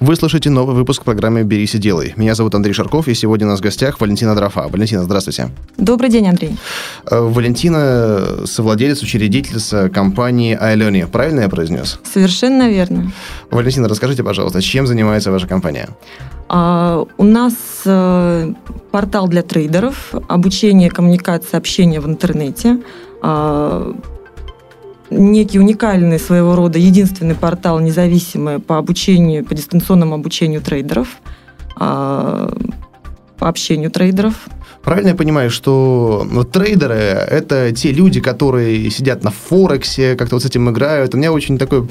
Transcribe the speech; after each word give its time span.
Вы 0.00 0.14
слушаете 0.14 0.48
новый 0.48 0.76
выпуск 0.76 1.02
программы 1.02 1.42
«Берись 1.42 1.74
и 1.74 1.78
делай». 1.78 2.14
Меня 2.14 2.36
зовут 2.36 2.54
Андрей 2.54 2.72
Шарков, 2.72 3.08
и 3.08 3.14
сегодня 3.14 3.48
у 3.48 3.50
нас 3.50 3.58
в 3.58 3.62
гостях 3.64 4.00
Валентина 4.00 4.36
Дрофа. 4.36 4.68
Валентина, 4.68 5.02
здравствуйте. 5.02 5.50
Добрый 5.76 6.08
день, 6.08 6.28
Андрей. 6.28 6.56
Э, 7.10 7.18
Валентина– 7.18 8.44
совладелец, 8.44 9.02
учредительница 9.02 9.88
компании 9.88 10.56
iLearning. 10.56 11.08
Правильно 11.08 11.40
я 11.40 11.48
произнес? 11.48 11.98
Совершенно 12.04 12.70
верно. 12.70 13.10
Валентина, 13.50 13.88
расскажите, 13.88 14.22
пожалуйста, 14.22 14.62
чем 14.62 14.86
занимается 14.86 15.32
ваша 15.32 15.48
компания? 15.48 15.88
А, 16.48 17.04
у 17.16 17.24
нас 17.24 17.54
а, 17.84 18.54
портал 18.92 19.26
для 19.26 19.42
трейдеров, 19.42 20.14
обучение, 20.28 20.90
коммуникация, 20.90 21.58
общение 21.58 22.00
в 22.00 22.06
интернете. 22.06 22.78
Некий 25.10 25.58
уникальный 25.58 26.18
своего 26.18 26.54
рода 26.54 26.78
единственный 26.78 27.34
портал 27.34 27.80
независимый 27.80 28.58
по 28.58 28.76
обучению, 28.76 29.44
по 29.44 29.54
дистанционному 29.54 30.14
обучению 30.14 30.60
трейдеров, 30.60 31.08
а, 31.76 32.52
по 33.38 33.48
общению 33.48 33.90
трейдеров. 33.90 34.34
Правильно 34.82 35.08
я 35.08 35.14
понимаю, 35.14 35.50
что 35.50 36.26
ну, 36.30 36.44
трейдеры– 36.44 36.94
это 36.94 37.72
те 37.72 37.92
люди, 37.92 38.20
которые 38.20 38.90
сидят 38.90 39.24
на 39.24 39.30
Форексе, 39.30 40.14
как-то 40.14 40.36
вот 40.36 40.42
с 40.42 40.46
этим 40.46 40.70
играют. 40.70 41.14
У 41.14 41.18
меня 41.18 41.32
очень 41.32 41.58
такое 41.58 41.88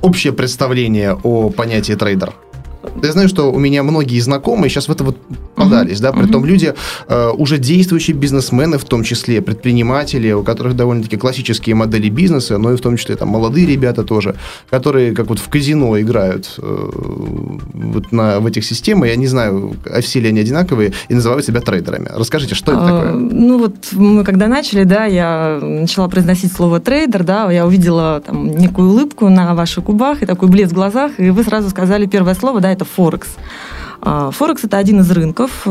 общее 0.00 0.32
представление 0.32 1.18
о 1.22 1.50
понятии 1.50 1.94
трейдер. 1.94 2.32
Я 3.02 3.12
знаю, 3.12 3.28
что 3.28 3.52
у 3.52 3.58
меня 3.58 3.82
многие 3.82 4.18
знакомые 4.20 4.70
сейчас 4.70 4.88
в 4.88 4.92
это 4.92 5.04
вот 5.04 5.16
подались, 5.54 5.98
uh-huh. 5.98 6.02
да, 6.02 6.12
при 6.12 6.26
том 6.26 6.44
uh-huh. 6.44 6.48
люди 6.48 6.74
э, 7.08 7.30
уже 7.36 7.58
действующие 7.58 8.16
бизнесмены, 8.16 8.78
в 8.78 8.84
том 8.84 9.04
числе 9.04 9.42
предприниматели, 9.42 10.32
у 10.32 10.42
которых 10.42 10.76
довольно-таки 10.76 11.16
классические 11.16 11.74
модели 11.74 12.08
бизнеса, 12.08 12.58
но 12.58 12.72
и 12.72 12.76
в 12.76 12.80
том 12.80 12.96
числе 12.96 13.16
там 13.16 13.28
молодые 13.28 13.66
ребята 13.66 14.02
тоже, 14.02 14.34
которые 14.70 15.12
как 15.12 15.26
вот 15.26 15.38
в 15.38 15.48
казино 15.48 16.00
играют 16.00 16.54
э, 16.58 16.90
вот 17.74 18.12
на, 18.12 18.40
в 18.40 18.46
этих 18.46 18.64
системах, 18.64 19.08
я 19.08 19.16
не 19.16 19.26
знаю, 19.26 19.74
а 19.84 20.00
все 20.00 20.20
ли 20.20 20.28
они 20.28 20.40
одинаковые, 20.40 20.92
и 21.08 21.14
называют 21.14 21.44
себя 21.44 21.60
трейдерами. 21.60 22.08
Расскажите, 22.14 22.54
что 22.54 22.72
это 22.72 22.80
такое? 22.80 23.12
Ну 23.12 23.58
вот 23.58 23.74
мы 23.92 24.24
когда 24.24 24.48
начали, 24.48 24.84
да, 24.84 25.04
я 25.04 25.58
начала 25.60 26.08
произносить 26.08 26.52
слово 26.52 26.80
трейдер, 26.80 27.24
да, 27.24 27.50
я 27.50 27.66
увидела 27.66 28.22
там 28.24 28.50
некую 28.50 28.90
улыбку 28.90 29.28
на 29.28 29.54
ваших 29.54 29.84
губах 29.84 30.22
и 30.22 30.26
такой 30.26 30.48
блеск 30.48 30.72
в 30.72 30.74
глазах, 30.74 31.12
и 31.18 31.30
вы 31.30 31.44
сразу 31.44 31.70
сказали 31.70 32.06
первое 32.06 32.34
слово, 32.34 32.60
да, 32.60 32.69
это 32.72 32.84
Форекс. 32.84 33.28
А, 34.00 34.30
Форекс– 34.30 34.64
это 34.64 34.78
один 34.78 35.00
из 35.00 35.10
рынков. 35.10 35.66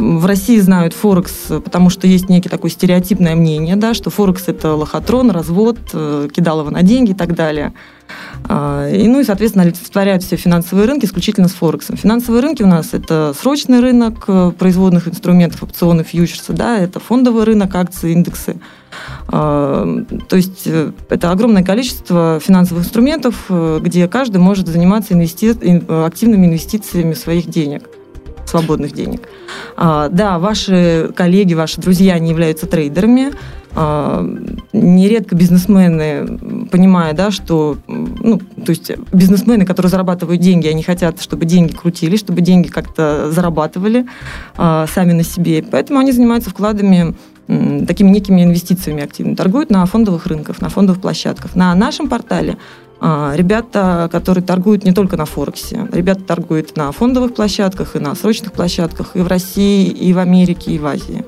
В 0.00 0.24
России 0.24 0.58
знают 0.58 0.94
Форекс, 0.94 1.32
потому 1.48 1.90
что 1.90 2.06
есть 2.06 2.30
некий 2.30 2.48
такое 2.48 2.70
стереотипное 2.70 3.34
мнение, 3.34 3.76
да, 3.76 3.92
что 3.92 4.08
Форекс– 4.08 4.44
это 4.46 4.74
лохотрон, 4.74 5.30
развод, 5.30 5.76
э, 5.92 6.28
кидалово 6.34 6.70
на 6.70 6.82
деньги 6.82 7.10
и 7.10 7.14
так 7.14 7.34
далее. 7.34 7.74
А, 8.48 8.88
и, 8.88 9.06
ну 9.06 9.20
и, 9.20 9.24
соответственно, 9.24 9.64
олицетворяют 9.64 10.22
все 10.22 10.36
финансовые 10.36 10.86
рынки 10.86 11.04
исключительно 11.04 11.48
с 11.48 11.52
Форексом. 11.52 11.98
Финансовые 11.98 12.40
рынки 12.40 12.62
у 12.62 12.66
нас– 12.66 12.88
это 12.92 13.34
срочный 13.38 13.80
рынок 13.80 14.24
э, 14.26 14.52
производных 14.58 15.06
инструментов, 15.06 15.62
опционы, 15.62 16.02
фьючерсы, 16.02 16.54
да, 16.54 16.78
это 16.78 16.98
фондовый 16.98 17.44
рынок, 17.44 17.74
акции, 17.74 18.12
индексы– 18.12 18.56
а, 19.28 19.86
то 20.28 20.34
есть 20.34 20.62
э, 20.66 20.90
это 21.08 21.30
огромное 21.30 21.62
количество 21.62 22.40
финансовых 22.40 22.84
инструментов, 22.84 23.48
где 23.48 24.08
каждый 24.08 24.38
может 24.38 24.66
заниматься 24.66 25.14
инвести... 25.14 25.50
активными 25.50 26.46
инвестициями 26.46 27.14
своих 27.14 27.48
денег 27.48 27.84
свободных 28.50 28.92
денег. 28.92 29.22
А, 29.76 30.08
да, 30.08 30.38
ваши 30.38 31.10
коллеги, 31.14 31.54
ваши 31.54 31.80
друзья 31.80 32.18
не 32.18 32.30
являются 32.30 32.66
трейдерами. 32.66 33.32
А, 33.72 34.26
нередко 34.72 35.34
бизнесмены, 35.36 36.66
понимая, 36.70 37.12
да, 37.14 37.30
что, 37.30 37.78
ну, 37.86 38.38
то 38.38 38.70
есть 38.70 38.90
бизнесмены, 39.12 39.64
которые 39.64 39.90
зарабатывают 39.90 40.40
деньги, 40.40 40.66
они 40.66 40.82
хотят, 40.82 41.22
чтобы 41.22 41.44
деньги 41.44 41.72
крутили, 41.72 42.16
чтобы 42.16 42.40
деньги 42.40 42.68
как-то 42.68 43.30
зарабатывали 43.30 44.06
сами 44.56 45.12
на 45.12 45.22
себе. 45.22 45.62
Поэтому 45.62 46.00
они 46.00 46.12
занимаются 46.12 46.50
вкладами 46.50 47.14
такими 47.86 48.10
некими 48.10 48.44
инвестициями 48.44 49.02
активно 49.02 49.34
торгуют 49.34 49.70
на 49.70 49.84
фондовых 49.84 50.26
рынках, 50.26 50.60
на 50.60 50.68
фондовых 50.68 51.00
площадках. 51.00 51.56
На 51.56 51.74
нашем 51.74 52.08
портале 52.08 52.52
а, 52.52 52.56
ребята, 53.00 54.08
которые 54.12 54.44
торгуют 54.44 54.84
не 54.84 54.92
только 54.92 55.16
на 55.16 55.24
Форексе, 55.24 55.88
ребята 55.92 56.22
торгуют 56.22 56.76
на 56.76 56.92
фондовых 56.92 57.34
площадках 57.34 57.96
и 57.96 57.98
на 57.98 58.14
срочных 58.14 58.52
площадках 58.52 59.16
и 59.16 59.20
в 59.20 59.26
России, 59.26 59.86
и 59.86 60.12
в 60.12 60.18
Америке, 60.18 60.72
и 60.72 60.78
в 60.78 60.86
Азии. 60.86 61.24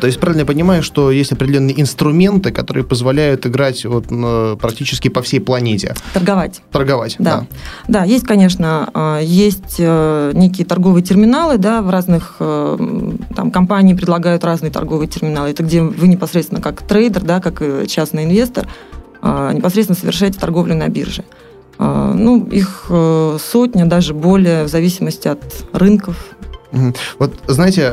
То 0.00 0.06
есть 0.06 0.18
правильно 0.18 0.40
я 0.40 0.46
понимаю, 0.46 0.82
что 0.82 1.10
есть 1.10 1.32
определенные 1.32 1.80
инструменты, 1.80 2.50
которые 2.50 2.84
позволяют 2.84 3.46
играть 3.46 3.84
вот 3.84 4.06
практически 4.58 5.08
по 5.08 5.22
всей 5.22 5.40
планете. 5.40 5.94
Торговать. 6.14 6.62
Торговать, 6.72 7.16
да. 7.18 7.40
Да, 7.40 7.46
да 8.00 8.04
есть, 8.04 8.24
конечно, 8.26 8.88
а, 8.94 9.20
есть 9.20 9.76
э, 9.78 10.32
некие 10.34 10.66
торговые 10.66 11.02
терминалы, 11.02 11.58
да, 11.58 11.82
в 11.82 11.90
разных 11.90 12.36
э, 12.40 13.16
там 13.34 13.50
компании 13.50 13.94
предлагают 13.94 14.44
разные 14.44 14.70
торговые 14.70 15.08
терминалы. 15.08 15.50
Это 15.50 15.62
где 15.62 15.82
вы 15.82 16.08
непосредственно 16.08 16.60
как 16.60 16.82
трейдер, 16.82 17.22
да, 17.22 17.40
как 17.40 17.62
частный 17.86 18.24
инвестор, 18.24 18.66
а, 18.66 18.95
непосредственно 19.52 19.98
совершаете 19.98 20.38
торговлю 20.38 20.74
на 20.74 20.88
бирже. 20.88 21.24
А, 21.78 22.12
ну, 22.14 22.46
их 22.46 22.86
э, 22.88 23.38
сотня, 23.40 23.86
даже 23.86 24.14
более, 24.14 24.64
в 24.64 24.68
зависимости 24.68 25.28
от 25.28 25.42
рынков. 25.72 26.16
Вот, 27.18 27.32
знаете, 27.46 27.92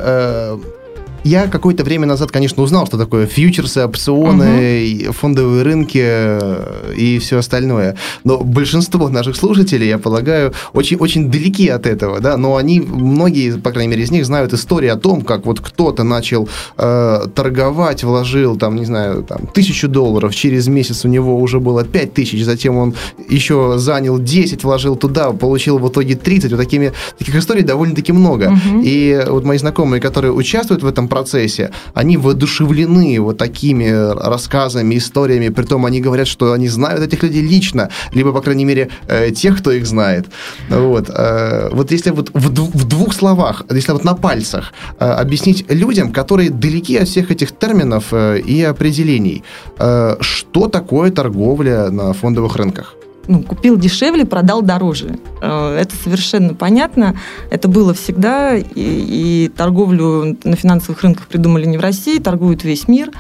я 1.24 1.48
какое-то 1.48 1.84
время 1.84 2.08
назад, 2.08 2.32
конечно, 2.32 2.64
узнал, 2.64 2.86
что 2.88 2.98
такое 2.98 3.26
фьючерсы, 3.26 3.84
опционы, 3.84 5.04
угу. 5.06 5.14
фондовые 5.14 5.64
рынки 5.64 6.96
и 6.96 7.20
все 7.20 7.38
остальное. 7.38 7.96
Но 8.24 8.40
большинство 8.40 9.10
наших 9.10 9.36
слушателей, 9.36 9.88
я 9.88 9.98
полагаю, 9.98 10.54
очень, 10.74 10.98
очень 10.98 11.32
далеки 11.32 11.68
от 11.68 11.86
этого, 11.86 12.20
да, 12.20 12.38
но 12.38 12.58
они, 12.58 12.80
многие, 12.80 13.58
по 13.58 13.72
крайней 13.72 13.92
мере, 13.92 14.04
из 14.04 14.12
них 14.12 14.26
знают 14.26 14.54
историю 14.54 14.94
о 14.94 14.98
том, 14.98 15.22
как 15.22 15.46
вот 15.46 15.60
кто-то 15.60 16.04
начал 16.04 16.50
э, 16.78 17.26
торговать, 17.36 18.04
вложил, 18.04 18.58
там, 18.58 18.76
не 18.76 18.86
знаю, 18.86 19.24
там, 19.24 19.48
тысячу 19.48 19.88
долларов, 19.88 20.36
через 20.36 20.68
месяц 20.68 21.06
у 21.06 21.08
него 21.08 21.40
уже 21.40 21.60
было 21.60 21.84
пять 21.84 22.14
тысяч, 22.14 22.44
затем 22.44 22.78
он 22.78 22.94
еще 23.30 23.76
занял 23.78 24.20
10, 24.20 24.64
вложил 24.64 24.96
туда, 24.96 25.32
получил 25.32 25.80
в 25.80 25.88
итоге 25.90 26.16
30. 26.16 26.52
Вот 26.52 26.58
такими, 26.58 26.94
таких 27.18 27.36
историй 27.36 27.64
довольно-таки 27.64 28.12
много. 28.12 28.52
Угу. 28.52 28.82
И 28.84 29.26
вот 29.28 29.44
мои 29.44 29.58
знакомые, 29.58 30.02
которые 30.02 30.34
участвуют 30.34 30.84
в 30.84 30.88
этом 30.88 31.08
процессе, 31.14 31.70
они 31.94 32.18
воодушевлены 32.18 33.20
вот 33.20 33.38
такими 33.38 33.90
рассказами, 34.30 34.96
историями, 34.96 35.50
притом 35.50 35.86
они 35.86 36.02
говорят, 36.02 36.28
что 36.28 36.54
они 36.54 36.70
знают 36.70 37.02
этих 37.02 37.24
людей 37.24 37.44
лично, 37.44 37.90
либо, 38.16 38.32
по 38.32 38.42
крайней 38.42 38.66
мере, 38.66 38.90
э, 39.08 39.32
тех, 39.32 39.60
кто 39.60 39.72
их 39.72 39.86
знает. 39.86 40.26
Вот, 40.70 41.10
э, 41.10 41.70
вот 41.72 41.92
если 41.92 42.12
вот 42.12 42.32
в, 42.34 42.50
в 42.78 42.88
двух 42.88 43.14
словах, 43.14 43.64
если 43.72 43.94
вот 43.94 44.04
на 44.04 44.16
пальцах 44.16 44.74
э, 45.00 45.06
объяснить 45.06 45.66
людям, 45.70 46.12
которые 46.12 46.50
далеки 46.50 46.98
от 46.98 47.08
всех 47.08 47.32
этих 47.32 47.52
терминов 47.52 48.14
и 48.14 48.64
определений, 48.64 49.44
что 50.22 50.68
такое 50.68 51.12
торговля 51.12 51.90
на 51.92 52.14
фондовых 52.14 52.56
рынках? 52.56 52.96
Ну, 53.28 53.42
купил 53.42 53.78
дешевле, 53.78 54.26
продал 54.26 54.62
дороже. 54.62 55.18
Э, 55.42 55.78
это 55.80 55.96
совершенно 55.96 56.54
понятно. 56.54 57.16
Это 57.50 57.68
было 57.68 57.94
всегда. 57.94 58.56
И, 58.56 58.66
и 58.76 59.52
торговлю 59.56 60.38
на 60.44 60.56
финансовых 60.56 61.02
рынках 61.02 61.28
придумали 61.28 61.66
не 61.66 61.78
в 61.78 61.82
России, 61.82 62.20
торгует 62.20 62.64
весь 62.64 62.88
мир. 62.88 63.12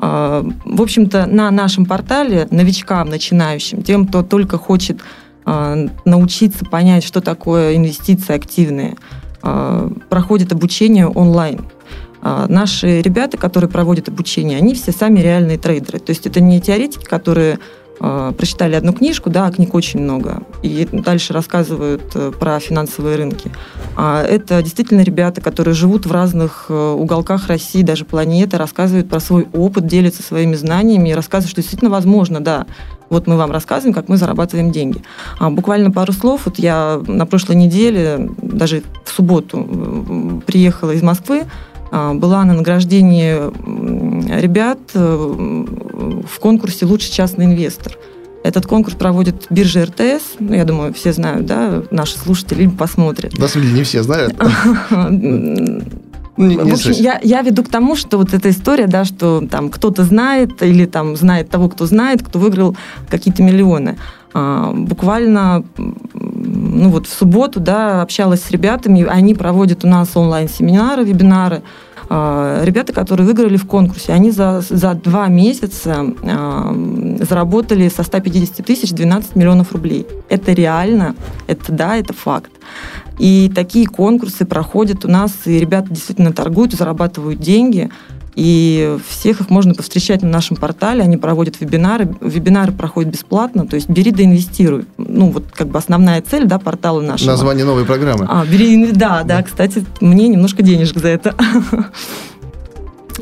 Э, 0.00 0.44
в 0.64 0.82
общем-то, 0.82 1.26
на 1.26 1.50
нашем 1.50 1.86
портале 1.86 2.48
новичкам, 2.50 3.08
начинающим, 3.08 3.82
тем, 3.82 4.06
кто 4.06 4.22
только 4.22 4.58
хочет 4.58 5.00
э, 5.44 5.88
научиться 6.04 6.64
понять, 6.64 7.04
что 7.04 7.20
такое 7.20 7.76
инвестиции 7.76 8.34
активные, 8.34 8.96
проходит 10.08 10.50
обучение 10.50 11.06
онлайн. 11.06 11.60
Наши 12.20 13.00
ребята, 13.00 13.36
которые 13.36 13.70
проводят 13.70 14.08
обучение, 14.08 14.58
они 14.58 14.74
все 14.74 14.90
сами 14.90 15.20
реальные 15.20 15.56
трейдеры. 15.56 16.00
То 16.00 16.10
есть 16.10 16.26
это 16.26 16.40
не 16.40 16.60
теоретики, 16.60 17.04
которые 17.04 17.60
Э, 17.98 18.32
прочитали 18.36 18.74
одну 18.74 18.92
книжку, 18.92 19.30
да, 19.30 19.46
а 19.46 19.50
книг 19.50 19.74
очень 19.74 20.00
много, 20.00 20.42
и 20.62 20.86
дальше 20.92 21.32
рассказывают 21.32 22.02
э, 22.14 22.30
про 22.38 22.60
финансовые 22.60 23.16
рынки. 23.16 23.50
А 23.96 24.22
это 24.22 24.62
действительно 24.62 25.00
ребята, 25.00 25.40
которые 25.40 25.74
живут 25.74 26.04
в 26.04 26.12
разных 26.12 26.66
э, 26.68 26.74
уголках 26.74 27.48
России, 27.48 27.82
даже 27.82 28.04
планеты, 28.04 28.58
рассказывают 28.58 29.08
про 29.08 29.18
свой 29.18 29.48
опыт, 29.54 29.86
делятся 29.86 30.22
своими 30.22 30.56
знаниями 30.56 31.08
и 31.08 31.14
рассказывают, 31.14 31.50
что 31.50 31.62
действительно 31.62 31.90
возможно, 31.90 32.40
да, 32.40 32.66
вот 33.08 33.26
мы 33.26 33.36
вам 33.38 33.50
рассказываем, 33.50 33.94
как 33.94 34.08
мы 34.08 34.18
зарабатываем 34.18 34.72
деньги. 34.72 35.02
А 35.38 35.48
буквально 35.48 35.90
пару 35.90 36.12
слов. 36.12 36.42
Вот 36.44 36.58
я 36.58 37.00
на 37.06 37.24
прошлой 37.24 37.56
неделе, 37.56 38.28
даже 38.42 38.82
в 39.04 39.10
субботу, 39.10 40.42
приехала 40.44 40.90
из 40.90 41.02
Москвы, 41.02 41.44
была 41.90 42.44
на 42.44 42.54
награждении 42.54 43.36
ребят 44.40 44.78
э, 44.94 45.64
в 46.28 46.40
конкурсе 46.40 46.86
«Лучший 46.86 47.12
частный 47.12 47.46
инвестор». 47.46 47.96
Этот 48.44 48.66
конкурс 48.66 48.94
проводит 48.94 49.46
биржа 49.50 49.86
РТС. 49.86 50.36
Ну, 50.38 50.54
я 50.54 50.64
думаю, 50.64 50.94
все 50.94 51.12
знают, 51.12 51.46
да, 51.46 51.82
наши 51.90 52.16
слушатели 52.16 52.68
посмотрят. 52.68 53.32
Самом 53.32 53.66
деле 53.66 53.78
не 53.78 53.82
все 53.82 54.02
знают. 54.02 54.34
Не, 56.36 56.56
не 56.56 56.70
в 56.70 56.74
общем, 56.74 56.92
я, 56.92 57.18
я 57.22 57.40
веду 57.40 57.64
к 57.64 57.68
тому, 57.68 57.96
что 57.96 58.18
вот 58.18 58.34
эта 58.34 58.50
история, 58.50 58.86
да, 58.86 59.06
что 59.06 59.42
там 59.50 59.70
кто-то 59.70 60.04
знает 60.04 60.62
или 60.62 60.84
там 60.84 61.16
знает 61.16 61.48
того, 61.48 61.70
кто 61.70 61.86
знает, 61.86 62.22
кто 62.22 62.38
выиграл 62.38 62.76
какие-то 63.08 63.42
миллионы. 63.42 63.96
А, 64.34 64.70
буквально, 64.72 65.64
ну 66.46 66.90
вот 66.90 67.06
в 67.06 67.12
субботу, 67.12 67.60
да, 67.60 68.02
общалась 68.02 68.42
с 68.42 68.50
ребятами, 68.50 69.04
они 69.04 69.34
проводят 69.34 69.84
у 69.84 69.88
нас 69.88 70.16
онлайн-семинары, 70.16 71.04
вебинары. 71.04 71.62
А, 72.08 72.62
ребята, 72.64 72.92
которые 72.92 73.26
выиграли 73.26 73.56
в 73.56 73.66
конкурсе, 73.66 74.12
они 74.12 74.30
за, 74.30 74.62
за 74.68 74.94
два 74.94 75.26
месяца 75.26 76.06
а, 76.22 77.16
заработали 77.20 77.88
со 77.88 78.04
150 78.04 78.64
тысяч 78.64 78.92
12 78.92 79.34
миллионов 79.34 79.72
рублей. 79.72 80.06
Это 80.28 80.52
реально, 80.52 81.16
это 81.48 81.72
да, 81.72 81.96
это 81.96 82.12
факт. 82.12 82.52
И 83.18 83.50
такие 83.54 83.86
конкурсы 83.86 84.44
проходят 84.44 85.04
у 85.04 85.08
нас, 85.08 85.32
и 85.46 85.58
ребята 85.58 85.88
действительно 85.90 86.32
торгуют, 86.32 86.74
зарабатывают 86.74 87.40
деньги. 87.40 87.90
И 88.36 88.98
всех 89.08 89.40
их 89.40 89.50
можно 89.50 89.74
повстречать 89.74 90.22
на 90.22 90.28
нашем 90.28 90.58
портале. 90.58 91.02
Они 91.02 91.16
проводят 91.16 91.58
вебинары. 91.58 92.14
Вебинары 92.20 92.70
проходят 92.70 93.10
бесплатно. 93.10 93.66
То 93.66 93.76
есть 93.76 93.88
бери 93.88 94.12
да 94.12 94.24
инвестируй. 94.24 94.84
Ну, 94.98 95.30
вот 95.30 95.44
как 95.52 95.68
бы 95.68 95.78
основная 95.78 96.20
цель 96.20 96.44
да, 96.44 96.58
портала 96.58 97.00
нашего. 97.00 97.30
Название 97.30 97.64
новой 97.64 97.86
программы. 97.86 98.26
А, 98.28 98.44
бери, 98.44 98.92
да, 98.92 99.22
да, 99.22 99.38
да. 99.38 99.42
Кстати, 99.42 99.84
мне 100.02 100.28
немножко 100.28 100.62
денежек 100.62 100.98
за 100.98 101.08
это. 101.08 101.34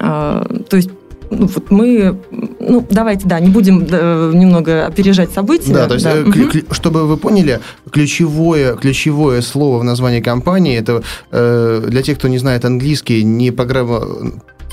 А, 0.00 0.44
то 0.68 0.76
есть 0.76 0.90
ну, 1.30 1.46
вот 1.46 1.70
мы, 1.70 2.18
ну, 2.60 2.86
давайте, 2.90 3.26
да, 3.26 3.40
не 3.40 3.48
будем 3.48 3.86
э, 3.88 4.32
немного 4.34 4.86
опережать 4.86 5.30
события. 5.30 5.72
Да, 5.72 5.86
то 5.86 5.94
есть, 5.94 6.04
да. 6.04 6.16
Э, 6.16 6.62
чтобы 6.72 7.06
вы 7.06 7.16
поняли, 7.16 7.60
ключевое, 7.90 8.74
ключевое 8.74 9.40
слово 9.40 9.78
в 9.78 9.84
названии 9.84 10.20
компании, 10.20 10.76
это 10.76 11.02
э, 11.30 11.84
для 11.86 12.02
тех, 12.02 12.18
кто 12.18 12.28
не 12.28 12.38
знает 12.38 12.64
английский, 12.64 13.22
не 13.24 13.50
программа, 13.50 14.02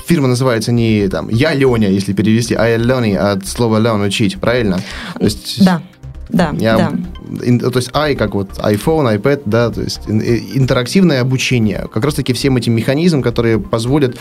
фирма 0.06 0.28
называется 0.28 0.72
не 0.72 1.08
там 1.08 1.28
«Я 1.28 1.54
Леня», 1.54 1.88
если 1.88 2.12
перевести, 2.12 2.54
а 2.54 2.66
«Я 2.66 2.76
Леня» 2.76 3.32
от 3.32 3.46
слова 3.46 3.78
«learn»– 3.78 4.06
«учить», 4.06 4.38
правильно? 4.40 4.80
То 5.18 5.24
есть, 5.24 5.64
да. 5.64 5.82
Да, 6.28 6.54
я, 6.58 6.76
да. 6.76 6.92
Ин, 7.44 7.58
то 7.58 7.76
есть 7.76 7.90
i 7.94 8.14
как 8.14 8.34
вот 8.34 8.58
iPhone, 8.58 9.20
iPad, 9.20 9.42
да, 9.44 9.70
то 9.70 9.82
есть 9.82 10.00
интерактивное 10.08 11.20
обучение. 11.20 11.88
Как 11.92 12.02
раз-таки 12.04 12.32
всем 12.32 12.56
этим 12.56 12.72
механизмам, 12.72 13.22
которые 13.22 13.60
позволят 13.60 14.16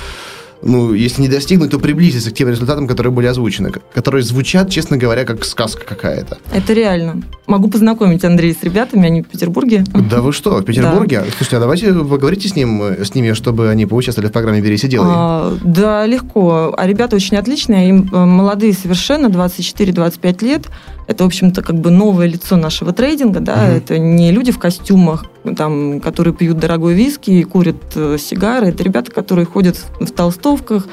ну, 0.61 0.93
если 0.93 1.21
не 1.21 1.27
достигнуть, 1.27 1.71
то 1.71 1.79
приблизиться 1.79 2.31
к 2.31 2.33
тем 2.33 2.49
результатам, 2.49 2.87
которые 2.87 3.11
были 3.11 3.27
озвучены, 3.27 3.71
которые 3.93 4.23
звучат, 4.23 4.69
честно 4.69 4.97
говоря, 4.97 5.25
как 5.25 5.43
сказка 5.45 5.83
какая-то. 5.85 6.37
Это 6.53 6.73
реально. 6.73 7.21
Могу 7.47 7.69
познакомить 7.69 8.23
Андрея 8.23 8.55
с 8.59 8.63
ребятами, 8.63 9.05
они 9.05 9.21
в 9.23 9.27
Петербурге. 9.27 9.83
Да 10.09 10.21
вы 10.21 10.33
что, 10.33 10.57
в 10.57 10.63
Петербурге? 10.63 11.21
Да. 11.21 11.25
Слушайте, 11.37 11.57
а 11.57 11.59
давайте 11.59 11.93
поговорите 11.93 12.47
с, 12.47 12.55
ним, 12.55 12.81
с 12.81 13.13
ними, 13.15 13.33
чтобы 13.33 13.69
они 13.69 13.85
поучаствовали 13.85 14.29
в 14.29 14.33
программе 14.33 14.61
«Берись 14.61 14.83
и 14.83 14.87
делай». 14.87 15.09
А, 15.09 15.57
да, 15.63 16.05
легко. 16.05 16.73
А 16.77 16.87
ребята 16.87 17.15
очень 17.15 17.37
отличные, 17.37 17.89
им 17.89 18.09
э, 18.11 18.25
молодые 18.25 18.73
совершенно, 18.73 19.27
24-25 19.27 20.45
лет. 20.45 20.67
Это, 21.11 21.25
в 21.25 21.27
общем-то, 21.27 21.61
как 21.61 21.75
бы 21.75 21.91
новое 21.91 22.25
лицо 22.25 22.55
нашего 22.55 22.93
трейдинга, 22.93 23.41
да, 23.41 23.55
угу. 23.55 23.75
это 23.75 23.99
не 23.99 24.31
люди 24.31 24.53
в 24.53 24.59
костюмах, 24.59 25.25
там, 25.57 25.99
которые 25.99 26.33
пьют 26.33 26.57
дорогой 26.57 26.93
виски 26.93 27.31
и 27.31 27.43
курят 27.43 27.75
э, 27.95 28.17
сигары, 28.17 28.67
это 28.67 28.81
ребята, 28.81 29.11
которые 29.11 29.45
ходят 29.45 29.75
в, 29.75 30.05
в 30.05 30.11
толстовках, 30.11 30.87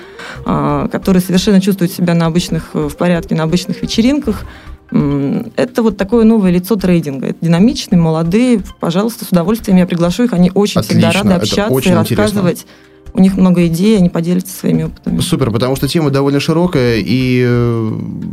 э, 0.44 0.88
которые 0.90 1.22
совершенно 1.22 1.60
чувствуют 1.60 1.92
себя 1.92 2.14
на 2.14 2.26
обычных, 2.26 2.70
э, 2.74 2.88
в 2.88 2.96
порядке 2.96 3.36
на 3.36 3.44
обычных 3.44 3.80
вечеринках. 3.80 4.44
Это 4.90 5.82
вот 5.82 5.98
такое 5.98 6.24
новое 6.24 6.50
лицо 6.50 6.74
трейдинга. 6.74 7.26
Это 7.28 7.44
динамичные, 7.44 8.00
молодые. 8.00 8.62
Пожалуйста, 8.80 9.24
с 9.26 9.28
удовольствием 9.28 9.76
я 9.76 9.86
приглашу 9.86 10.24
их. 10.24 10.32
Они 10.32 10.50
очень 10.52 10.80
Отлично. 10.80 11.10
всегда 11.10 11.30
рады 11.30 11.34
общаться 11.34 11.90
и 11.90 11.92
рассказывать. 11.92 12.60
Интересно 12.60 12.87
у 13.18 13.20
них 13.20 13.36
много 13.36 13.66
идей, 13.66 13.98
они 13.98 14.08
поделятся 14.08 14.56
своими 14.56 14.84
опытами. 14.84 15.20
Супер, 15.20 15.50
потому 15.50 15.76
что 15.76 15.88
тема 15.88 16.10
довольно 16.10 16.40
широкая, 16.40 16.96
и 16.98 17.44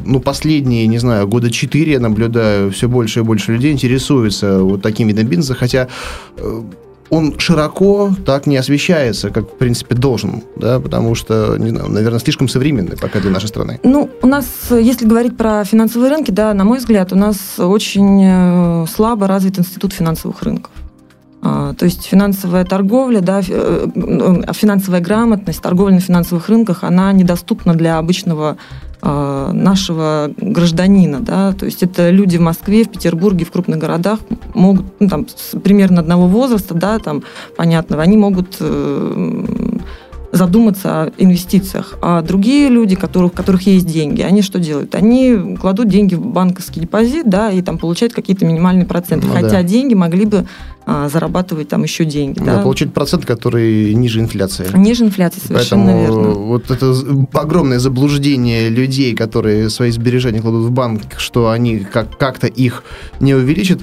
ну, 0.06 0.20
последние, 0.20 0.88
не 0.88 1.00
знаю, 1.00 1.28
года 1.28 1.52
четыре 1.52 1.94
я 1.94 2.00
наблюдаю, 2.00 2.72
все 2.72 2.88
больше 2.88 3.20
и 3.20 3.24
больше 3.24 3.54
людей 3.54 3.74
интересуются 3.74 4.60
вот 4.60 4.82
таким 4.82 5.08
видом 5.08 5.28
бизнеса, 5.28 5.56
хотя 5.56 5.88
э, 6.38 6.62
он 7.10 7.40
широко 7.40 8.12
так 8.26 8.46
не 8.48 8.58
освещается, 8.58 9.30
как, 9.30 9.46
в 9.54 9.58
принципе, 9.58 9.96
должен, 9.96 10.44
да, 10.56 10.80
потому 10.80 11.16
что, 11.16 11.58
не 11.58 11.70
знаю, 11.70 11.90
наверное, 11.90 12.20
слишком 12.20 12.48
современный 12.48 12.98
пока 12.98 13.20
для 13.20 13.32
нашей 13.32 13.48
страны. 13.48 13.80
Ну, 13.84 14.10
у 14.22 14.28
нас, 14.28 14.46
если 14.70 15.06
говорить 15.06 15.36
про 15.38 15.64
финансовые 15.64 16.12
рынки, 16.12 16.32
да, 16.32 16.54
на 16.54 16.64
мой 16.64 16.78
взгляд, 16.78 17.12
у 17.14 17.16
нас 17.16 17.38
очень 17.58 18.22
э, 18.24 18.86
слабо 18.94 19.28
развит 19.28 19.60
институт 19.60 19.94
финансовых 19.94 20.44
рынков. 20.44 20.72
А, 21.48 21.74
то 21.76 21.86
есть 21.86 22.04
финансовая 22.06 22.66
торговля, 22.66 23.22
да, 23.22 23.40
э, 23.48 23.88
э, 23.94 24.54
финансовая 24.54 25.00
грамотность, 25.00 25.62
торговля 25.62 25.94
на 25.94 26.00
финансовых 26.00 26.50
рынках, 26.50 26.84
она 26.84 27.14
недоступна 27.14 27.76
для 27.76 28.00
обычного 28.00 28.58
а, 29.04 29.52
нашего 29.54 30.32
гражданина, 30.38 31.20
да, 31.20 31.54
то 31.54 31.66
есть 31.66 31.84
это 31.84 32.10
люди 32.10 32.38
в 32.38 32.42
Москве, 32.42 32.84
в 32.84 32.90
Петербурге, 32.90 33.46
в 33.46 33.52
крупных 33.52 33.78
городах 33.78 34.22
могут, 34.56 34.86
ну, 35.00 35.08
там, 35.08 35.28
примерно 35.64 36.02
одного 36.02 36.26
возраста, 36.26 36.74
да, 36.74 36.98
там, 36.98 37.22
понятного, 37.56 38.02
они 38.02 38.18
могут 38.18 38.58
э, 38.60 39.75
задуматься 40.36 41.04
о 41.04 41.12
инвестициях. 41.18 41.96
А 42.02 42.22
другие 42.22 42.70
люди, 42.70 42.96
которых, 42.96 43.32
у 43.32 43.36
которых 43.36 43.62
есть 43.68 43.88
деньги, 43.88 44.22
они 44.22 44.42
что 44.42 44.60
делают? 44.60 44.94
Они 44.94 45.56
кладут 45.60 45.88
деньги 45.88 46.16
в 46.16 46.26
банковский 46.26 46.82
депозит, 46.82 47.30
да, 47.30 47.52
и 47.52 47.62
там 47.62 47.78
получают 47.78 48.14
какие-то 48.14 48.46
минимальные 48.46 48.86
проценты. 48.86 49.28
Ну, 49.28 49.34
Хотя 49.34 49.50
да. 49.50 49.64
деньги 49.64 49.94
могли 49.94 50.26
бы 50.26 50.46
а, 50.86 51.08
зарабатывать 51.10 51.70
там 51.70 51.84
еще 51.84 52.04
деньги. 52.04 52.40
Да, 52.40 52.58
да, 52.58 52.62
получить 52.62 52.94
процент, 52.94 53.26
который 53.26 53.94
ниже 53.94 54.20
инфляции. 54.20 54.68
Ниже 54.76 55.06
инфляции, 55.06 55.40
совершенно 55.40 55.94
Поэтому 55.94 56.22
верно. 56.22 56.34
вот 56.36 56.70
это 56.70 56.94
огромное 57.34 57.80
заблуждение 57.80 58.70
людей, 58.70 59.16
которые 59.16 59.70
свои 59.70 59.92
сбережения 59.92 60.42
кладут 60.42 60.66
в 60.66 60.72
банк, 60.72 61.02
что 61.18 61.50
они 61.50 61.80
как- 61.80 62.18
как-то 62.18 62.48
их 62.48 62.84
не 63.22 63.34
увеличат, 63.34 63.80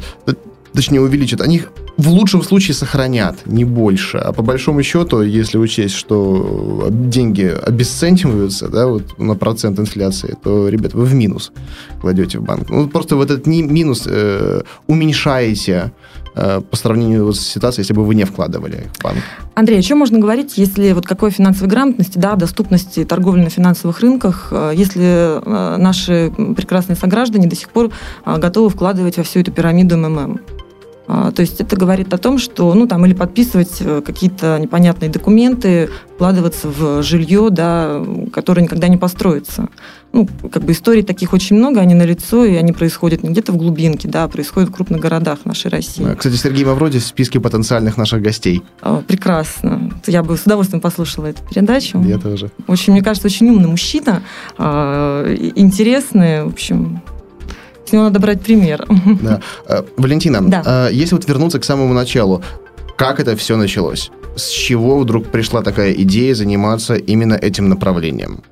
точнее 0.75 1.01
увеличат, 1.01 1.41
они 1.41 1.63
в 1.97 2.09
лучшем 2.09 2.43
случае 2.43 2.75
сохранят, 2.75 3.47
не 3.47 3.65
больше. 3.65 4.19
А 4.19 4.33
по 4.33 4.43
большому 4.43 4.83
счету, 4.83 5.23
если 5.23 5.59
учесть, 5.59 5.95
что 5.95 6.89
деньги 6.91 7.45
обесцениваются 7.45 8.69
да, 8.69 8.87
вот 8.87 9.19
на 9.19 9.35
процент 9.35 9.79
инфляции, 9.79 10.37
то, 10.43 10.69
ребят, 10.69 10.95
вы 10.95 11.05
в 11.05 11.15
минус 11.15 11.53
кладете 12.01 12.39
в 12.39 12.43
банк. 12.43 12.71
Ну, 12.71 12.89
просто 12.89 13.17
вот 13.17 13.31
этот 13.31 13.47
минус 13.47 14.05
э, 14.07 14.63
уменьшаете 14.87 15.93
э, 16.35 16.61
по 16.61 16.77
сравнению 16.77 17.33
с 17.33 17.41
ситуацией, 17.41 17.83
если 17.83 17.95
бы 17.95 18.05
вы 18.05 18.15
не 18.15 18.25
вкладывали 18.25 18.89
в 18.99 19.03
банк. 19.03 19.19
Андрей, 19.55 19.79
о 19.79 19.83
чем 19.83 19.99
можно 19.99 20.19
говорить, 20.19 20.57
если 20.57 20.93
вот 20.93 21.07
какой 21.07 21.31
финансовой 21.31 21.69
грамотности, 21.69 22.19
да, 22.19 22.37
доступности 22.37 23.05
торговли 23.05 23.43
на 23.43 23.51
финансовых 23.51 24.01
рынках, 24.01 24.49
э, 24.51 24.73
если 24.75 25.05
э, 25.05 25.77
наши 25.77 26.33
прекрасные 26.57 26.97
сограждане 26.97 27.49
до 27.49 27.57
сих 27.57 27.69
пор 27.69 27.91
э, 28.25 28.39
готовы 28.39 28.71
вкладывать 28.71 29.19
во 29.19 29.23
всю 29.23 29.41
эту 29.41 29.53
пирамиду 29.53 29.99
МММ? 29.99 30.41
А, 31.09 31.33
то 31.33 31.43
есть 31.43 31.61
это 31.61 31.77
говорит 31.77 32.15
о 32.15 32.19
том, 32.19 32.39
что, 32.39 32.73
ну, 32.75 32.87
там, 32.87 33.05
или 33.05 33.13
подписывать 33.13 33.79
э, 33.81 34.03
какие-то 34.05 34.59
непонятные 34.61 35.11
документы, 35.11 35.91
вкладываться 36.15 36.69
в 36.69 37.03
жилье, 37.03 37.49
да, 37.51 38.05
которое 38.33 38.63
никогда 38.63 38.87
не 38.87 38.97
построится. 38.97 39.69
Ну, 40.13 40.29
как 40.53 40.63
бы 40.63 40.73
историй 40.73 41.03
таких 41.03 41.33
очень 41.33 41.57
много, 41.57 41.81
они 41.81 41.95
налицо, 41.95 42.45
и 42.45 42.55
они 42.55 42.73
происходят 42.73 43.23
не 43.25 43.31
где-то 43.31 43.53
в 43.53 43.57
глубинке, 43.57 44.09
да, 44.09 44.25
а 44.25 44.29
происходят 44.29 44.69
в 44.71 44.73
крупных 44.73 45.01
городах 45.01 45.45
нашей 45.45 45.71
России. 45.71 46.07
Кстати, 46.17 46.37
Сергей 46.37 46.65
Мавродий 46.65 47.01
в 47.01 47.05
списке 47.05 47.41
потенциальных 47.41 47.97
наших 47.97 48.23
гостей. 48.23 48.63
А, 48.81 49.03
прекрасно. 49.03 49.91
Я 50.07 50.23
бы 50.23 50.37
с 50.37 50.43
удовольствием 50.43 50.81
послушала 50.81 51.27
эту 51.27 51.43
передачу. 51.49 52.01
Я 52.03 52.19
тоже. 52.19 52.51
Очень, 52.69 52.93
мне 52.93 53.03
кажется, 53.03 53.27
очень 53.27 53.49
умный 53.49 53.69
мужчина, 53.69 54.23
интересный, 54.59 56.45
в 56.45 56.49
общем, 56.49 57.03
с 57.93 57.95
него 57.95 58.05
надо 58.05 58.21
брать 58.21 58.41
пример. 58.41 58.87
Да. 59.23 59.41
Э, 59.69 59.83
Валентина, 59.99 60.41
да. 60.41 60.63
Э, 60.65 60.89
если 60.93 61.15
вот 61.15 61.29
вернуться 61.29 61.59
к 61.59 61.65
самому 61.65 61.93
началу, 61.93 62.43
как 62.97 63.21
это 63.21 63.37
все 63.37 63.57
началось? 63.57 64.11
С 64.35 64.49
чего 64.49 64.99
вдруг 64.99 65.27
пришла 65.27 65.63
такая 65.63 65.93
идея 65.93 66.35
заниматься 66.35 66.95
именно 66.95 67.35
этим 67.35 67.69
направлением? 67.69 68.43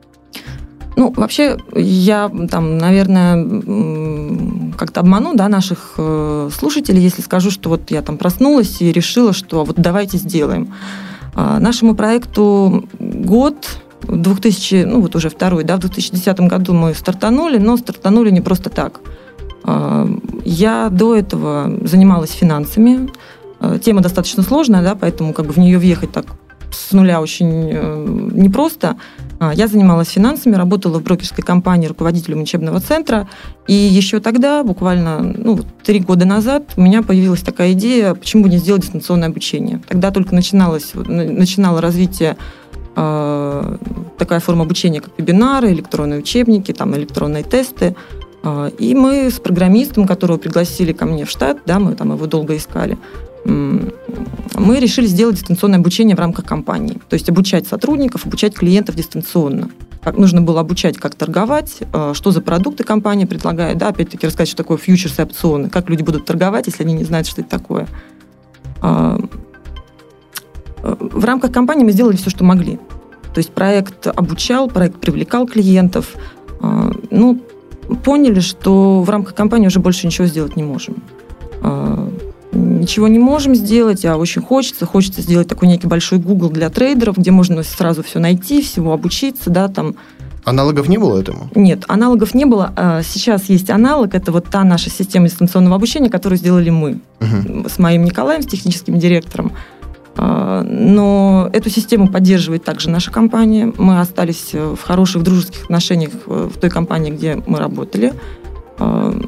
Ну, 0.96 1.10
вообще, 1.16 1.56
я 1.74 2.30
там, 2.50 2.76
наверное, 2.76 4.72
как-то 4.76 5.00
обману 5.00 5.34
да, 5.34 5.48
наших 5.48 5.94
э, 5.96 6.50
слушателей, 6.52 7.02
если 7.02 7.22
скажу, 7.22 7.50
что 7.50 7.70
вот 7.70 7.90
я 7.90 8.02
там 8.02 8.18
проснулась 8.18 8.82
и 8.82 8.92
решила, 8.92 9.32
что 9.32 9.64
вот 9.64 9.76
давайте 9.76 10.18
сделаем. 10.18 10.74
А, 11.34 11.58
нашему 11.60 11.94
проекту 11.94 12.84
год, 12.98 13.54
2000, 14.02 14.84
ну 14.84 15.00
вот 15.00 15.16
уже 15.16 15.28
второй, 15.28 15.64
да, 15.64 15.76
в 15.76 15.80
2010 15.80 16.40
году 16.40 16.74
мы 16.74 16.94
стартанули, 16.94 17.58
но 17.58 17.76
стартанули 17.76 18.30
не 18.30 18.40
просто 18.40 18.70
так. 18.70 19.00
Я 20.44 20.88
до 20.90 21.14
этого 21.14 21.70
занималась 21.82 22.30
финансами. 22.30 23.08
А, 23.60 23.78
тема 23.78 24.00
достаточно 24.00 24.42
сложная, 24.42 24.82
да, 24.82 24.94
поэтому 24.94 25.32
как 25.32 25.46
бы 25.46 25.52
в 25.52 25.58
нее 25.58 25.78
въехать 25.78 26.12
так 26.12 26.26
с 26.70 26.92
нуля 26.92 27.20
очень 27.20 27.70
э, 27.72 28.06
непросто. 28.32 28.96
А, 29.38 29.52
я 29.52 29.66
занималась 29.66 30.08
финансами, 30.08 30.54
работала 30.54 30.98
в 30.98 31.02
брокерской 31.02 31.42
компании 31.44 31.88
руководителем 31.88 32.42
учебного 32.42 32.80
центра. 32.80 33.28
И 33.66 33.74
еще 33.74 34.20
тогда, 34.20 34.62
буквально 34.62 35.20
ну, 35.20 35.60
три 35.82 36.00
года 36.00 36.24
назад, 36.24 36.72
у 36.76 36.82
меня 36.82 37.02
появилась 37.02 37.40
такая 37.40 37.72
идея, 37.72 38.14
почему 38.14 38.44
бы 38.44 38.48
не 38.48 38.58
сделать 38.58 38.82
дистанционное 38.82 39.28
обучение. 39.28 39.80
Тогда 39.88 40.10
только 40.10 40.34
начиналось, 40.34 40.92
начинало 40.94 41.80
развитие 41.80 42.36
э, 42.96 43.76
такая 44.16 44.40
форма 44.40 44.64
обучения, 44.64 45.00
как 45.00 45.12
вебинары, 45.18 45.72
электронные 45.72 46.20
учебники, 46.20 46.72
там, 46.72 46.96
электронные 46.96 47.42
тесты. 47.42 47.96
Э, 48.42 48.70
и 48.78 48.94
мы 48.94 49.30
с 49.30 49.38
программистом, 49.38 50.06
которого 50.06 50.38
пригласили 50.38 50.92
ко 50.92 51.06
мне 51.06 51.24
в 51.24 51.30
штат, 51.30 51.58
да, 51.66 51.78
мы 51.78 51.94
там 51.94 52.12
его 52.12 52.26
долго 52.26 52.56
искали, 52.56 52.98
мы 53.44 54.78
решили 54.78 55.06
сделать 55.06 55.36
дистанционное 55.36 55.78
обучение 55.78 56.14
в 56.14 56.18
рамках 56.18 56.44
компании. 56.44 57.00
То 57.08 57.14
есть 57.14 57.28
обучать 57.30 57.66
сотрудников, 57.66 58.26
обучать 58.26 58.54
клиентов 58.54 58.96
дистанционно. 58.96 59.70
Как 60.02 60.18
нужно 60.18 60.42
было 60.42 60.60
обучать, 60.60 60.98
как 60.98 61.14
торговать, 61.14 61.78
э, 61.92 62.12
что 62.14 62.30
за 62.30 62.40
продукты 62.40 62.84
компания 62.84 63.26
предлагает, 63.26 63.78
да, 63.78 63.88
опять-таки 63.88 64.26
рассказать, 64.26 64.48
что 64.48 64.58
такое 64.58 64.78
фьючерс 64.78 65.18
и 65.18 65.22
опционы, 65.22 65.70
как 65.70 65.88
люди 65.88 66.02
будут 66.02 66.24
торговать, 66.24 66.66
если 66.66 66.82
они 66.82 66.94
не 66.94 67.04
знают, 67.04 67.26
что 67.26 67.40
это 67.40 67.50
такое. 67.50 67.86
А, 68.82 69.18
в 70.82 71.24
рамках 71.24 71.52
компании 71.52 71.84
мы 71.84 71.92
сделали 71.92 72.16
все, 72.16 72.30
что 72.30 72.44
могли. 72.44 72.78
То 73.34 73.38
есть 73.38 73.50
проект 73.50 74.06
обучал, 74.06 74.68
проект 74.68 74.98
привлекал 75.00 75.46
клиентов. 75.46 76.14
А, 76.60 76.90
ну, 77.10 77.40
поняли, 78.04 78.40
что 78.40 79.02
в 79.02 79.10
рамках 79.10 79.34
компании 79.34 79.66
уже 79.66 79.80
больше 79.80 80.06
ничего 80.06 80.26
сделать 80.26 80.56
не 80.56 80.62
можем 80.62 80.96
а, 81.62 82.10
ничего 82.52 83.08
не 83.08 83.18
можем 83.18 83.54
сделать, 83.54 84.04
а 84.04 84.16
очень 84.16 84.42
хочется. 84.42 84.86
Хочется 84.86 85.22
сделать 85.22 85.48
такой 85.48 85.68
некий 85.68 85.86
большой 85.86 86.18
Google 86.18 86.50
для 86.50 86.70
трейдеров, 86.70 87.16
где 87.16 87.30
можно 87.30 87.62
сразу 87.62 88.02
все 88.02 88.18
найти, 88.18 88.62
всего 88.62 88.92
обучиться, 88.92 89.50
да, 89.50 89.68
там. 89.68 89.96
Аналогов 90.44 90.88
не 90.88 90.96
было 90.96 91.20
этому? 91.20 91.50
Нет, 91.54 91.84
аналогов 91.86 92.34
не 92.34 92.46
было. 92.46 92.72
А 92.74 93.02
сейчас 93.02 93.48
есть 93.50 93.68
аналог. 93.68 94.14
Это 94.14 94.32
вот 94.32 94.46
та 94.46 94.64
наша 94.64 94.88
система 94.88 95.28
дистанционного 95.28 95.76
обучения, 95.76 96.08
которую 96.08 96.38
сделали 96.38 96.70
мы 96.70 97.00
угу. 97.20 97.68
с 97.68 97.78
моим 97.78 98.04
Николаем, 98.04 98.42
с 98.42 98.46
техническим 98.46 98.98
директором. 98.98 99.52
А, 100.22 100.62
но 100.64 101.48
эту 101.54 101.70
систему 101.70 102.06
поддерживает 102.06 102.62
также 102.62 102.90
наша 102.90 103.10
компания. 103.10 103.72
Мы 103.78 104.00
остались 104.00 104.52
в 104.52 104.76
хороших 104.76 105.22
дружеских 105.22 105.62
отношениях 105.64 106.10
в 106.26 106.58
той 106.58 106.68
компании, 106.68 107.10
где 107.10 107.42
мы 107.46 107.58
работали. 107.58 108.12
А, 108.78 109.18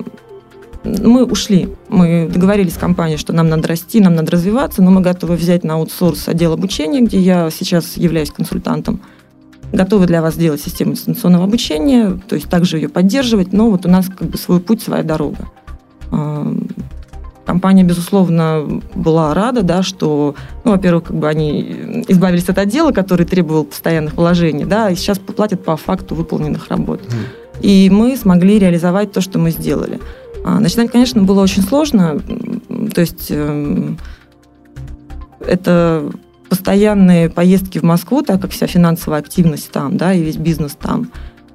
мы 0.84 1.25
ушли. 1.25 1.70
Мы 1.88 2.28
договорились 2.30 2.75
с 2.75 2.78
компанией, 2.78 3.16
что 3.16 3.32
нам 3.32 3.49
надо 3.49 3.68
расти, 3.68 4.00
нам 4.00 4.14
надо 4.16 4.32
развиваться, 4.32 4.82
но 4.82 4.90
мы 4.90 5.00
готовы 5.00 5.37
взять 5.37 5.64
на 5.64 5.75
аутсорс 5.75 6.28
отдел 6.28 6.52
обучения, 6.52 7.00
где 7.00 7.18
я 7.18 7.49
сейчас 7.50 7.96
являюсь 7.96 8.30
консультантом. 8.30 9.00
Готовы 9.72 10.06
для 10.06 10.20
вас 10.20 10.34
сделать 10.34 10.61
систему 10.61 10.92
дистанционного 10.92 11.44
обучения, 11.44 12.20
то 12.28 12.34
есть 12.34 12.50
также 12.50 12.76
ее 12.76 12.90
поддерживать, 12.90 13.54
но 13.54 13.70
вот 13.70 13.87
у 13.87 13.88
нас 13.88 14.08
как 14.08 14.28
бы 14.28 14.37
свой 14.37 14.61
путь, 14.61 14.82
своя 14.82 15.02
дорога. 15.02 15.49
Компания, 17.44 17.82
безусловно, 17.82 18.80
была 18.94 19.34
рада, 19.34 19.62
да, 19.62 19.82
что, 19.82 20.34
ну, 20.64 20.72
во-первых, 20.72 21.04
как 21.04 21.16
бы 21.16 21.28
они 21.28 22.04
избавились 22.08 22.49
от 22.49 22.58
отдела, 22.58 22.92
который 22.92 23.26
требовал 23.26 23.64
постоянных 23.64 24.14
вложений, 24.14 24.66
да, 24.66 24.90
и 24.90 24.94
сейчас 24.94 25.18
платят 25.18 25.64
по 25.64 25.76
факту 25.76 26.14
выполненных 26.14 26.68
работ. 26.68 27.00
Mm. 27.00 27.62
И 27.62 27.90
мы 27.90 28.16
смогли 28.16 28.58
реализовать 28.58 29.12
то, 29.12 29.20
что 29.20 29.38
мы 29.38 29.50
сделали. 29.50 30.00
А, 30.44 30.61
начинать, 30.61 30.90
конечно, 30.90 31.22
было 31.22 31.40
очень 31.42 31.62
сложно. 31.62 32.20
То 32.94 33.00
есть 33.00 33.30
эм, 33.30 33.99
это 35.40 36.11
постоянные 36.49 37.30
поездки 37.30 37.78
в 37.78 37.82
Москву, 37.82 38.22
так 38.22 38.40
как 38.42 38.50
вся 38.50 38.66
финансовая 38.66 39.20
активность 39.20 39.70
там, 39.70 39.96
да, 39.96 40.12
и 40.12 40.22
весь 40.22 40.37
бизнес 40.37 40.76
там. 40.78 41.11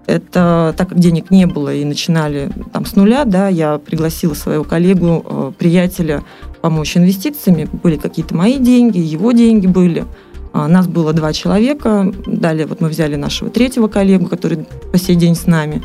Это 0.08 0.74
так 0.78 0.90
как 0.90 1.00
денег 1.00 1.32
не 1.32 1.46
было 1.46 1.74
и 1.74 1.84
начинали 1.84 2.50
там 2.72 2.86
с 2.86 2.96
нуля, 2.96 3.26
да, 3.26 3.50
я 3.50 3.78
пригласила 3.78 4.34
своего 4.34 4.64
коллегу, 4.64 5.24
э, 5.26 5.52
приятеля 5.58 6.24
помочь 6.62 6.96
инвестициями. 6.96 7.68
Были 7.84 7.98
какие-то 7.98 8.34
мои 8.34 8.58
деньги, 8.58 9.00
его 9.00 9.34
деньги 9.34 9.68
были. 9.68 10.06
А, 10.54 10.68
нас 10.68 10.88
было 10.88 11.14
два 11.14 11.34
человека. 11.34 12.12
Далее 12.26 12.66
вот 12.66 12.82
мы 12.82 12.88
взяли 12.88 13.16
нашего 13.16 13.50
третьего 13.50 13.88
коллегу, 13.88 14.28
который 14.28 14.66
по 14.92 14.98
сей 14.98 15.16
день 15.16 15.36
с 15.36 15.46
нами. 15.46 15.84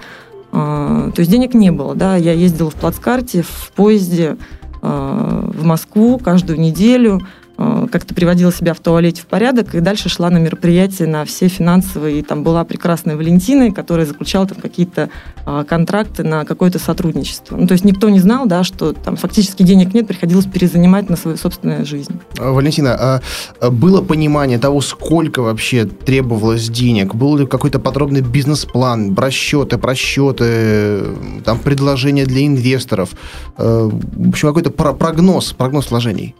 А, 0.52 1.10
то 1.10 1.20
есть 1.20 1.30
денег 1.30 1.54
не 1.54 1.70
было, 1.70 1.94
да, 1.94 2.16
я 2.16 2.32
ездила 2.32 2.70
в 2.70 2.74
плацкарте, 2.74 3.42
в 3.42 3.72
поезде 3.74 4.36
а, 4.82 5.50
в 5.52 5.64
Москву 5.64 6.18
каждую 6.18 6.60
неделю, 6.60 7.20
как-то 7.56 8.14
приводила 8.14 8.52
себя 8.52 8.74
в 8.74 8.80
туалете 8.80 9.22
в 9.22 9.26
порядок 9.26 9.74
и 9.74 9.80
дальше 9.80 10.08
шла 10.08 10.30
на 10.30 10.38
мероприятия 10.38 11.06
на 11.06 11.24
все 11.24 11.48
финансовые. 11.48 12.20
И 12.20 12.22
там 12.22 12.42
была 12.42 12.64
прекрасная 12.64 13.16
Валентина, 13.16 13.72
которая 13.72 14.06
заключала 14.06 14.46
там 14.46 14.58
какие-то 14.58 15.10
а, 15.44 15.64
контракты 15.64 16.24
на 16.24 16.44
какое-то 16.44 16.78
сотрудничество. 16.78 17.56
Ну, 17.56 17.66
то 17.66 17.72
есть 17.72 17.84
никто 17.84 18.08
не 18.08 18.18
знал, 18.18 18.46
да, 18.46 18.64
что 18.64 18.92
там 18.92 19.16
фактически 19.16 19.62
денег 19.62 19.94
нет, 19.94 20.06
приходилось 20.06 20.46
перезанимать 20.46 21.10
на 21.10 21.16
свою 21.16 21.36
собственную 21.36 21.84
жизнь. 21.84 22.18
А, 22.38 22.52
Валентина, 22.52 22.94
а, 22.94 23.20
а 23.60 23.70
было 23.70 24.02
понимание 24.02 24.58
того, 24.58 24.80
сколько 24.80 25.42
вообще 25.42 25.84
требовалось 25.84 26.68
денег? 26.68 27.14
Был 27.14 27.36
ли 27.36 27.46
какой-то 27.46 27.78
подробный 27.78 28.22
бизнес-план, 28.22 29.14
расчеты, 29.14 29.78
просчеты, 29.78 31.04
там 31.44 31.58
предложения 31.58 32.24
для 32.24 32.46
инвесторов? 32.46 33.10
Э, 33.58 33.90
в 33.90 34.28
общем, 34.28 34.48
какой-то 34.48 34.70
прогноз, 34.70 35.52
прогноз 35.52 35.90
вложений? 35.90 36.34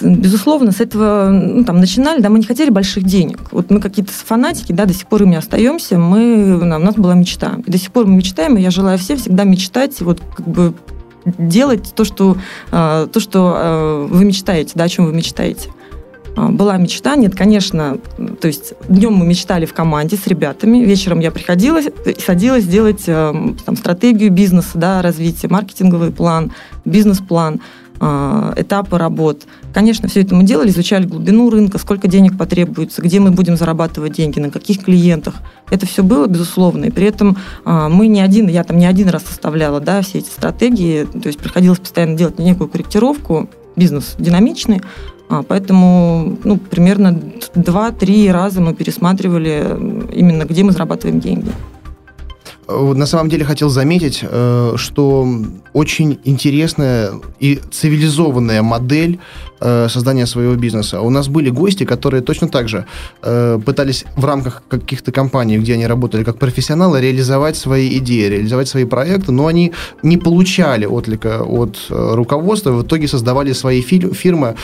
Безусловно, 0.00 0.72
с 0.72 0.80
этого 0.80 1.30
ну, 1.30 1.64
там, 1.64 1.78
начинали, 1.80 2.20
да, 2.20 2.28
мы 2.28 2.38
не 2.38 2.46
хотели 2.46 2.70
больших 2.70 3.04
денег. 3.04 3.52
Вот 3.52 3.70
мы 3.70 3.80
какие-то 3.80 4.12
фанатики, 4.12 4.72
да, 4.72 4.84
до 4.84 4.94
сих 4.94 5.06
пор 5.06 5.22
ими 5.22 5.36
остаемся, 5.36 5.98
мы, 5.98 6.58
у 6.60 6.64
нас 6.64 6.94
была 6.94 7.14
мечта. 7.14 7.56
И 7.66 7.70
до 7.70 7.78
сих 7.78 7.92
пор 7.92 8.06
мы 8.06 8.16
мечтаем, 8.16 8.56
и 8.56 8.62
я 8.62 8.70
желаю 8.70 8.98
всем 8.98 9.16
всегда 9.16 9.44
мечтать, 9.44 10.00
вот 10.00 10.20
как 10.36 10.46
бы 10.46 10.74
делать 11.38 11.92
то, 11.94 12.04
что, 12.04 12.36
а, 12.70 13.06
то, 13.06 13.20
что 13.20 13.54
а, 13.56 14.06
вы 14.06 14.24
мечтаете, 14.24 14.72
да, 14.74 14.84
о 14.84 14.88
чем 14.88 15.06
вы 15.06 15.12
мечтаете. 15.12 15.70
А, 16.36 16.48
была 16.48 16.76
мечта, 16.76 17.16
нет, 17.16 17.34
конечно, 17.34 17.98
то 18.40 18.46
есть 18.46 18.74
днем 18.88 19.14
мы 19.14 19.26
мечтали 19.26 19.66
в 19.66 19.74
команде 19.74 20.16
с 20.16 20.26
ребятами, 20.26 20.78
вечером 20.78 21.20
я 21.20 21.30
приходила 21.30 21.80
и 21.80 22.20
садилась 22.20 22.64
делать 22.64 23.04
там, 23.06 23.76
стратегию 23.76 24.30
бизнеса, 24.30 24.70
да, 24.74 25.02
развитие, 25.02 25.50
маркетинговый 25.50 26.12
план, 26.12 26.52
бизнес-план. 26.84 27.60
Этапы 27.98 28.98
работ. 28.98 29.44
Конечно, 29.76 30.08
все 30.08 30.22
это 30.22 30.34
мы 30.34 30.44
делали, 30.44 30.70
изучали 30.70 31.04
глубину 31.04 31.50
рынка, 31.50 31.76
сколько 31.76 32.08
денег 32.08 32.38
потребуется, 32.38 33.02
где 33.02 33.20
мы 33.20 33.30
будем 33.30 33.58
зарабатывать 33.58 34.14
деньги, 34.14 34.40
на 34.40 34.50
каких 34.50 34.82
клиентах. 34.82 35.34
Это 35.70 35.84
все 35.84 36.02
было, 36.02 36.26
безусловно. 36.26 36.86
И 36.86 36.90
при 36.90 37.06
этом 37.08 37.36
а, 37.66 37.90
мы 37.90 38.06
не 38.06 38.22
один, 38.22 38.48
я 38.48 38.64
там 38.64 38.78
не 38.78 38.86
один 38.86 39.10
раз 39.10 39.24
составляла 39.24 39.78
да, 39.80 40.00
все 40.00 40.20
эти 40.20 40.28
стратегии, 40.28 41.04
то 41.04 41.26
есть 41.26 41.38
приходилось 41.38 41.78
постоянно 41.78 42.16
делать 42.16 42.38
некую 42.38 42.70
корректировку, 42.70 43.50
бизнес 43.76 44.14
динамичный, 44.18 44.80
а, 45.28 45.42
Поэтому 45.42 46.38
ну, 46.42 46.56
примерно 46.56 47.08
2-3 47.54 48.32
раза 48.32 48.62
мы 48.62 48.72
пересматривали 48.72 49.76
именно, 50.10 50.44
где 50.44 50.62
мы 50.62 50.72
зарабатываем 50.72 51.20
деньги. 51.20 51.52
На 52.68 53.06
самом 53.06 53.28
деле 53.28 53.44
хотел 53.44 53.68
заметить, 53.68 54.20
э, 54.22 54.72
что 54.76 55.28
очень 55.72 56.18
интересная 56.24 57.12
и 57.38 57.60
цивилизованная 57.70 58.62
модель 58.62 59.20
э, 59.60 59.88
создания 59.88 60.26
своего 60.26 60.56
бизнеса. 60.56 61.00
У 61.00 61.10
нас 61.10 61.28
были 61.28 61.50
гости, 61.50 61.84
которые 61.84 62.22
точно 62.22 62.48
так 62.48 62.68
же 62.68 62.84
э, 63.22 63.60
пытались 63.64 64.04
в 64.16 64.24
рамках 64.24 64.64
каких-то 64.68 65.12
компаний, 65.12 65.58
где 65.58 65.74
они 65.74 65.86
работали 65.86 66.24
как 66.24 66.38
профессионалы, 66.38 67.00
реализовать 67.00 67.56
свои 67.56 67.98
идеи, 67.98 68.28
реализовать 68.28 68.68
свои 68.68 68.84
проекты, 68.84 69.30
но 69.30 69.46
они 69.46 69.72
не 70.02 70.16
получали 70.16 70.86
отклика 70.86 71.44
от 71.44 71.78
руководства, 71.88 72.72
в 72.72 72.82
итоге 72.82 73.06
создавали 73.06 73.52
свои 73.52 73.80
фирмы, 73.80 74.56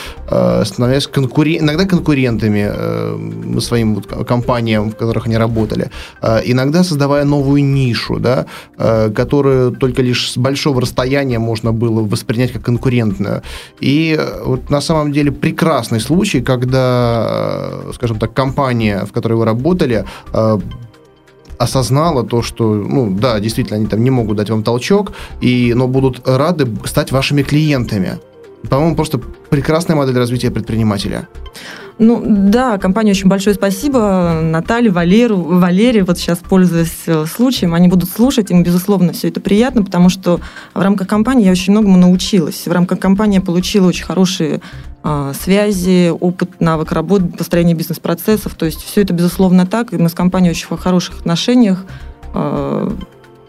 становясь 0.65 1.07
конкурен... 1.07 1.63
иногда 1.63 1.85
конкурентами 1.85 3.59
своим 3.59 4.01
компаниям, 4.01 4.91
в 4.91 4.95
которых 4.95 5.27
они 5.27 5.37
работали, 5.37 5.89
иногда 6.21 6.83
создавая 6.83 7.23
новую 7.23 7.63
нишу 7.63 7.92
нишу, 7.93 8.19
да, 8.19 8.45
э, 8.77 9.11
которую 9.15 9.71
только 9.71 10.01
лишь 10.01 10.31
с 10.31 10.37
большого 10.37 10.81
расстояния 10.81 11.39
можно 11.39 11.71
было 11.71 12.01
воспринять 12.01 12.51
как 12.51 12.63
конкурентную. 12.63 13.41
И 13.81 14.17
э, 14.19 14.43
вот 14.45 14.69
на 14.69 14.81
самом 14.81 15.11
деле 15.11 15.31
прекрасный 15.31 15.99
случай, 15.99 16.41
когда, 16.41 17.69
э, 17.87 17.91
скажем 17.93 18.19
так, 18.19 18.33
компания, 18.33 19.05
в 19.05 19.11
которой 19.11 19.33
вы 19.33 19.45
работали, 19.45 20.05
осознала 21.59 22.23
то, 22.23 22.41
что, 22.41 22.73
ну, 22.73 23.09
да, 23.11 23.39
действительно, 23.39 23.77
они 23.77 23.87
там 23.87 24.03
не 24.03 24.09
могут 24.09 24.37
дать 24.37 24.49
вам 24.49 24.63
толчок, 24.63 25.11
и, 25.43 25.73
но 25.75 25.87
будут 25.87 26.27
рады 26.27 26.67
стать 26.85 27.11
вашими 27.11 27.43
клиентами. 27.43 28.17
По-моему, 28.69 28.95
просто 28.95 29.19
прекрасная 29.49 29.95
модель 29.95 30.17
развития 30.17 30.51
предпринимателя. 30.51 31.27
Ну 31.99 32.23
да, 32.25 32.77
компании 32.77 33.11
очень 33.11 33.29
большое 33.29 33.55
спасибо. 33.55 34.39
Наталье, 34.41 34.91
Валеру, 34.91 35.37
Валере, 35.37 36.03
вот 36.03 36.17
сейчас 36.17 36.39
пользуясь 36.39 37.03
э, 37.05 37.25
случаем, 37.25 37.73
они 37.73 37.87
будут 37.87 38.09
слушать, 38.09 38.49
им, 38.49 38.63
безусловно, 38.63 39.13
все 39.13 39.29
это 39.29 39.39
приятно, 39.39 39.83
потому 39.83 40.09
что 40.09 40.39
в 40.73 40.81
рамках 40.81 41.07
компании 41.07 41.45
я 41.45 41.51
очень 41.51 41.71
многому 41.71 41.97
научилась. 41.97 42.65
В 42.65 42.71
рамках 42.71 42.99
компании 42.99 43.35
я 43.35 43.41
получила 43.41 43.87
очень 43.87 44.05
хорошие 44.05 44.61
а, 45.05 45.33
связи, 45.33 46.09
опыт, 46.09 46.61
навык 46.61 46.93
работы, 46.93 47.25
построения 47.25 47.73
бизнес-процессов. 47.73 48.55
То 48.55 48.65
есть 48.65 48.81
все 48.81 49.01
это, 49.01 49.13
безусловно, 49.13 49.67
так. 49.67 49.91
И 49.93 49.97
мы 49.97 50.07
с 50.07 50.13
компанией 50.13 50.51
очень 50.51 50.67
в 50.67 50.77
хороших 50.77 51.19
отношениях. 51.19 51.85
А, 52.33 52.95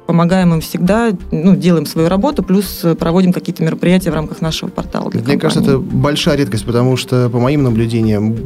помогаем 0.07 0.55
им 0.55 0.61
всегда, 0.61 1.13
ну, 1.31 1.57
делаем 1.57 1.87
свою 1.87 2.09
работу, 2.09 2.43
плюс 2.43 2.85
проводим 2.99 3.33
какие-то 3.33 3.63
мероприятия 3.63 4.11
в 4.11 4.15
рамках 4.15 4.41
нашего 4.41 4.69
портала. 4.69 5.05
Мне 5.05 5.19
компании. 5.19 5.41
кажется, 5.41 5.63
это 5.63 5.79
большая 5.79 6.37
редкость, 6.37 6.65
потому 6.65 6.97
что, 6.97 7.31
по 7.31 7.39
моим 7.39 7.63
наблюдениям, 7.63 8.37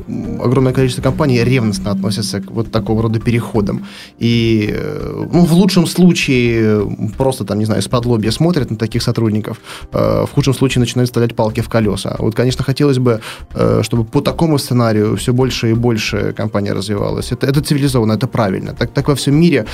огромное 0.42 0.72
количество 0.72 1.02
компаний 1.02 1.42
ревностно 1.42 1.90
относятся 1.90 2.40
к 2.40 2.50
вот 2.50 2.70
такого 2.70 3.02
рода 3.02 3.20
переходам. 3.20 3.86
И, 4.18 4.72
э, 4.72 5.26
ну, 5.32 5.44
в 5.44 5.52
лучшем 5.52 5.86
случае 5.86 6.88
просто, 7.16 7.44
там, 7.44 7.58
не 7.58 7.64
знаю, 7.64 7.80
из-под 7.80 8.06
лобья 8.06 8.30
смотрят 8.30 8.70
на 8.70 8.76
таких 8.76 9.02
сотрудников, 9.02 9.60
э, 9.92 10.24
в 10.26 10.34
худшем 10.34 10.54
случае 10.54 10.80
начинают 10.80 11.08
вставлять 11.08 11.34
палки 11.34 11.60
в 11.60 11.68
колеса. 11.68 12.16
Вот, 12.18 12.34
конечно, 12.34 12.64
хотелось 12.64 12.98
бы, 12.98 13.20
э, 13.54 13.80
чтобы 13.82 14.04
по 14.04 14.20
такому 14.20 14.58
сценарию 14.58 15.16
все 15.16 15.32
больше 15.32 15.70
и 15.70 15.74
больше 15.74 16.32
компания 16.36 16.72
развивалась. 16.72 17.32
Это, 17.32 17.46
это 17.46 17.60
цивилизованно, 17.60 18.12
это 18.12 18.26
правильно. 18.26 18.74
Так, 18.74 18.90
так 18.90 19.08
во 19.08 19.14
всем 19.14 19.34
мире 19.34 19.66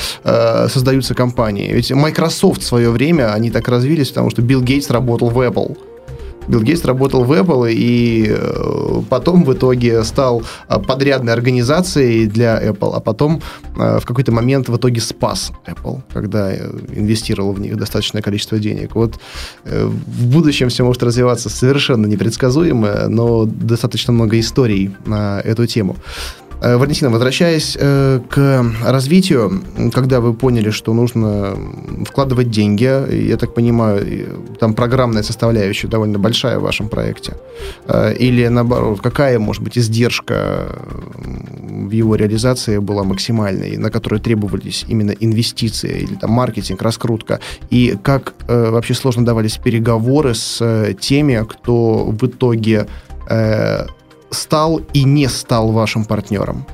создаются 0.69 1.15
компании 1.15 1.74
ведь 1.75 1.91
Microsoft 1.91 2.63
в 2.63 2.67
свое 2.67 2.91
время, 2.91 3.33
они 3.33 3.51
так 3.51 3.69
развились, 3.69 4.09
потому 4.09 4.31
что 4.31 4.43
Билл 4.43 4.63
Гейтс 4.63 4.91
работал 4.91 5.31
в 5.31 5.39
Apple. 5.39 5.77
Билл 6.49 6.61
Гейтс 6.61 6.85
работал 6.85 7.25
в 7.25 7.33
Apple 7.33 7.73
и 7.73 8.27
э, 8.29 9.03
потом 9.09 9.45
в 9.45 9.53
итоге 9.53 10.05
стал 10.05 10.43
э, 10.69 10.79
подрядной 10.79 11.33
организацией 11.33 12.27
для 12.27 12.63
Apple, 12.63 12.93
а 12.95 13.01
потом 13.01 13.41
э, 13.77 13.99
в 13.99 14.05
какой-то 14.05 14.31
момент 14.31 14.69
в 14.69 14.77
итоге 14.77 15.01
спас 15.01 15.53
Apple, 15.67 16.03
когда 16.13 16.55
инвестировал 16.55 17.53
в 17.53 17.61
них 17.61 17.77
достаточное 17.77 18.23
количество 18.23 18.59
денег. 18.59 18.95
Вот 18.95 19.19
в 19.65 20.27
будущем 20.27 20.69
все 20.69 20.85
может 20.85 21.03
развиваться 21.03 21.49
совершенно 21.49 22.07
непредсказуемо, 22.07 23.09
но 23.09 23.47
достаточно 23.47 24.13
много 24.13 24.39
историй 24.39 24.95
на 25.07 25.41
эту 25.41 25.67
тему. 25.67 25.97
Э, 26.61 26.77
Валентина, 26.77 27.11
возвращаясь 27.11 27.77
э, 27.79 28.21
к 28.29 28.65
развитию, 28.85 29.63
когда 29.93 30.21
вы 30.21 30.35
поняли, 30.35 30.71
что 30.71 30.95
нужно 30.95 31.57
вкладывать 32.07 32.51
деньги, 32.51 32.85
я 33.29 33.37
так 33.37 33.55
понимаю, 33.55 34.29
там 34.59 34.75
программная 34.75 35.23
составляющая 35.23 35.89
довольно 35.89 36.19
большая 36.19 36.59
в 36.59 36.63
вашем 36.63 36.89
проекте, 36.89 37.35
э, 37.87 38.15
или 38.15 38.47
наоборот, 38.49 39.01
какая, 39.01 39.39
может 39.39 39.63
быть, 39.63 39.79
издержка 39.79 40.79
в 41.17 41.91
его 41.91 42.17
реализации 42.17 42.79
была 42.79 43.05
максимальной, 43.05 43.77
на 43.77 43.91
которую 43.91 44.21
требовались 44.21 44.85
именно 44.89 45.11
инвестиции 45.11 46.03
или 46.03 46.15
там 46.15 46.31
маркетинг, 46.31 46.83
раскрутка, 46.83 47.41
и 47.71 47.97
как 48.03 48.35
вообще 48.49 48.95
сложно 48.95 49.25
давались 49.25 49.57
переговоры 49.57 50.35
с 50.35 50.95
теми, 51.01 51.45
кто 51.49 52.05
в 52.07 52.27
итоге 52.27 52.87
стал 54.35 54.83
и 54.93 55.05
не 55.05 55.29
стал 55.29 55.73
вашим 55.73 56.05
партнером? 56.05 56.67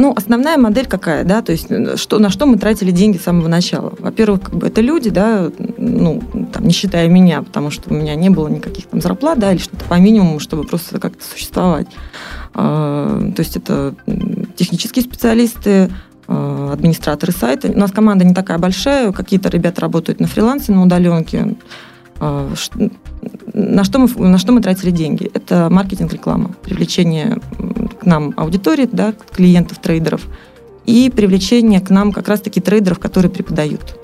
Ну, 0.00 0.14
основная 0.16 0.56
модель 0.56 0.86
какая, 0.86 1.24
да, 1.24 1.42
то 1.42 1.52
есть 1.52 1.68
что, 1.98 2.18
на 2.18 2.30
что 2.30 2.46
мы 2.46 2.56
тратили 2.56 2.90
деньги 2.90 3.18
с 3.18 3.24
самого 3.24 3.48
начала. 3.48 3.92
Во-первых, 3.98 4.40
как 4.40 4.54
бы 4.54 4.66
это 4.66 4.80
люди, 4.80 5.10
да, 5.10 5.50
ну, 5.76 6.22
там, 6.54 6.64
не 6.64 6.72
считая 6.72 7.06
меня, 7.06 7.42
потому 7.42 7.70
что 7.70 7.90
у 7.90 7.94
меня 7.94 8.14
не 8.14 8.30
было 8.30 8.48
никаких 8.48 8.86
там 8.86 9.02
зарплат, 9.02 9.38
да, 9.38 9.52
или 9.52 9.58
что-то 9.58 9.84
по 9.84 9.98
минимуму, 9.98 10.40
чтобы 10.40 10.64
просто 10.64 10.98
как-то 10.98 11.22
существовать. 11.22 11.88
А, 12.54 13.30
то 13.36 13.40
есть 13.40 13.58
это 13.58 13.94
технические 14.56 15.04
специалисты, 15.04 15.90
а, 16.26 16.70
администраторы 16.72 17.32
сайта. 17.32 17.68
У 17.68 17.76
нас 17.76 17.92
команда 17.92 18.24
не 18.24 18.32
такая 18.32 18.56
большая, 18.56 19.12
какие-то 19.12 19.50
ребята 19.50 19.82
работают 19.82 20.18
на 20.18 20.28
фрилансе, 20.28 20.72
на 20.72 20.82
удаленке. 20.82 21.56
На 23.60 23.84
что 23.84 23.98
мы, 23.98 24.08
на 24.28 24.38
что 24.38 24.52
мы 24.52 24.62
тратили 24.62 24.90
деньги? 24.90 25.30
Это 25.34 25.68
маркетинг, 25.70 26.12
реклама, 26.12 26.52
привлечение 26.62 27.38
к 28.00 28.06
нам 28.06 28.32
аудитории, 28.36 28.88
да, 28.90 29.12
клиентов, 29.32 29.78
трейдеров, 29.78 30.26
и 30.86 31.10
привлечение 31.14 31.80
к 31.80 31.90
нам 31.90 32.12
как 32.12 32.28
раз-таки 32.28 32.60
трейдеров, 32.60 32.98
которые 32.98 33.30
преподают. 33.30 33.96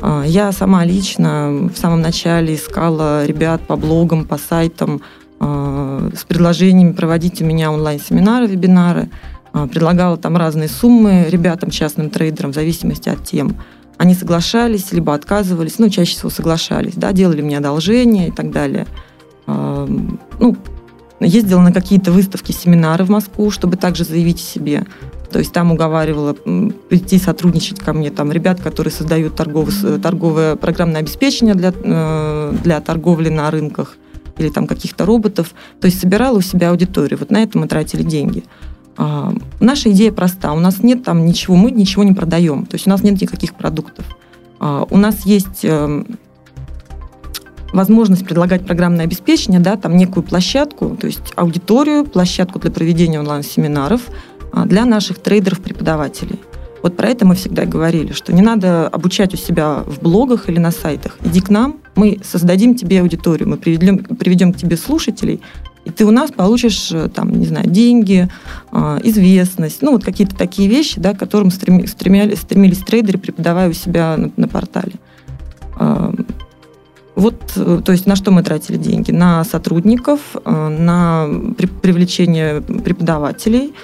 А, 0.00 0.24
я 0.26 0.50
сама 0.52 0.84
лично 0.84 1.70
в 1.72 1.78
самом 1.78 2.00
начале 2.00 2.56
искала 2.56 3.24
ребят 3.24 3.62
по 3.66 3.76
блогам, 3.76 4.24
по 4.24 4.38
сайтам 4.38 5.02
а, 5.38 6.10
с 6.14 6.24
предложениями 6.24 6.92
проводить 6.92 7.40
у 7.40 7.44
меня 7.44 7.70
онлайн-семинары, 7.70 8.46
вебинары. 8.46 9.08
А, 9.52 9.66
предлагала 9.66 10.16
там 10.16 10.36
разные 10.36 10.68
суммы 10.68 11.26
ребятам, 11.28 11.70
частным 11.70 12.10
трейдерам, 12.10 12.52
в 12.52 12.54
зависимости 12.54 13.08
от 13.08 13.24
тем. 13.24 13.56
Они 14.00 14.14
соглашались, 14.14 14.92
либо 14.92 15.12
отказывались, 15.12 15.78
ну, 15.78 15.90
чаще 15.90 16.12
всего 16.12 16.30
соглашались, 16.30 16.94
да, 16.94 17.12
делали 17.12 17.42
мне 17.42 17.58
одолжение 17.58 18.28
и 18.28 18.30
так 18.30 18.50
далее. 18.50 18.86
Ну, 19.46 20.56
ездила 21.20 21.60
на 21.60 21.70
какие-то 21.70 22.10
выставки, 22.10 22.50
семинары 22.50 23.04
в 23.04 23.10
Москву, 23.10 23.50
чтобы 23.50 23.76
также 23.76 24.04
заявить 24.04 24.38
о 24.38 24.42
себе. 24.42 24.86
То 25.30 25.38
есть 25.38 25.52
там 25.52 25.70
уговаривала 25.70 26.32
прийти 26.32 27.18
сотрудничать 27.18 27.80
ко 27.80 27.92
мне 27.92 28.10
там 28.10 28.32
ребят, 28.32 28.62
которые 28.62 28.90
создают 28.90 29.36
торговое, 29.36 29.98
торговое 29.98 30.56
программное 30.56 31.02
обеспечение 31.02 31.54
для, 31.54 31.70
э, 31.76 32.54
для 32.64 32.80
торговли 32.80 33.28
на 33.28 33.50
рынках 33.50 33.98
или 34.38 34.48
там 34.48 34.66
каких-то 34.66 35.04
роботов. 35.04 35.54
То 35.78 35.88
есть 35.88 36.00
собирала 36.00 36.38
у 36.38 36.40
себя 36.40 36.70
аудиторию. 36.70 37.18
Вот 37.18 37.30
на 37.30 37.42
это 37.42 37.58
мы 37.58 37.68
тратили 37.68 38.02
деньги. 38.02 38.44
А, 38.96 39.32
наша 39.60 39.90
идея 39.92 40.12
проста. 40.12 40.52
У 40.52 40.60
нас 40.60 40.82
нет 40.82 41.04
там 41.04 41.24
ничего, 41.24 41.56
мы 41.56 41.70
ничего 41.70 42.04
не 42.04 42.12
продаем. 42.12 42.66
То 42.66 42.74
есть 42.74 42.86
у 42.86 42.90
нас 42.90 43.02
нет 43.02 43.20
никаких 43.20 43.54
продуктов. 43.54 44.04
А, 44.58 44.86
у 44.90 44.96
нас 44.96 45.24
есть 45.24 45.64
э, 45.64 46.04
возможность 47.72 48.24
предлагать 48.24 48.66
программное 48.66 49.04
обеспечение, 49.04 49.60
да, 49.60 49.76
там 49.76 49.96
некую 49.96 50.22
площадку, 50.22 50.96
то 50.96 51.06
есть 51.06 51.32
аудиторию, 51.36 52.04
площадку 52.04 52.58
для 52.58 52.70
проведения 52.70 53.20
онлайн-семинаров 53.20 54.02
а, 54.52 54.66
для 54.66 54.84
наших 54.84 55.18
трейдеров-преподавателей. 55.18 56.40
Вот 56.82 56.96
про 56.96 57.08
это 57.08 57.26
мы 57.26 57.34
всегда 57.34 57.66
говорили, 57.66 58.12
что 58.12 58.32
не 58.32 58.40
надо 58.40 58.88
обучать 58.88 59.34
у 59.34 59.36
себя 59.36 59.84
в 59.86 60.00
блогах 60.00 60.48
или 60.48 60.58
на 60.58 60.70
сайтах. 60.70 61.18
Иди 61.22 61.40
к 61.40 61.50
нам, 61.50 61.76
мы 61.94 62.18
создадим 62.24 62.74
тебе 62.74 63.00
аудиторию, 63.00 63.48
мы 63.48 63.58
приведем, 63.58 63.98
приведем 63.98 64.52
к 64.52 64.56
тебе 64.56 64.76
слушателей, 64.76 65.42
и 65.84 65.90
ты 65.90 66.04
у 66.04 66.10
нас 66.10 66.30
получишь, 66.30 66.90
э, 66.92 67.08
там, 67.08 67.30
не 67.30 67.46
знаю, 67.46 67.68
деньги, 67.68 68.28
а, 68.70 68.98
известность, 69.02 69.82
ну, 69.82 69.92
вот 69.92 70.04
какие-то 70.04 70.36
такие 70.36 70.68
вещи, 70.68 71.00
да, 71.00 71.14
к 71.14 71.18
которым 71.18 71.50
стремились, 71.50 71.90
стремились 72.40 72.78
трейдеры, 72.78 73.18
преподавая 73.18 73.70
у 73.70 73.72
себя 73.72 74.16
на, 74.16 74.30
на 74.36 74.48
портале. 74.48 74.92
А, 75.76 76.12
вот, 77.14 77.52
э, 77.56 77.80
то 77.84 77.92
есть 77.92 78.06
на 78.06 78.14
что 78.14 78.30
мы 78.30 78.42
тратили 78.42 78.76
деньги? 78.76 79.10
На 79.10 79.44
сотрудников, 79.44 80.20
э, 80.44 80.68
на 80.68 81.28
привлечение 81.82 82.60
преподавателей, 82.60 83.74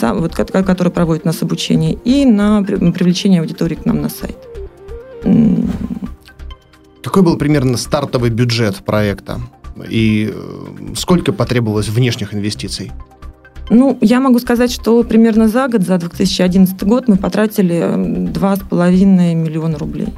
вот, 0.00 0.34
которые 0.34 0.92
проводят 0.92 1.24
у 1.24 1.28
нас 1.28 1.42
обучение, 1.42 1.98
и 2.04 2.24
на 2.24 2.62
привлечение 2.62 3.40
аудитории 3.40 3.74
к 3.74 3.84
нам 3.84 4.00
на 4.00 4.08
сайт. 4.08 4.36
Какой 7.02 7.22
был 7.22 7.36
примерно 7.36 7.76
стартовый 7.76 8.30
бюджет 8.30 8.76
проекта? 8.84 9.40
И 9.88 10.32
э, 10.32 10.94
сколько 10.96 11.32
потребовалось 11.32 11.88
внешних 11.88 12.34
инвестиций? 12.34 12.92
Ну, 13.70 13.96
я 14.00 14.20
могу 14.20 14.38
сказать, 14.38 14.70
что 14.70 15.02
примерно 15.02 15.48
за 15.48 15.68
год, 15.68 15.82
за 15.82 15.98
2011 15.98 16.82
год 16.84 17.08
мы 17.08 17.16
потратили 17.16 17.76
2,5 17.76 19.34
миллиона 19.34 19.78
рублей. 19.78 20.08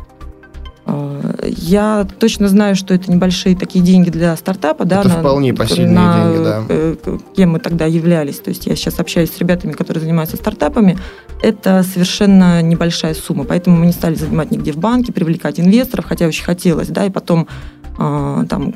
А, 0.86 1.36
я 1.46 2.06
точно 2.18 2.48
знаю, 2.48 2.76
что 2.76 2.94
это 2.94 3.10
небольшие 3.10 3.56
такие 3.56 3.84
деньги 3.84 4.10
для 4.10 4.36
стартапа. 4.36 4.82
Это 4.82 5.02
да, 5.04 5.08
вполне 5.08 5.52
на, 5.52 5.58
посильные 5.58 5.94
на, 5.94 6.24
деньги, 6.24 6.44
да. 6.44 6.64
Э, 6.68 6.96
кем 7.36 7.52
мы 7.52 7.58
тогда 7.58 7.86
являлись. 7.86 8.38
То 8.38 8.50
есть 8.50 8.66
я 8.66 8.76
сейчас 8.76 8.98
общаюсь 8.98 9.30
с 9.30 9.38
ребятами, 9.38 9.72
которые 9.72 10.02
занимаются 10.02 10.36
стартапами. 10.36 10.98
Это 11.42 11.82
совершенно 11.82 12.60
небольшая 12.62 13.14
сумма. 13.14 13.44
Поэтому 13.44 13.76
мы 13.76 13.86
не 13.86 13.92
стали 13.92 14.14
занимать 14.14 14.50
нигде 14.50 14.72
в 14.72 14.78
банке, 14.78 15.12
привлекать 15.12 15.60
инвесторов, 15.60 16.06
хотя 16.06 16.26
очень 16.26 16.44
хотелось. 16.44 16.88
Да, 16.88 17.06
и 17.06 17.10
потом 17.10 17.46
там 17.96 18.74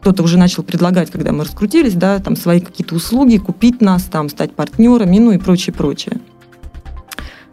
кто-то 0.00 0.22
уже 0.22 0.38
начал 0.38 0.62
предлагать, 0.62 1.10
когда 1.10 1.32
мы 1.32 1.44
раскрутились, 1.44 1.94
да, 1.94 2.18
там 2.18 2.34
свои 2.34 2.60
какие-то 2.60 2.94
услуги, 2.94 3.36
купить 3.36 3.80
нас, 3.80 4.04
там, 4.04 4.28
стать 4.28 4.52
партнерами, 4.52 5.18
ну 5.18 5.32
и 5.32 5.38
прочее, 5.38 5.74
прочее. 5.74 6.20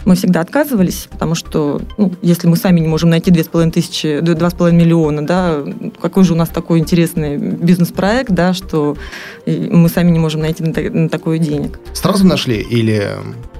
Мы 0.08 0.16
всегда 0.16 0.40
отказывались, 0.40 1.10
потому 1.12 1.36
что, 1.36 1.82
ну, 1.98 2.14
если 2.22 2.48
мы 2.48 2.56
сами 2.56 2.80
не 2.80 2.88
можем 2.88 3.10
найти 3.10 3.30
2,5 3.30 3.72
тысячи, 3.72 4.22
2,5 4.22 4.72
миллиона, 4.72 5.28
да, 5.28 5.58
какой 6.02 6.24
же 6.24 6.32
у 6.32 6.38
нас 6.38 6.48
такой 6.48 6.80
интересный 6.80 7.36
бизнес-проект, 7.38 8.32
да, 8.32 8.54
что 8.54 8.96
мы 9.46 9.90
сами 9.90 10.12
не 10.12 10.20
можем 10.20 10.40
найти 10.40 10.64
на 10.64 11.10
такое 11.10 11.40
денег. 11.40 11.82
Сразу 11.92 12.26
нашли 12.26 12.56
или 12.62 13.06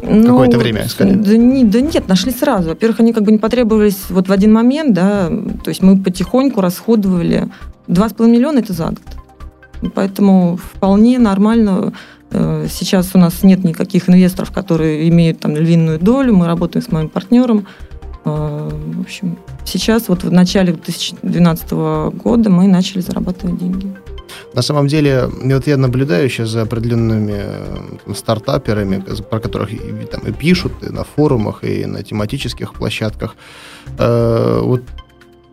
ну, 0.02 0.24
какое-то 0.24 0.58
время 0.58 0.86
искали? 0.86 1.16
Да, 1.16 1.36
не, 1.36 1.66
да 1.66 1.82
нет, 1.82 2.08
нашли 2.08 2.32
сразу. 2.32 2.70
Во-первых, 2.70 3.02
они 3.02 3.12
как 3.12 3.24
бы 3.24 3.34
не 3.34 3.40
потребовались 3.40 4.06
вот 4.08 4.30
в 4.30 4.32
один 4.32 4.54
момент, 4.54 4.94
да, 4.94 5.28
то 5.28 5.70
есть 5.70 5.82
мы 5.82 6.02
потихоньку 6.02 6.62
расходовали 6.62 7.50
2,5 7.90 8.26
миллиона– 8.26 8.60
это 8.60 8.72
за 8.72 8.86
год. 8.86 9.92
Поэтому 9.94 10.58
вполне 10.58 11.20
нормально 11.20 11.92
сейчас 12.32 13.12
у 13.14 13.18
нас 13.18 13.44
нет 13.44 13.64
никаких 13.64 14.10
инвесторов, 14.10 14.52
которые 14.52 15.08
имеют 15.10 15.40
там 15.40 15.56
львиную 15.56 16.00
долю. 16.00 16.36
Мы 16.36 16.46
работаем 16.46 16.84
с 16.84 16.92
моим 16.92 17.10
партнером. 17.10 17.68
Э, 18.28 18.70
в 18.98 19.02
общем, 19.02 19.38
сейчас 19.66 20.10
вот 20.10 20.24
в 20.24 20.32
начале 20.32 20.74
2012 20.74 21.72
года 22.14 22.50
мы 22.50 22.68
начали 22.68 23.02
зарабатывать 23.02 23.58
деньги. 23.58 23.96
На 24.54 24.62
самом 24.62 24.88
деле, 24.88 25.30
вот 25.44 25.68
я 25.68 25.78
наблюдаю 25.78 26.30
сейчас 26.30 26.50
за 26.50 26.64
определенными 26.64 27.44
там, 28.06 28.16
стартаперами, 28.16 29.04
про 29.30 29.40
которых 29.40 29.72
и, 29.74 30.06
там, 30.12 30.22
и 30.22 30.32
пишут 30.32 30.74
и 30.82 30.90
на 30.92 31.04
форумах, 31.04 31.64
и 31.64 31.86
на 31.86 32.04
тематических 32.04 32.74
площадках. 32.74 33.36
Э, 33.98 34.60
вот 34.64 34.82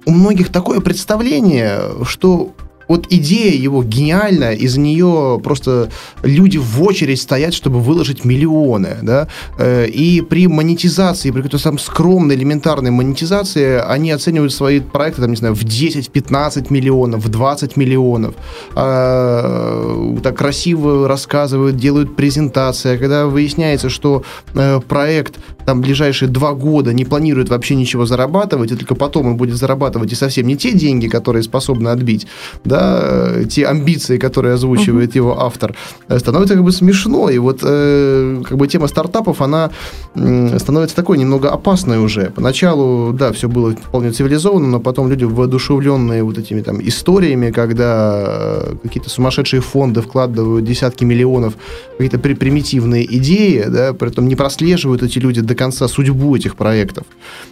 у 0.07 0.11
многих 0.11 0.51
такое 0.51 0.81
представление, 0.81 1.81
что 2.05 2.53
вот 2.89 3.07
идея 3.11 3.55
его 3.55 3.83
гениальная, 3.83 4.53
из 4.53 4.77
нее 4.77 5.41
просто 5.43 5.91
люди 6.23 6.59
в 6.59 6.83
очередь 6.83 7.21
стоят, 7.21 7.55
чтобы 7.55 7.81
выложить 7.81 8.25
миллионы, 8.25 8.99
да, 9.03 9.29
э, 9.59 9.87
и 9.87 10.21
при 10.21 10.47
монетизации, 10.49 11.31
при 11.31 11.43
какой-то 11.43 11.63
там 11.63 11.79
скромной, 11.79 12.35
элементарной 12.37 12.91
монетизации, 12.91 13.81
они 13.81 14.11
оценивают 14.11 14.53
свои 14.53 14.81
проекты, 14.81 15.23
там, 15.23 15.31
не 15.31 15.37
знаю, 15.37 15.55
в 15.55 15.63
10-15 15.63 16.67
миллионов, 16.71 17.25
в 17.25 17.29
20 17.29 17.77
миллионов, 17.77 18.35
а, 18.75 20.19
так 20.23 20.37
красиво 20.37 21.09
рассказывают, 21.09 21.77
делают 21.77 22.17
презентации, 22.17 22.95
а 22.95 22.99
когда 22.99 23.27
выясняется, 23.27 23.89
что 23.89 24.23
э, 24.55 24.81
проект 24.81 25.39
там 25.65 25.81
ближайшие 25.81 26.29
два 26.29 26.53
года 26.53 26.93
не 26.93 27.05
планирует 27.05 27.49
вообще 27.49 27.75
ничего 27.75 28.07
зарабатывать, 28.07 28.73
и 28.73 28.77
только 28.77 28.95
потом 28.95 29.27
он 29.27 29.37
будет 29.37 29.57
зарабатывать 29.57 30.13
и 30.13 30.15
совсем 30.15 30.47
не 30.47 30.57
те 30.57 30.73
деньги, 30.73 31.09
которые 31.09 31.43
способны 31.43 31.89
отбить, 31.89 32.27
да, 32.65 33.45
те 33.49 33.67
амбиции, 33.67 34.19
которые 34.19 34.55
озвучивает 34.55 35.15
его 35.17 35.41
автор, 35.41 35.75
э, 36.09 36.19
становится 36.19 36.55
как 36.55 36.65
бы 36.65 36.73
смешно. 36.73 37.31
И 37.31 37.39
вот 37.39 37.61
э, 37.63 38.43
как 38.49 38.57
бы 38.59 38.69
тема 38.69 38.89
стартапов, 38.89 39.41
она 39.41 39.71
становится 40.15 40.97
такой 40.97 41.19
немного 41.19 41.51
опасной 41.51 41.99
уже. 41.99 42.31
Поначалу, 42.35 43.13
да, 43.13 43.33
все 43.33 43.49
было 43.49 43.73
вполне 43.73 44.11
цивилизованно, 44.13 44.67
но 44.67 44.81
потом 44.81 45.11
люди 45.11 45.25
воодушевленные 45.25 46.23
вот 46.23 46.39
этими 46.39 46.61
там 46.63 46.81
историями, 46.81 47.51
когда 47.51 48.25
э, 48.27 48.75
какие-то 48.83 49.11
сумасшедшие 49.11 49.61
фонды 49.61 50.01
вкладывают 50.03 50.65
десятки 50.65 51.05
миллионов 51.05 51.55
какие-то 51.99 52.19
примитивные 52.19 53.05
идеи, 53.19 53.65
да, 53.69 53.93
при 53.93 54.11
этом 54.11 54.29
не 54.29 54.37
прослеживают 54.37 55.03
эти 55.03 55.19
люди 55.19 55.41
до 55.41 55.54
конца 55.55 55.89
судьбу 55.89 56.37
этих 56.37 56.57
проектов. 56.57 57.05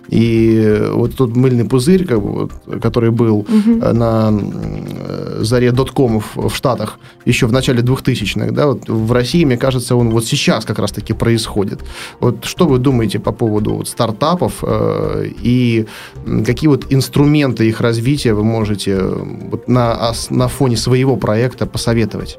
И 0.08 0.80
вот 0.92 1.16
тот 1.16 1.36
мыльный 1.36 1.64
пузырь, 1.64 2.04
как 2.04 2.20
бы, 2.20 2.32
вот, 2.32 2.52
который 2.82 3.10
был 3.10 3.38
угу. 3.38 3.92
на 3.92 4.32
заре 5.40 5.72
доткомов 5.72 6.32
в 6.34 6.50
Штатах 6.54 6.98
еще 7.24 7.46
в 7.46 7.52
начале 7.52 7.82
2000-х, 7.82 8.50
да, 8.52 8.66
вот 8.66 8.88
в 8.88 9.12
России, 9.12 9.44
мне 9.44 9.56
кажется, 9.56 9.96
он 9.96 10.10
вот 10.10 10.24
сейчас 10.24 10.64
как 10.64 10.78
раз-таки 10.78 11.12
происходит. 11.12 11.80
Вот 12.20 12.44
что 12.44 12.66
вы 12.66 12.78
думаете 12.78 13.18
по 13.18 13.32
поводу 13.32 13.74
вот 13.74 13.88
стартапов 13.88 14.62
э, 14.62 15.28
и 15.42 15.86
какие 16.44 16.68
вот 16.68 16.86
инструменты 16.90 17.68
их 17.68 17.80
развития 17.80 18.34
вы 18.34 18.44
можете 18.44 19.00
вот 19.00 19.68
на, 19.68 20.12
на 20.30 20.48
фоне 20.48 20.76
своего 20.76 21.16
проекта 21.16 21.66
посоветовать? 21.66 22.38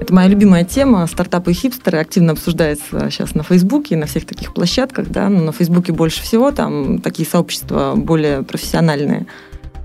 Это 0.00 0.14
моя 0.14 0.28
любимая 0.28 0.64
тема. 0.64 1.06
Стартапы 1.06 1.50
и 1.50 1.54
хипстеры 1.54 1.98
активно 1.98 2.32
обсуждается 2.32 3.10
сейчас 3.10 3.34
на 3.34 3.42
Фейсбуке 3.42 3.94
и 3.94 3.98
на 3.98 4.06
всех 4.06 4.24
таких 4.24 4.54
площадках. 4.54 5.08
Да? 5.08 5.28
Но 5.28 5.42
на 5.42 5.52
Фейсбуке 5.52 5.92
больше 5.92 6.22
всего, 6.22 6.50
там 6.50 7.00
такие 7.00 7.28
сообщества 7.28 7.94
более 7.96 8.42
профессиональные 8.42 9.26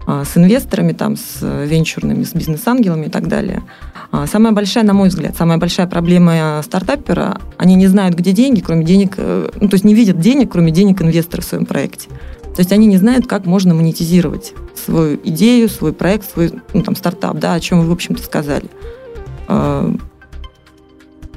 а, 0.07 0.23
с 0.23 0.37
инвесторами, 0.37 0.93
там, 0.93 1.17
с 1.17 1.41
венчурными, 1.41 2.23
с 2.23 2.33
бизнес-ангелами 2.33 3.07
и 3.07 3.09
так 3.09 3.27
далее. 3.27 3.63
А, 4.11 4.25
самая 4.25 4.53
большая, 4.53 4.85
на 4.85 4.93
мой 4.93 5.09
взгляд, 5.09 5.35
самая 5.35 5.57
большая 5.57 5.87
проблема 5.87 6.61
стартапера, 6.63 7.41
они 7.57 7.75
не 7.75 7.87
знают, 7.87 8.15
где 8.15 8.31
деньги, 8.31 8.61
кроме 8.61 8.85
денег, 8.85 9.15
э, 9.17 9.49
ну, 9.59 9.67
то 9.67 9.73
есть 9.73 9.83
не 9.83 9.95
видят 9.95 10.19
денег, 10.19 10.51
кроме 10.51 10.71
денег 10.71 11.01
инвестора 11.01 11.41
в 11.41 11.45
своем 11.45 11.65
проекте. 11.65 12.07
То 12.55 12.61
есть 12.61 12.71
они 12.71 12.87
не 12.87 12.97
знают, 12.97 13.27
как 13.27 13.45
можно 13.45 13.73
монетизировать 13.73 14.53
свою 14.75 15.19
идею, 15.23 15.67
свой 15.67 15.91
проект, 15.91 16.31
свой 16.31 16.53
ну, 16.73 16.83
там, 16.83 16.95
стартап, 16.95 17.37
да, 17.37 17.53
о 17.53 17.59
чем 17.59 17.81
вы, 17.81 17.89
в 17.89 17.91
общем-то, 17.91 18.23
сказали. 18.23 18.69
А, 19.47 19.91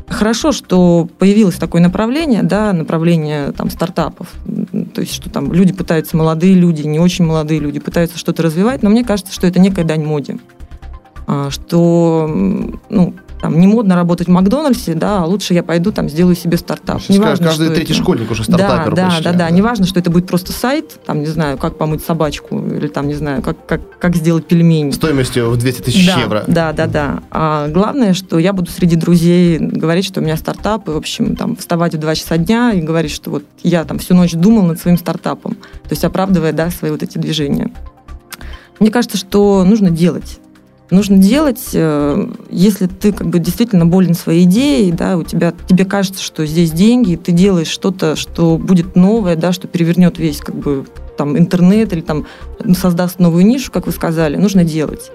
хорошо, 0.08 0.52
что 0.52 1.08
появилось 1.18 1.56
такое 1.56 1.80
направление, 1.80 2.42
да, 2.42 2.72
направление 2.72 3.52
там, 3.52 3.70
стартапов. 3.70 4.32
То 4.94 5.00
есть, 5.00 5.14
что 5.14 5.30
там 5.30 5.52
люди 5.52 5.72
пытаются, 5.72 6.16
молодые 6.16 6.54
люди, 6.54 6.82
не 6.82 6.98
очень 6.98 7.24
молодые 7.24 7.60
люди, 7.60 7.80
пытаются 7.80 8.18
что-то 8.18 8.42
развивать, 8.42 8.82
но 8.82 8.90
мне 8.90 9.04
кажется, 9.04 9.32
что 9.32 9.46
это 9.46 9.60
некая 9.60 9.84
дань 9.84 10.04
моде. 10.04 10.38
А, 11.26 11.50
что 11.50 12.26
ну, 12.88 13.14
там, 13.40 13.58
не 13.58 13.66
модно 13.66 13.94
работать 13.94 14.28
в 14.28 14.30
Макдональдсе, 14.30 14.94
да, 14.94 15.22
а 15.22 15.24
лучше 15.24 15.54
я 15.54 15.62
пойду 15.62 15.92
там 15.92 16.08
сделаю 16.08 16.34
себе 16.34 16.56
стартап. 16.56 17.00
Не 17.08 17.18
важно, 17.18 17.46
каждый 17.46 17.68
третий 17.70 17.92
это... 17.92 18.02
школьник 18.02 18.30
уже 18.30 18.44
стартапер 18.44 18.94
да, 18.94 19.06
почти. 19.06 19.24
Да, 19.24 19.32
да, 19.32 19.38
да, 19.38 19.50
не 19.50 19.62
важно, 19.62 19.86
что 19.86 20.00
это 20.00 20.10
будет 20.10 20.26
просто 20.26 20.52
сайт, 20.52 20.98
там, 21.04 21.20
не 21.20 21.26
знаю, 21.26 21.58
как 21.58 21.78
помыть 21.78 22.04
собачку, 22.04 22.58
или 22.58 22.88
там, 22.88 23.06
не 23.06 23.14
знаю, 23.14 23.42
как, 23.42 23.64
как, 23.66 23.98
как 23.98 24.16
сделать 24.16 24.46
пельмени. 24.46 24.90
Стоимостью 24.90 25.50
в 25.50 25.56
200 25.56 25.82
тысяч 25.82 26.06
да, 26.06 26.20
евро. 26.20 26.44
Да, 26.46 26.72
да, 26.72 26.86
да. 26.86 27.22
А 27.30 27.68
главное, 27.68 28.14
что 28.14 28.38
я 28.38 28.52
буду 28.52 28.70
среди 28.70 28.96
друзей 28.96 29.58
говорить, 29.58 30.04
что 30.04 30.20
у 30.20 30.24
меня 30.24 30.36
стартап, 30.36 30.88
и, 30.88 30.90
в 30.90 30.96
общем, 30.96 31.36
там, 31.36 31.56
вставать 31.56 31.94
в 31.94 31.98
2 31.98 32.14
часа 32.16 32.36
дня 32.38 32.72
и 32.72 32.80
говорить, 32.80 33.12
что 33.12 33.30
вот 33.30 33.44
я 33.62 33.84
там 33.84 33.98
всю 33.98 34.14
ночь 34.14 34.32
думал 34.32 34.62
над 34.62 34.80
своим 34.80 34.98
стартапом. 34.98 35.54
То 35.54 35.90
есть 35.90 36.04
оправдывая, 36.04 36.52
да, 36.52 36.70
свои 36.70 36.90
вот 36.90 37.02
эти 37.02 37.18
движения. 37.18 37.70
Мне 38.80 38.90
кажется, 38.90 39.16
что 39.16 39.64
нужно 39.64 39.90
делать 39.90 40.38
нужно 40.90 41.18
делать, 41.18 41.70
э, 41.72 42.30
если 42.50 42.86
ты 42.86 43.12
как 43.12 43.28
бы 43.28 43.38
действительно 43.38 43.86
болен 43.86 44.14
своей 44.14 44.44
идеей, 44.44 44.92
да, 44.92 45.16
у 45.16 45.22
тебя, 45.22 45.52
тебе 45.66 45.84
кажется, 45.84 46.22
что 46.22 46.46
здесь 46.46 46.70
деньги, 46.70 47.12
и 47.12 47.16
ты 47.16 47.32
делаешь 47.32 47.68
что-то, 47.68 48.16
что 48.16 48.58
будет 48.58 48.96
новое, 48.96 49.36
да, 49.36 49.52
что 49.52 49.68
перевернет 49.68 50.18
весь 50.18 50.38
как 50.38 50.54
бы 50.54 50.86
там 51.16 51.36
интернет 51.36 51.92
или 51.92 52.00
там 52.00 52.26
создаст 52.74 53.18
новую 53.18 53.44
нишу, 53.44 53.72
как 53.72 53.86
вы 53.86 53.92
сказали, 53.92 54.36
нужно 54.36 54.64
делать. 54.64 55.10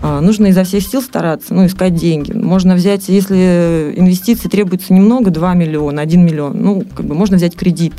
А, 0.00 0.20
нужно 0.20 0.48
изо 0.48 0.64
всех 0.64 0.82
сил 0.82 1.00
стараться, 1.00 1.54
ну, 1.54 1.64
искать 1.64 1.94
деньги. 1.94 2.32
Можно 2.32 2.74
взять, 2.74 3.08
если 3.08 3.94
инвестиций 3.96 4.50
требуется 4.50 4.92
немного, 4.92 5.30
2 5.30 5.54
миллиона, 5.54 6.02
1 6.02 6.24
миллион, 6.24 6.60
ну, 6.60 6.84
как 6.94 7.06
бы 7.06 7.14
можно 7.14 7.36
взять 7.36 7.56
кредит. 7.56 7.94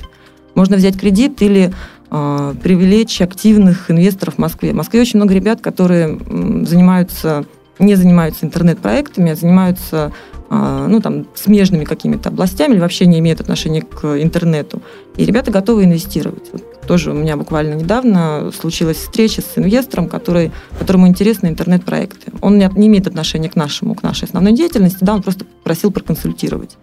Можно 0.54 0.78
взять 0.78 1.00
кредит 1.00 1.42
или 1.42 1.74
привлечь 2.10 3.22
активных 3.22 3.90
инвесторов 3.92 4.36
в 4.36 4.38
Москве. 4.38 4.72
В 4.72 4.76
Москве 4.76 5.02
очень 5.02 5.18
много 5.18 5.34
ребят, 5.34 5.62
которые 5.62 6.20
занимаются, 6.66 7.46
не 7.80 7.96
занимаются 7.96 8.46
интернет-проектами, 8.46 9.32
а 9.32 9.36
занимаются 9.36 10.12
э, 10.50 10.88
ну, 10.88 11.02
там, 11.02 11.28
смежными 11.36 11.84
какими-то 11.84 12.30
областями 12.30 12.74
или 12.74 12.80
вообще 12.80 13.06
не 13.06 13.20
имеют 13.20 13.42
отношения 13.42 13.82
к 13.82 14.22
интернету. 14.22 14.82
И 15.18 15.26
ребята 15.26 15.52
готовы 15.52 15.84
инвестировать. 15.84 16.50
Вот 16.52 16.76
тоже 16.86 17.12
у 17.12 17.14
меня 17.16 17.36
буквально 17.36 17.74
недавно 17.74 18.52
случилась 18.58 18.98
встреча 18.98 19.42
с 19.42 19.58
инвестором, 19.58 20.08
который, 20.08 20.52
которому 20.78 21.08
интересны 21.08 21.48
интернет-проекты. 21.48 22.32
Он 22.42 22.58
не, 22.58 22.70
не 22.76 22.88
имеет 22.88 23.08
отношения 23.08 23.50
к 23.50 23.56
нашему, 23.56 23.96
к 23.96 24.04
нашей 24.04 24.26
основной 24.26 24.54
деятельности, 24.54 25.00
да, 25.02 25.16
он 25.16 25.24
просто 25.24 25.46
просил 25.64 25.92
проконсультировать. 25.92 26.78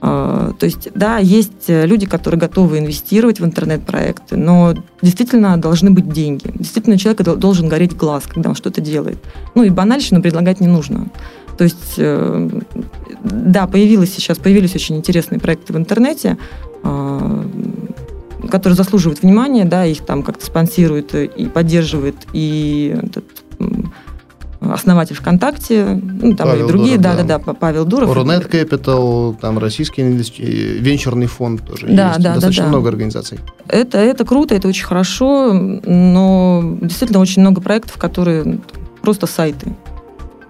А, 0.00 0.52
то 0.58 0.66
есть, 0.66 0.88
да, 0.94 1.18
есть 1.18 1.68
люди, 1.68 2.06
которые 2.06 2.38
готовы 2.38 2.78
инвестировать 2.78 3.40
в 3.40 3.44
интернет-проекты, 3.44 4.36
но 4.36 4.74
действительно 5.02 5.56
должны 5.56 5.90
быть 5.90 6.12
деньги. 6.12 6.50
Действительно, 6.54 6.98
человек 6.98 7.22
должен 7.22 7.68
гореть 7.68 7.96
глаз, 7.96 8.24
когда 8.26 8.50
он 8.50 8.54
что-то 8.54 8.80
делает. 8.80 9.18
Ну 9.54 9.64
и 9.64 9.70
банальщину 9.70 10.22
предлагать 10.22 10.60
не 10.60 10.68
нужно. 10.68 11.08
То 11.58 11.64
есть, 11.64 11.94
э, 11.96 12.48
да, 13.24 13.66
появилось 13.66 14.14
сейчас, 14.14 14.38
появились 14.38 14.76
очень 14.76 14.96
интересные 14.96 15.40
проекты 15.40 15.72
в 15.72 15.76
интернете, 15.76 16.38
а, 16.84 17.44
которые 18.48 18.76
заслуживают 18.76 19.22
внимания, 19.22 19.64
да, 19.64 19.84
их 19.84 20.06
там 20.06 20.22
как-то 20.22 20.46
спонсирует 20.46 21.14
и 21.14 21.46
поддерживает 21.46 22.14
и 22.32 22.96
этот, 23.02 23.24
основатель 24.60 25.14
ВКонтакте, 25.16 26.00
ну, 26.02 26.34
там 26.34 26.48
Павел 26.48 26.66
и 26.66 26.68
другие, 26.68 26.98
да, 26.98 27.14
да, 27.14 27.22
да, 27.22 27.38
да, 27.38 27.54
Павел 27.54 27.84
Дуров. 27.84 28.12
Рунет 28.12 28.52
Capital, 28.52 29.36
там 29.40 29.58
российский 29.58 30.02
венчурный 30.02 31.26
фонд 31.26 31.64
тоже 31.64 31.86
да, 31.86 32.08
есть, 32.08 32.20
да, 32.20 32.34
достаточно 32.34 32.64
да, 32.64 32.70
да. 32.70 32.76
много 32.76 32.88
организаций. 32.88 33.38
Это, 33.68 33.98
это 33.98 34.24
круто, 34.24 34.54
это 34.54 34.68
очень 34.68 34.84
хорошо, 34.84 35.52
но 35.52 36.76
действительно 36.80 37.20
очень 37.20 37.42
много 37.42 37.60
проектов, 37.60 37.96
которые 37.98 38.58
просто 39.02 39.26
сайты 39.26 39.72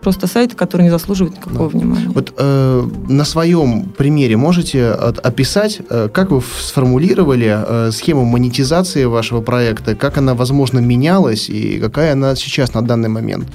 просто 0.08 0.26
сайты, 0.26 0.56
которые 0.56 0.86
не 0.86 0.90
заслуживают 0.90 1.36
никакого 1.36 1.70
да. 1.70 1.78
внимания. 1.78 2.08
Вот 2.14 2.32
э, 2.38 2.88
на 3.08 3.24
своем 3.24 3.82
примере 3.82 4.36
можете 4.36 4.90
описать, 4.90 5.80
э, 5.90 6.08
как 6.10 6.30
вы 6.30 6.42
сформулировали 6.60 7.46
э, 7.48 7.90
схему 7.92 8.24
монетизации 8.24 9.04
вашего 9.04 9.42
проекта, 9.42 9.94
как 9.94 10.16
она, 10.16 10.34
возможно, 10.34 10.78
менялась 10.78 11.50
и 11.50 11.78
какая 11.78 12.12
она 12.12 12.36
сейчас 12.36 12.74
на 12.74 12.82
данный 12.82 13.10
момент? 13.10 13.48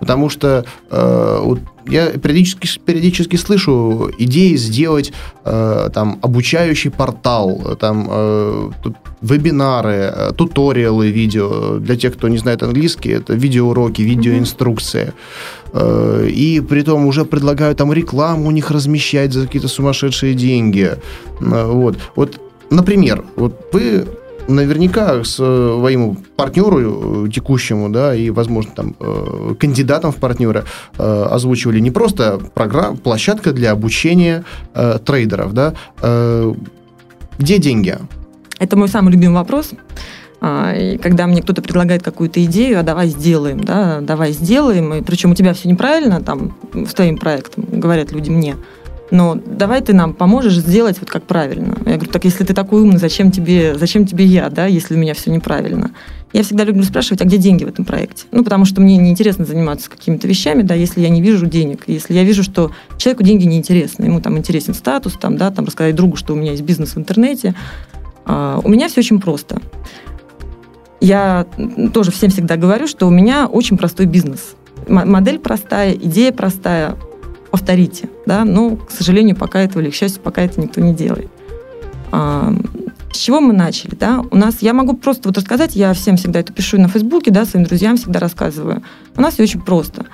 Потому 0.00 0.30
что 0.30 0.64
э, 0.90 1.40
вот 1.44 1.60
я 1.86 2.06
периодически, 2.06 2.80
периодически 2.84 3.36
слышу 3.36 4.10
идеи 4.18 4.56
сделать 4.56 5.12
э, 5.44 5.90
там 5.94 6.18
обучающий 6.22 6.90
портал, 6.90 7.76
там 7.80 8.08
э, 8.10 8.70
вебинары, 9.22 10.12
э, 10.14 10.32
туториалы 10.36 11.10
видео. 11.10 11.78
Для 11.78 11.96
тех, 11.96 12.14
кто 12.16 12.28
не 12.28 12.38
знает 12.38 12.62
английский, 12.62 13.10
это 13.10 13.34
видеоуроки, 13.34 14.02
видеоинструкции. 14.02 15.06
э, 15.06 15.59
и 15.72 16.62
при 16.68 16.82
том 16.82 17.06
уже 17.06 17.24
предлагают 17.24 17.78
там 17.78 17.92
рекламу 17.92 18.48
у 18.48 18.50
них 18.50 18.70
размещать 18.70 19.32
за 19.32 19.46
какие-то 19.46 19.68
сумасшедшие 19.68 20.34
деньги. 20.34 20.92
Э, 21.40 21.66
вот. 21.66 21.96
Вот, 22.16 22.40
например, 22.70 23.24
вот 23.36 23.68
вы 23.72 24.06
наверняка 24.50 25.22
своему 25.24 26.16
партнеру 26.36 27.26
э, 27.26 27.30
текущему, 27.30 27.88
да, 27.88 28.14
и, 28.14 28.30
возможно, 28.30 28.72
там, 28.74 28.96
э, 28.98 29.54
кандидатам 29.58 30.12
в 30.12 30.16
партнеры 30.16 30.64
э, 30.98 31.26
озвучивали 31.30 31.80
не 31.80 31.90
просто 31.90 32.40
программ, 32.54 32.96
площадка 32.96 33.52
для 33.52 33.72
обучения 33.72 34.44
трейдеров, 35.04 35.52
да, 35.52 35.74
где 37.38 37.58
деньги? 37.58 37.96
Это 38.58 38.76
мой 38.76 38.88
самый 38.88 39.12
любимый 39.12 39.34
вопрос. 39.34 39.70
А, 40.40 40.72
и 40.74 40.96
когда 40.96 41.26
мне 41.26 41.42
кто-то 41.42 41.60
предлагает 41.62 42.02
какую-то 42.02 42.42
идею, 42.44 42.80
а 42.80 42.82
давай 42.82 43.08
сделаем, 43.08 43.60
да, 43.60 44.00
давай 44.00 44.32
сделаем, 44.32 44.94
и 44.94 45.02
причем 45.02 45.32
у 45.32 45.34
тебя 45.34 45.52
все 45.52 45.68
неправильно 45.68 46.22
там 46.22 46.56
с 46.72 46.94
твоим 46.94 47.18
проектом, 47.18 47.66
говорят 47.70 48.10
люди 48.12 48.30
мне, 48.30 48.56
но 49.10 49.34
давай 49.34 49.82
ты 49.82 49.92
нам 49.92 50.14
поможешь 50.14 50.56
сделать 50.56 50.98
вот 51.00 51.10
как 51.10 51.24
правильно. 51.24 51.76
Я 51.84 51.96
говорю, 51.96 52.10
так 52.10 52.24
если 52.24 52.44
ты 52.44 52.54
такой 52.54 52.82
умный, 52.82 52.98
зачем 52.98 53.30
тебе, 53.30 53.74
зачем 53.76 54.06
тебе 54.06 54.24
я, 54.24 54.48
да, 54.48 54.66
если 54.66 54.94
у 54.94 54.98
меня 54.98 55.14
все 55.14 55.30
неправильно? 55.30 55.90
Я 56.32 56.44
всегда 56.44 56.62
люблю 56.62 56.84
спрашивать, 56.84 57.20
а 57.20 57.24
где 57.24 57.38
деньги 57.38 57.64
в 57.64 57.68
этом 57.68 57.84
проекте? 57.84 58.24
Ну, 58.30 58.44
потому 58.44 58.64
что 58.64 58.80
мне 58.80 58.96
неинтересно 58.96 59.44
заниматься 59.44 59.90
какими-то 59.90 60.28
вещами, 60.28 60.62
да, 60.62 60.74
если 60.74 61.00
я 61.00 61.08
не 61.08 61.20
вижу 61.20 61.46
денег, 61.46 61.82
если 61.88 62.14
я 62.14 62.22
вижу, 62.22 62.44
что 62.44 62.70
человеку 62.98 63.24
деньги 63.24 63.44
неинтересны, 63.46 64.04
ему 64.04 64.20
там 64.20 64.38
интересен 64.38 64.74
статус, 64.74 65.14
там, 65.20 65.36
да, 65.36 65.50
там 65.50 65.64
рассказать 65.64 65.96
другу, 65.96 66.16
что 66.16 66.34
у 66.34 66.36
меня 66.36 66.52
есть 66.52 66.62
бизнес 66.62 66.94
в 66.94 66.98
интернете. 66.98 67.54
А, 68.26 68.60
у 68.62 68.68
меня 68.68 68.88
все 68.88 69.00
очень 69.00 69.20
просто. 69.20 69.60
Я 71.00 71.46
тоже 71.94 72.10
всем 72.10 72.30
всегда 72.30 72.56
говорю, 72.56 72.86
что 72.86 73.06
у 73.06 73.10
меня 73.10 73.46
очень 73.46 73.78
простой 73.78 74.06
бизнес. 74.06 74.54
Модель 74.86 75.38
простая, 75.38 75.94
идея 75.94 76.32
простая, 76.32 76.96
повторите, 77.50 78.08
да, 78.26 78.44
но, 78.44 78.76
к 78.76 78.90
сожалению, 78.90 79.36
пока 79.36 79.60
этого, 79.60 79.82
или 79.82 79.90
к 79.90 79.94
счастью, 79.94 80.22
пока 80.22 80.42
это 80.42 80.60
никто 80.60 80.80
не 80.80 80.94
делает. 80.94 81.30
С 82.12 83.16
чего 83.16 83.40
мы 83.40 83.52
начали, 83.52 83.94
да? 83.94 84.22
У 84.30 84.36
нас, 84.36 84.58
я 84.60 84.72
могу 84.72 84.96
просто 84.96 85.28
вот 85.28 85.38
рассказать, 85.38 85.74
я 85.74 85.92
всем 85.94 86.16
всегда 86.16 86.40
это 86.40 86.52
пишу 86.52 86.80
на 86.80 86.88
Фейсбуке, 86.88 87.30
да, 87.30 87.44
своим 87.44 87.66
друзьям 87.66 87.96
всегда 87.96 88.20
рассказываю. 88.20 88.82
У 89.16 89.20
нас 89.20 89.34
все 89.34 89.42
очень 89.42 89.60
просто. 89.60 90.06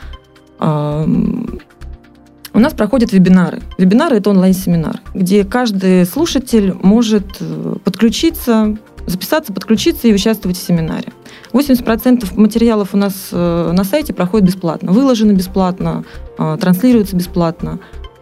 У 0.59 2.59
нас 2.59 2.73
проходят 2.73 3.13
вебинары. 3.13 3.63
Вебинары– 3.77 4.17
это 4.17 4.31
онлайн-семинар, 4.31 5.01
где 5.13 5.45
каждый 5.45 6.07
слушатель 6.07 6.75
может 6.83 7.37
э, 7.41 7.77
подключиться, 7.85 8.79
записаться, 9.07 9.53
подключиться 9.53 10.09
и 10.09 10.15
участвовать 10.15 10.57
в 10.57 10.63
семинаре. 10.63 11.13
80% 11.53 12.39
материалов 12.39 12.91
у 12.93 12.97
нас 12.97 13.29
э, 13.33 13.73
на 13.73 13.85
сайте 13.85 14.13
проходит 14.13 14.49
бесплатно, 14.49 14.93
выложено 14.93 15.33
бесплатно, 15.33 16.05
э, 16.39 16.59
транслируется 16.61 17.17
бесплатно. 17.17 17.79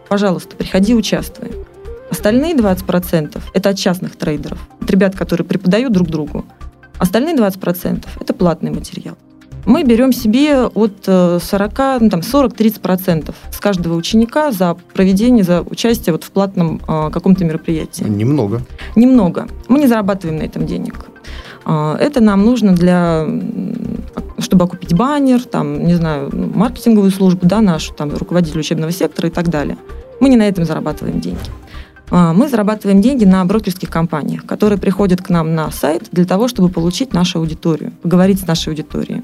Пожалуйста, 0.07 0.55
приходи, 0.55 0.95
участвуй. 0.95 1.51
Остальные 2.09 2.55
20%– 2.55 3.41
это 3.53 3.69
от 3.69 3.77
частных 3.77 4.15
трейдеров, 4.15 4.59
от 4.79 4.89
ребят, 4.89 5.15
которые 5.15 5.45
преподают 5.45 5.91
друг 5.91 6.07
другу. 6.07 6.45
Остальные 6.97 7.35
20%– 7.35 8.05
это 8.19 8.33
платный 8.33 8.71
материал. 8.71 9.17
Мы 9.65 9.83
берем 9.83 10.13
себе 10.13 10.65
от 10.65 11.05
40, 11.05 11.79
э, 11.79 11.97
ну, 12.01 12.09
там, 12.09 12.19
40-30% 12.19 13.33
с 13.51 13.59
каждого 13.59 13.95
ученика 13.95 14.51
за 14.51 14.75
проведение, 14.93 15.43
за 15.43 15.61
участие 15.61 16.13
вот 16.13 16.23
в 16.23 16.31
платном 16.31 16.81
э, 16.87 17.09
каком-то 17.11 17.45
мероприятии. 17.45 18.03
Немного. 18.03 18.61
Немного. 18.95 19.47
Мы 19.67 19.79
не 19.79 19.87
зарабатываем 19.87 20.39
на 20.39 20.43
этом 20.43 20.65
денег. 20.65 21.05
А, 21.65 21.97
это 21.99 22.21
нам 22.21 22.45
нужно 22.45 22.73
для 22.73 23.27
чтобы 24.37 24.65
окупить 24.65 24.93
баннер, 24.93 25.43
там, 25.43 25.85
не 25.85 25.95
знаю, 25.95 26.29
ну, 26.31 26.51
маркетинговую 26.53 27.09
службу, 27.11 27.47
да, 27.47 27.61
нашу, 27.61 27.93
там, 27.93 28.13
руководитель 28.13 28.59
учебного 28.59 28.91
сектора 28.91 29.29
и 29.29 29.31
так 29.31 29.49
далее. 29.49 29.77
Мы 30.19 30.29
не 30.29 30.37
на 30.37 30.47
этом 30.47 30.65
зарабатываем 30.65 31.19
деньги. 31.19 31.39
А, 32.11 32.33
мы 32.33 32.47
зарабатываем 32.47 33.01
деньги 33.01 33.25
на 33.25 33.43
брокерских 33.45 33.89
компаниях, 33.89 34.45
которые 34.45 34.77
приходят 34.77 35.21
к 35.21 35.29
нам 35.29 35.55
на 35.55 35.71
сайт 35.71 36.09
для 36.11 36.25
того, 36.25 36.47
чтобы 36.47 36.69
получить 36.69 37.13
нашу 37.13 37.39
аудиторию, 37.39 37.93
поговорить 38.03 38.41
с 38.41 38.47
нашей 38.47 38.69
аудиторией. 38.69 39.23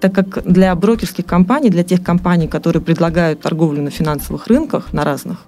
Так 0.00 0.14
как 0.14 0.42
для 0.44 0.74
брокерских 0.74 1.26
компаний, 1.26 1.68
для 1.68 1.84
тех 1.84 2.02
компаний, 2.02 2.48
которые 2.48 2.82
предлагают 2.82 3.40
торговлю 3.40 3.82
на 3.82 3.90
финансовых 3.90 4.46
рынках, 4.46 4.92
на 4.92 5.04
разных, 5.04 5.44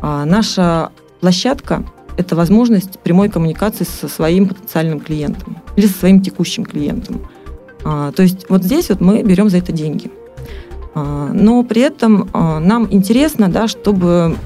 а, 0.00 0.24
наша 0.24 0.90
площадка 1.20 1.84
это 2.16 2.36
возможность 2.36 2.98
прямой 3.00 3.28
коммуникации 3.28 3.84
со 3.84 4.08
своим 4.08 4.48
потенциальным 4.48 5.00
клиентом 5.00 5.58
или 5.76 5.86
со 5.86 5.98
своим 5.98 6.20
текущим 6.20 6.64
клиентом. 6.64 7.28
А, 7.84 8.12
то 8.12 8.22
есть 8.22 8.48
вот 8.48 8.64
здесь 8.64 8.88
вот 8.88 9.00
мы 9.00 9.22
берем 9.22 9.48
за 9.48 9.58
это 9.58 9.72
деньги. 9.72 10.10
А, 10.94 11.30
но 11.32 11.62
при 11.64 11.82
этом 11.82 12.28
нам 12.32 12.86
интересно, 12.90 13.48
да, 13.48 13.66
чтобы 13.66 14.36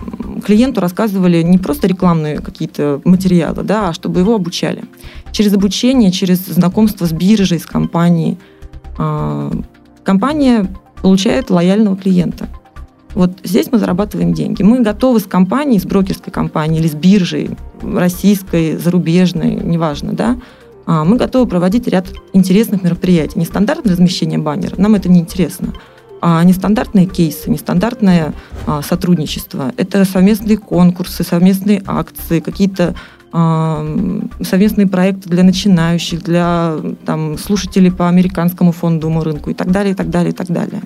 клиенту 0.44 0.80
рассказывали 0.80 1.42
не 1.42 1.58
просто 1.58 1.86
рекламные 1.86 2.38
какие-то 2.40 3.00
материалы, 3.04 3.62
да, 3.62 3.88
а 3.88 3.92
чтобы 3.92 4.20
его 4.20 4.34
обучали. 4.34 4.84
Через 5.30 5.52
обучение, 5.52 6.10
через 6.10 6.46
знакомство 6.46 7.06
с 7.06 7.12
биржей, 7.12 7.58
с 7.58 7.66
компанией. 7.66 8.38
А, 8.98 9.50
компания 10.04 10.66
получает 11.02 11.50
лояльного 11.50 11.96
клиента– 11.96 12.48
вот 13.14 13.32
здесь 13.44 13.68
мы 13.70 13.78
зарабатываем 13.78 14.32
деньги. 14.32 14.62
Мы 14.62 14.80
готовы 14.80 15.20
с 15.20 15.24
компанией, 15.24 15.78
с 15.78 15.84
брокерской 15.84 16.32
компанией 16.32 16.80
или 16.80 16.88
с 16.88 16.94
биржей, 16.94 17.50
российской, 17.82 18.76
зарубежной, 18.76 19.54
неважно, 19.54 20.12
да, 20.12 20.38
а, 20.86 21.04
мы 21.04 21.16
готовы 21.16 21.46
проводить 21.46 21.86
ряд 21.88 22.06
интересных 22.32 22.82
мероприятий. 22.82 23.38
Нестандартное 23.38 23.92
размещение 23.92 24.38
баннера, 24.38 24.74
нам 24.78 24.94
это 24.94 25.08
не 25.08 25.20
интересно, 25.20 25.74
а 26.20 26.42
нестандартные 26.42 27.06
кейсы, 27.06 27.50
нестандартное 27.50 28.32
а, 28.66 28.82
сотрудничество. 28.82 29.72
Это 29.76 30.04
совместные 30.04 30.56
конкурсы, 30.56 31.22
совместные 31.22 31.82
акции, 31.86 32.40
какие-то 32.40 32.94
совместные 33.32 34.86
проекты 34.86 35.28
для 35.28 35.42
начинающих, 35.42 36.22
для 36.22 36.76
там, 37.06 37.38
слушателей 37.38 37.90
по 37.90 38.08
американскому 38.08 38.72
фондовому 38.72 39.24
рынку 39.24 39.50
и 39.50 39.54
так 39.54 39.70
далее, 39.70 39.92
и 39.92 39.94
так 39.94 40.10
далее, 40.10 40.32
и 40.32 40.34
так 40.34 40.48
далее. 40.48 40.82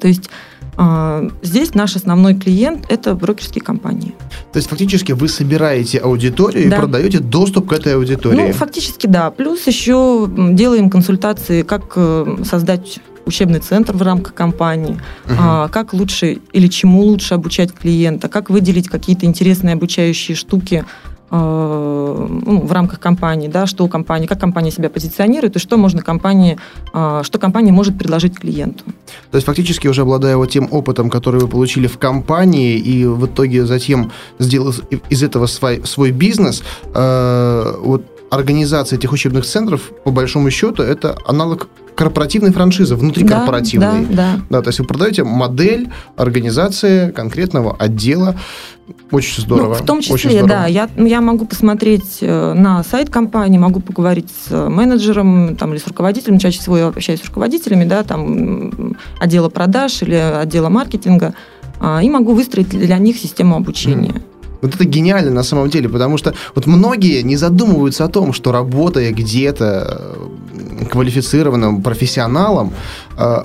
То 0.00 0.06
есть 0.06 0.30
а, 0.76 1.28
здесь 1.42 1.74
наш 1.74 1.96
основной 1.96 2.34
клиент– 2.34 2.86
это 2.88 3.14
брокерские 3.14 3.62
компании. 3.62 4.14
То 4.52 4.58
есть 4.58 4.68
фактически 4.68 5.12
вы 5.12 5.28
собираете 5.28 5.98
аудиторию 5.98 6.68
да. 6.68 6.76
и 6.76 6.80
продаете 6.80 7.18
доступ 7.20 7.68
к 7.68 7.72
этой 7.72 7.94
аудитории? 7.94 8.36
Ну, 8.36 8.52
фактически 8.52 9.06
да. 9.06 9.30
Плюс 9.30 9.66
еще 9.66 10.28
делаем 10.28 10.90
консультации, 10.90 11.62
как 11.62 11.92
э, 11.96 12.36
создать 12.44 13.00
учебный 13.26 13.60
центр 13.60 13.96
в 13.96 14.02
рамках 14.02 14.34
компании, 14.34 14.98
угу. 15.24 15.34
а, 15.38 15.68
как 15.68 15.92
лучше 15.94 16.38
или 16.52 16.66
чему 16.68 17.02
лучше 17.02 17.34
обучать 17.34 17.72
клиента, 17.72 18.28
как 18.28 18.50
выделить 18.50 18.88
какие-то 18.88 19.26
интересные 19.26 19.74
обучающие 19.74 20.36
штуки 20.36 20.84
ну, 21.30 22.60
в 22.66 22.72
рамках 22.72 23.00
компании, 23.00 23.48
да, 23.48 23.66
что 23.66 23.84
у 23.84 23.88
компании, 23.88 24.26
как 24.26 24.40
компания 24.40 24.70
себя 24.70 24.90
позиционирует 24.90 25.56
и 25.56 25.58
что 25.58 25.76
можно 25.76 26.02
компании, 26.02 26.58
э, 26.92 27.20
что 27.24 27.38
компания 27.38 27.72
может 27.72 27.98
предложить 27.98 28.38
клиенту. 28.38 28.84
То 29.30 29.36
есть 29.36 29.46
фактически 29.46 29.88
уже 29.88 30.02
обладая 30.02 30.36
вот 30.36 30.50
тем 30.50 30.68
опытом, 30.70 31.10
который 31.10 31.40
вы 31.40 31.48
получили 31.48 31.86
в 31.86 31.98
компании 31.98 32.76
и 32.76 33.06
в 33.06 33.26
итоге 33.26 33.66
затем 33.66 34.12
сделав 34.38 34.80
из 35.10 35.22
этого 35.22 35.46
свой, 35.46 35.82
свой 35.84 36.10
бизнес, 36.10 36.62
э, 36.94 37.74
вот 37.80 38.02
организация 38.30 38.98
этих 38.98 39.12
учебных 39.12 39.44
центров, 39.44 39.80
по 40.04 40.10
большому 40.10 40.50
счету, 40.50 40.82
это 40.82 41.16
аналог 41.26 41.68
корпоративной 41.94 42.52
франшизы, 42.52 42.96
внутрикорпоративной. 42.96 44.06
Да, 44.06 44.14
да, 44.14 44.40
да. 44.50 44.62
То 44.62 44.68
есть 44.68 44.80
вы 44.80 44.86
продаете 44.86 45.24
модель 45.24 45.90
организации 46.16 47.10
конкретного 47.10 47.76
отдела. 47.76 48.36
Очень 49.10 49.42
здорово. 49.42 49.76
Ну, 49.78 49.82
в 49.82 49.86
том 49.86 50.00
числе, 50.00 50.42
да. 50.42 50.66
Я, 50.66 50.88
ну, 50.96 51.06
я 51.06 51.20
могу 51.20 51.46
посмотреть 51.46 52.18
э, 52.20 52.52
на 52.52 52.82
сайт 52.84 53.10
компании, 53.10 53.58
могу 53.58 53.80
поговорить 53.80 54.28
с 54.30 54.68
менеджером 54.68 55.56
там, 55.56 55.72
или 55.72 55.78
с 55.78 55.86
руководителем. 55.86 56.38
Чаще 56.38 56.60
всего 56.60 56.76
я 56.76 56.86
общаюсь 56.88 57.20
с 57.20 57.24
руководителями 57.24 57.84
да, 57.84 58.02
там, 58.02 58.96
отдела 59.20 59.48
продаж 59.48 60.02
или 60.02 60.14
отдела 60.14 60.68
маркетинга. 60.68 61.34
А, 61.80 62.02
и 62.02 62.10
могу 62.10 62.34
выстроить 62.34 62.68
для 62.68 62.98
них 62.98 63.16
систему 63.16 63.56
обучения. 63.56 64.12
Mm. 64.12 64.22
Вот 64.62 64.74
это 64.74 64.84
гениально 64.86 65.30
на 65.30 65.42
самом 65.42 65.68
деле, 65.68 65.90
потому 65.90 66.16
что 66.16 66.32
вот 66.54 66.66
многие 66.66 67.20
не 67.20 67.36
задумываются 67.36 68.04
о 68.04 68.08
том, 68.08 68.32
что 68.32 68.50
работая 68.50 69.12
где-то 69.12 70.16
э, 70.16 70.28
квалифицированным 70.86 71.82
профессионалом, 71.82 72.72
э, 73.16 73.42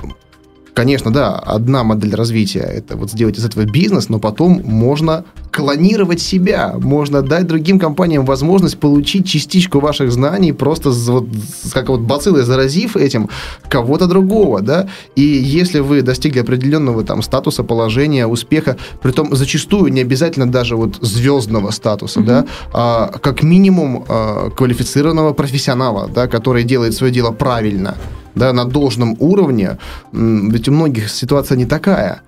конечно, 0.79 1.11
да, 1.11 1.35
одна 1.35 1.83
модель 1.83 2.15
развития– 2.15 2.59
это 2.77 2.95
вот 2.95 3.11
сделать 3.11 3.37
из 3.37 3.43
этого 3.43 3.65
бизнес, 3.65 4.07
но 4.07 4.17
потом 4.17 4.61
можно 4.63 5.25
клонировать 5.51 6.21
себя, 6.21 6.75
можно 6.79 7.21
дать 7.21 7.47
другим 7.47 7.79
компаниям 7.79 8.23
возможность 8.23 8.77
получить 8.77 9.27
частичку 9.27 9.81
ваших 9.81 10.09
знаний, 10.09 10.53
просто 10.53 10.91
вот, 10.91 11.27
как 11.73 11.89
вот 11.89 11.99
бациллой 11.99 12.43
заразив 12.43 12.95
этим 12.95 13.29
кого-то 13.69 14.07
другого, 14.07 14.61
да, 14.61 14.87
и 15.17 15.21
если 15.21 15.81
вы 15.81 16.01
достигли 16.01 16.39
определенного 16.39 17.03
там 17.03 17.23
статуса, 17.23 17.63
положения, 17.63 18.25
успеха, 18.25 18.77
при 19.01 19.11
том 19.11 19.35
зачастую 19.35 19.91
не 19.91 19.99
обязательно 19.99 20.49
даже 20.49 20.77
вот 20.77 20.95
звездного 21.01 21.71
статуса, 21.71 22.21
mm-hmm. 22.21 22.25
да, 22.25 22.45
а 22.71 23.07
как 23.21 23.43
минимум 23.43 24.05
а, 24.07 24.49
квалифицированного 24.49 25.33
профессионала, 25.33 26.07
да, 26.07 26.27
который 26.27 26.63
делает 26.63 26.93
свое 26.93 27.11
дело 27.11 27.31
правильно, 27.31 27.95
да, 28.39 28.53
на 28.53 28.65
должном 28.65 29.15
уровне, 29.19 29.77
ведь 30.11 30.67
у 30.67 30.71
многих 30.71 31.09
ситуация 31.09 31.57
не 31.57 31.65
такая. 31.65 32.21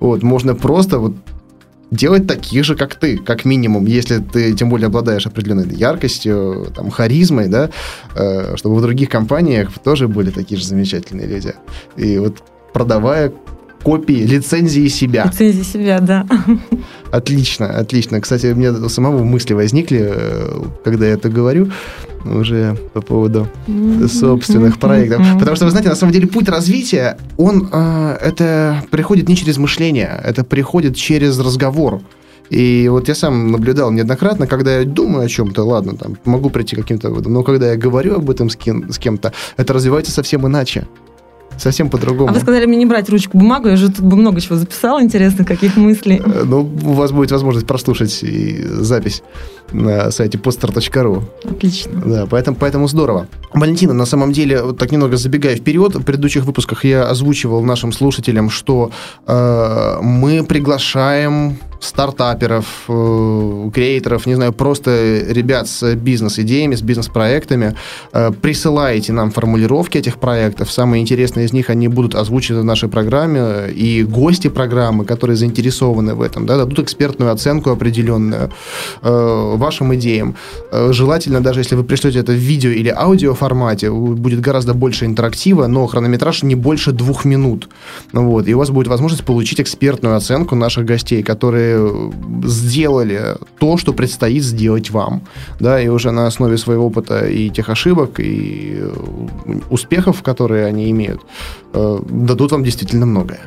Вот, 0.00 0.22
можно 0.22 0.54
просто 0.54 0.98
вот 0.98 1.14
делать 1.90 2.26
таких 2.26 2.64
же, 2.64 2.76
как 2.76 2.94
ты, 2.94 3.18
как 3.18 3.44
минимум, 3.44 3.86
если 3.86 4.18
ты 4.18 4.52
тем 4.54 4.68
более 4.70 4.86
обладаешь 4.86 5.26
определенной 5.26 5.74
яркостью, 5.74 6.72
там, 6.74 6.90
харизмой, 6.90 7.48
да, 7.48 7.70
э, 8.14 8.56
чтобы 8.56 8.76
в 8.76 8.82
других 8.82 9.08
компаниях 9.08 9.70
тоже 9.84 10.06
были 10.06 10.30
такие 10.30 10.58
же 10.58 10.66
замечательные 10.66 11.26
люди. 11.26 11.54
И 11.96 12.18
вот 12.18 12.42
продавая 12.72 13.32
копии, 13.82 14.26
лицензии 14.26 14.88
себя. 14.88 15.24
Лицензии 15.24 15.62
себя, 15.62 16.00
да. 16.00 16.26
Отлично, 17.10 17.70
отлично. 17.70 18.20
Кстати, 18.20 18.46
у 18.52 18.54
меня 18.54 18.88
самого 18.88 19.24
мысли 19.24 19.54
возникли, 19.54 20.10
э, 20.10 20.62
когда 20.84 21.06
я 21.06 21.12
это 21.14 21.28
говорю, 21.30 21.70
уже 22.24 22.76
по 22.92 23.00
поводу 23.00 23.48
собственных 24.08 24.78
проектов. 24.78 25.24
Потому 25.38 25.56
что, 25.56 25.64
вы 25.64 25.70
знаете, 25.70 25.88
на 25.88 25.96
самом 25.96 26.12
деле 26.12 26.26
путь 26.26 26.48
развития, 26.48 27.16
он 27.36 27.68
э, 27.72 28.16
это 28.20 28.82
приходит 28.90 29.28
не 29.28 29.36
через 29.36 29.58
мышление, 29.58 30.20
это 30.24 30.44
приходит 30.44 30.96
через 30.96 31.38
разговор. 31.38 32.00
И 32.50 32.88
вот 32.90 33.08
я 33.08 33.14
сам 33.14 33.52
наблюдал 33.52 33.90
неоднократно, 33.90 34.46
когда 34.46 34.78
я 34.78 34.84
думаю 34.84 35.26
о 35.26 35.28
чем-то, 35.28 35.64
ладно, 35.64 35.96
там, 35.96 36.16
могу 36.24 36.48
прийти 36.50 36.76
к 36.76 36.80
каким-то 36.80 37.10
выводам, 37.10 37.34
но 37.34 37.42
когда 37.42 37.72
я 37.72 37.76
говорю 37.76 38.16
об 38.16 38.30
этом 38.30 38.48
с, 38.48 38.56
кем- 38.56 38.90
с 38.90 38.98
кем-то, 38.98 39.32
это 39.58 39.72
развивается 39.74 40.12
совсем 40.12 40.46
иначе 40.46 40.86
совсем 41.58 41.90
по-другому. 41.90 42.30
А 42.30 42.32
вы 42.32 42.40
сказали 42.40 42.66
мне 42.66 42.78
не 42.78 42.86
брать 42.86 43.08
ручку, 43.08 43.38
бумагу, 43.38 43.68
я 43.68 43.76
же 43.76 43.90
тут 43.90 44.04
бы 44.04 44.16
много 44.16 44.40
чего 44.40 44.56
записала, 44.56 45.02
интересно, 45.02 45.44
каких 45.44 45.76
мыслей. 45.76 46.22
Э, 46.24 46.44
ну, 46.44 46.60
у 46.60 46.92
вас 46.92 47.12
будет 47.12 47.30
возможность 47.30 47.66
прослушать 47.66 48.22
и 48.22 48.64
запись 48.64 49.22
на 49.72 50.10
сайте 50.10 50.38
poster.ru. 50.38 51.24
Отлично. 51.44 52.02
Да, 52.04 52.26
поэтому, 52.26 52.56
поэтому 52.56 52.88
здорово. 52.88 53.26
Валентина, 53.52 53.92
на 53.92 54.06
самом 54.06 54.32
деле, 54.32 54.62
вот 54.62 54.78
так 54.78 54.92
немного 54.92 55.16
забегая 55.16 55.56
вперед, 55.56 55.94
в 55.94 56.02
предыдущих 56.02 56.44
выпусках 56.44 56.84
я 56.84 57.04
озвучивал 57.04 57.62
нашим 57.64 57.92
слушателям, 57.92 58.50
что 58.50 58.90
э, 59.26 59.98
мы 60.00 60.44
приглашаем 60.44 61.58
стартаперов, 61.80 62.84
э, 62.88 63.70
креаторов, 63.72 64.26
не 64.26 64.34
знаю, 64.34 64.52
просто 64.52 65.22
ребят 65.28 65.68
с 65.68 65.94
бизнес-идеями, 65.94 66.74
с 66.74 66.82
бизнес-проектами. 66.82 67.74
Э, 68.12 68.30
присылайте 68.30 69.12
нам 69.12 69.30
формулировки 69.30 69.98
этих 69.98 70.18
проектов. 70.18 70.72
Самые 70.72 71.02
интересные 71.02 71.46
из 71.46 71.52
них, 71.52 71.70
они 71.70 71.88
будут 71.88 72.14
озвучены 72.14 72.60
в 72.60 72.64
нашей 72.64 72.88
программе. 72.88 73.70
И 73.70 74.02
гости 74.02 74.48
программы, 74.48 75.04
которые 75.04 75.36
заинтересованы 75.36 76.14
в 76.14 76.22
этом, 76.22 76.46
да, 76.46 76.56
дадут 76.56 76.80
экспертную 76.80 77.32
оценку 77.32 77.70
определенную 77.70 78.50
э, 79.02 79.54
вашим 79.56 79.94
идеям. 79.94 80.34
Желательно, 80.72 81.40
даже 81.40 81.60
если 81.60 81.76
вы 81.76 81.84
пришлете 81.84 82.18
это 82.18 82.32
в 82.32 82.36
видео 82.36 82.70
или 82.70 82.88
аудио 82.88 83.34
формате, 83.34 83.90
будет 83.90 84.40
гораздо 84.40 84.74
больше 84.74 85.04
интерактива, 85.04 85.66
но 85.66 85.86
хронометраж 85.86 86.42
не 86.42 86.54
больше 86.54 86.92
двух 86.92 87.24
минут. 87.24 87.68
Вот, 88.12 88.48
и 88.48 88.54
у 88.54 88.58
вас 88.58 88.70
будет 88.70 88.88
возможность 88.88 89.24
получить 89.24 89.60
экспертную 89.60 90.16
оценку 90.16 90.54
наших 90.54 90.84
гостей, 90.84 91.22
которые 91.22 91.67
сделали 92.44 93.36
то, 93.58 93.76
что 93.76 93.92
предстоит 93.92 94.42
сделать 94.42 94.90
вам. 94.90 95.22
Да, 95.60 95.80
и 95.80 95.88
уже 95.88 96.10
на 96.10 96.26
основе 96.26 96.56
своего 96.58 96.86
опыта 96.86 97.26
и 97.26 97.50
тех 97.50 97.68
ошибок, 97.68 98.20
и 98.20 98.82
успехов, 99.70 100.22
которые 100.22 100.66
они 100.66 100.90
имеют, 100.90 101.20
э, 101.72 101.98
дадут 102.08 102.52
вам 102.52 102.64
действительно 102.64 103.06
многое. 103.06 103.40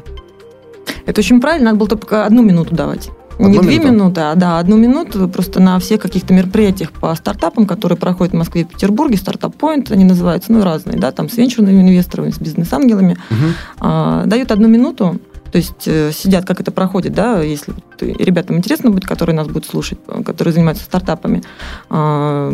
Это 1.05 1.21
очень 1.21 1.41
правильно, 1.41 1.65
надо 1.65 1.77
было 1.77 1.89
только 1.89 2.25
одну 2.25 2.43
минуту 2.43 2.75
давать. 2.75 3.09
Одну 3.35 3.49
не 3.49 3.59
две 3.59 3.79
минуту? 3.79 3.93
минуты, 3.93 4.21
а 4.21 4.35
да, 4.35 4.59
одну 4.59 4.77
минуту 4.77 5.27
просто 5.27 5.59
на 5.59 5.79
всех 5.79 6.01
каких-то 6.01 6.33
мероприятиях 6.33 6.91
по 6.91 7.13
стартапам, 7.15 7.65
которые 7.65 7.97
проходят 7.97 8.33
в 8.33 8.37
Москве 8.37 8.61
и 8.61 8.63
Петербурге, 8.65 9.17
стартап 9.17 9.55
Point 9.55 9.91
они 9.91 10.05
называются, 10.05 10.51
ну 10.51 10.63
разные, 10.63 10.99
да, 10.99 11.11
там 11.11 11.29
с 11.29 11.37
венчурными 11.37 11.81
инвесторами, 11.81 12.29
с 12.29 12.39
бизнес-ангелами, 12.39 13.17
угу. 13.29 13.45
а, 13.79 14.25
дают 14.25 14.51
одну 14.51 14.67
минуту, 14.67 15.19
то 15.51 15.57
есть 15.57 15.87
э, 15.87 16.11
сидят, 16.13 16.45
как 16.45 16.61
это 16.61 16.71
проходит, 16.71 17.13
да, 17.13 17.41
если 17.41 17.73
ребятам 17.99 18.57
интересно 18.57 18.89
будет, 18.89 19.05
которые 19.05 19.35
нас 19.35 19.47
будут 19.47 19.65
слушать, 19.65 19.99
которые 20.25 20.53
занимаются 20.53 20.85
стартапами, 20.85 21.43
а, 21.89 22.49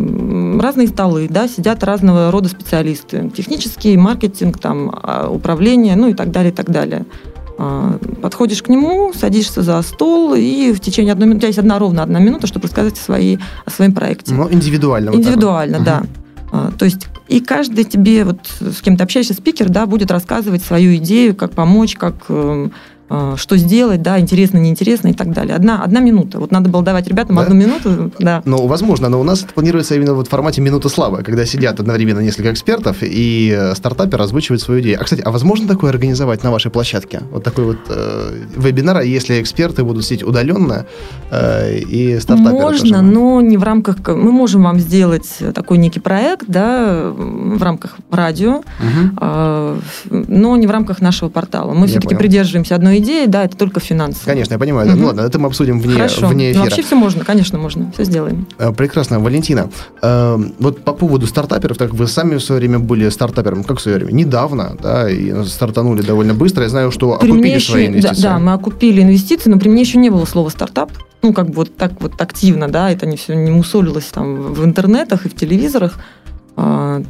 разные 0.59 0.87
столы, 0.87 1.27
да, 1.29 1.47
сидят 1.47 1.83
разного 1.83 2.31
рода 2.31 2.49
специалисты, 2.49 3.29
технический, 3.29 3.95
маркетинг, 3.97 4.59
там, 4.59 4.91
а, 4.91 5.29
управление, 5.29 5.95
ну 5.95 6.09
и 6.09 6.13
так 6.13 6.31
далее, 6.31 6.51
и 6.51 6.55
так 6.55 6.69
далее. 6.69 7.05
А, 7.59 7.99
подходишь 8.21 8.63
к 8.63 8.67
нему, 8.67 9.13
садишься 9.13 9.61
за 9.61 9.81
стол, 9.83 10.33
и 10.33 10.73
в 10.73 10.79
течение 10.79 11.13
одной 11.13 11.27
минуты, 11.27 11.37
у 11.37 11.41
тебя 11.41 11.47
есть 11.47 11.59
одна 11.59 11.79
ровно 11.79 12.03
одна 12.03 12.19
минута, 12.19 12.47
чтобы 12.47 12.65
рассказать 12.65 12.93
о, 12.93 13.01
своей, 13.01 13.39
о 13.65 13.69
своем 13.69 13.93
проекте. 13.93 14.33
Ну, 14.33 14.51
индивидуально. 14.51 15.11
Индивидуально, 15.11 15.77
вот 15.77 15.85
да. 15.85 15.97
Угу. 15.99 16.26
То 16.49 16.85
есть 16.85 17.07
и 17.27 17.41
каждый 17.41 17.83
тебе, 17.83 18.23
вот 18.23 18.39
с 18.59 18.81
кем 18.81 18.95
то 18.95 19.03
общаешься, 19.03 19.33
спикер, 19.33 19.69
да, 19.69 19.85
будет 19.85 20.11
рассказывать 20.11 20.63
свою 20.63 20.95
идею, 20.95 21.35
как 21.35 21.51
помочь, 21.51 21.95
как 21.95 22.25
эм, 22.29 22.71
что 23.37 23.57
сделать, 23.57 24.01
да, 24.01 24.19
интересно, 24.19 24.57
неинтересно 24.57 25.09
и 25.09 25.13
так 25.13 25.33
далее. 25.33 25.55
Одна, 25.55 25.83
одна 25.83 25.99
минута. 25.99 26.39
Вот 26.39 26.51
надо 26.51 26.69
было 26.69 26.83
давать 26.83 27.07
ребятам 27.07 27.35
да? 27.35 27.43
одну 27.43 27.55
минуту, 27.55 28.11
да. 28.19 28.41
Ну, 28.45 28.67
возможно, 28.67 29.09
но 29.09 29.19
у 29.19 29.23
нас 29.23 29.43
это 29.43 29.53
планируется 29.53 29.95
именно 29.95 30.13
вот 30.13 30.27
в 30.27 30.29
формате 30.29 30.61
минуты 30.61 30.89
славы, 30.89 31.23
когда 31.23 31.45
сидят 31.45 31.79
одновременно 31.79 32.19
несколько 32.19 32.51
экспертов, 32.51 32.97
и 33.01 33.55
э, 33.57 33.75
стартапер 33.75 34.21
озвучивает 34.21 34.61
свою 34.61 34.81
идею. 34.81 34.99
А, 34.99 35.03
кстати, 35.03 35.21
а 35.21 35.31
возможно 35.31 35.67
такое 35.67 35.91
организовать 35.91 36.43
на 36.43 36.51
вашей 36.51 36.71
площадке? 36.71 37.21
Вот 37.31 37.43
такой 37.43 37.65
вот 37.65 37.77
э, 37.89 38.43
вебинар, 38.55 39.01
если 39.01 39.41
эксперты 39.41 39.83
будут 39.83 40.05
сидеть 40.05 40.23
удаленно, 40.23 40.85
э, 41.31 41.79
и 41.79 42.19
стартаперы 42.19 42.53
Можно, 42.53 42.99
тоже. 42.99 43.01
но 43.01 43.41
не 43.41 43.57
в 43.57 43.63
рамках... 43.63 43.97
Мы 44.07 44.31
можем 44.31 44.63
вам 44.63 44.79
сделать 44.79 45.27
такой 45.53 45.77
некий 45.77 45.99
проект, 45.99 46.45
да, 46.47 47.11
в 47.11 47.61
рамках 47.61 47.97
радио, 48.11 48.57
угу. 48.57 48.63
э, 49.21 49.79
но 50.09 50.57
не 50.57 50.67
в 50.67 50.71
рамках 50.71 51.01
нашего 51.01 51.29
портала. 51.29 51.73
Мы 51.73 51.87
все-таки 51.87 52.15
придерживаемся 52.15 52.75
одной 52.75 52.96
идеи, 52.99 53.25
да, 53.25 53.45
это 53.45 53.57
только 53.57 53.79
финансы. 53.79 54.25
Конечно, 54.25 54.53
я 54.53 54.59
понимаю. 54.59 54.89
Угу. 54.89 54.97
Ну 54.97 55.05
ладно, 55.07 55.21
это 55.21 55.39
мы 55.39 55.47
обсудим 55.47 55.79
вне, 55.79 55.93
Хорошо. 55.93 56.27
вне 56.27 56.45
ну, 56.45 56.51
эфира. 56.51 56.57
Ну, 56.57 56.63
вообще 56.65 56.83
все 56.83 56.95
можно, 56.95 57.25
конечно, 57.25 57.57
можно. 57.57 57.91
Все 57.91 58.03
сделаем. 58.03 58.47
Э, 58.57 58.71
прекрасно. 58.73 59.19
Валентина, 59.19 59.69
э, 60.01 60.37
вот 60.59 60.83
по 60.83 60.93
поводу 60.93 61.27
стартаперов, 61.27 61.77
так 61.77 61.93
вы 61.93 62.07
сами 62.07 62.35
в 62.35 62.43
свое 62.43 62.59
время 62.59 62.79
были 62.79 63.09
стартапером, 63.09 63.63
как 63.63 63.79
в 63.79 63.81
свое 63.81 63.97
время? 63.97 64.11
Недавно, 64.11 64.77
да, 64.81 65.09
и 65.09 65.43
стартанули 65.45 66.01
довольно 66.01 66.33
быстро. 66.33 66.63
Я 66.63 66.69
знаю, 66.69 66.91
что 66.91 67.17
при 67.17 67.29
окупили 67.29 67.55
еще, 67.55 67.71
свои 67.71 67.87
инвестиции. 67.87 68.21
Да, 68.21 68.33
да, 68.33 68.39
мы 68.39 68.53
окупили 68.53 69.01
инвестиции, 69.01 69.49
но 69.49 69.59
при 69.59 69.69
мне 69.69 69.81
еще 69.81 69.97
не 69.97 70.09
было 70.09 70.25
слова 70.25 70.49
стартап. 70.49 70.91
Ну, 71.21 71.33
как 71.33 71.47
бы 71.47 71.55
вот 71.55 71.75
так 71.75 71.93
вот 71.99 72.21
активно, 72.21 72.69
да, 72.69 72.91
это 72.91 73.05
не 73.05 73.17
все 73.17 73.35
не 73.35 73.51
мусолилось 73.51 74.05
там 74.05 74.53
в 74.53 74.63
интернетах 74.63 75.25
и 75.25 75.29
в 75.29 75.35
телевизорах 75.35 75.95
а, 76.55 77.01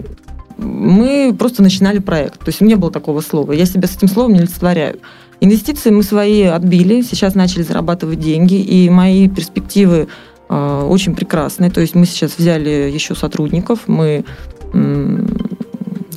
мы 0.58 1.36
просто 1.38 1.62
начинали 1.62 2.00
проект. 2.00 2.40
То 2.40 2.48
есть 2.48 2.62
не 2.62 2.76
было 2.76 2.92
такого 2.92 3.22
слова. 3.22 3.52
Я 3.52 3.66
себя 3.66 3.88
с 3.88 3.96
этим 3.96 4.08
словом 4.08 4.34
не 4.34 4.40
олицетворяю. 4.40 5.00
Инвестиции 5.40 5.92
мы 5.92 6.02
свои 6.02 6.44
отбили, 6.44 7.02
сейчас 7.02 7.36
начали 7.36 7.62
зарабатывать 7.62 8.20
деньги, 8.20 8.56
и 8.56 8.90
мои 8.90 9.30
перспективы 9.30 10.08
э, 10.50 10.88
очень 10.90 11.16
прекрасные. 11.16 11.70
То 11.70 11.80
есть 11.80 11.94
мы 11.94 12.08
сейчас 12.08 12.38
взяли 12.38 12.90
еще 12.92 13.14
сотрудников, 13.14 13.82
мы 13.88 14.26
э, 14.74 15.26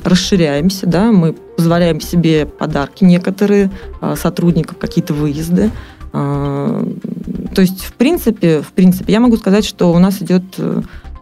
расширяемся, 0.03 0.87
да, 0.87 1.11
мы 1.11 1.33
позволяем 1.33 2.01
себе 2.01 2.47
подарки 2.47 3.03
некоторые 3.03 3.69
э, 4.01 4.15
сотрудников, 4.17 4.77
какие-то 4.79 5.13
выезды. 5.13 5.69
Э, 6.13 6.83
то 7.53 7.61
есть, 7.61 7.83
в 7.83 7.93
принципе, 7.93 8.61
в 8.61 8.71
принципе, 8.73 9.13
я 9.13 9.19
могу 9.19 9.37
сказать, 9.37 9.65
что 9.65 9.93
у 9.93 9.99
нас 9.99 10.21
идет 10.21 10.43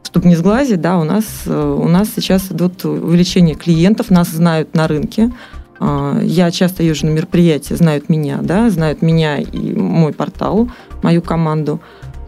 чтобы 0.02 0.28
не 0.28 0.36
сглазить, 0.36 0.82
да, 0.82 0.98
у 0.98 1.04
нас, 1.04 1.24
у 1.46 1.88
нас 1.88 2.08
сейчас 2.16 2.52
идут 2.52 2.84
увеличение 2.84 3.54
клиентов, 3.54 4.10
нас 4.10 4.30
знают 4.30 4.74
на 4.74 4.88
рынке, 4.88 5.32
я 5.82 6.52
часто 6.52 6.84
езжу 6.84 7.08
на 7.08 7.12
мероприятия, 7.12 7.76
знают 7.76 8.10
меня, 8.10 8.40
да, 8.42 8.70
знают 8.70 9.02
меня 9.02 9.38
и 9.38 9.74
мой 9.74 10.14
портал, 10.14 10.70
мою 11.02 11.22
команду. 11.22 11.80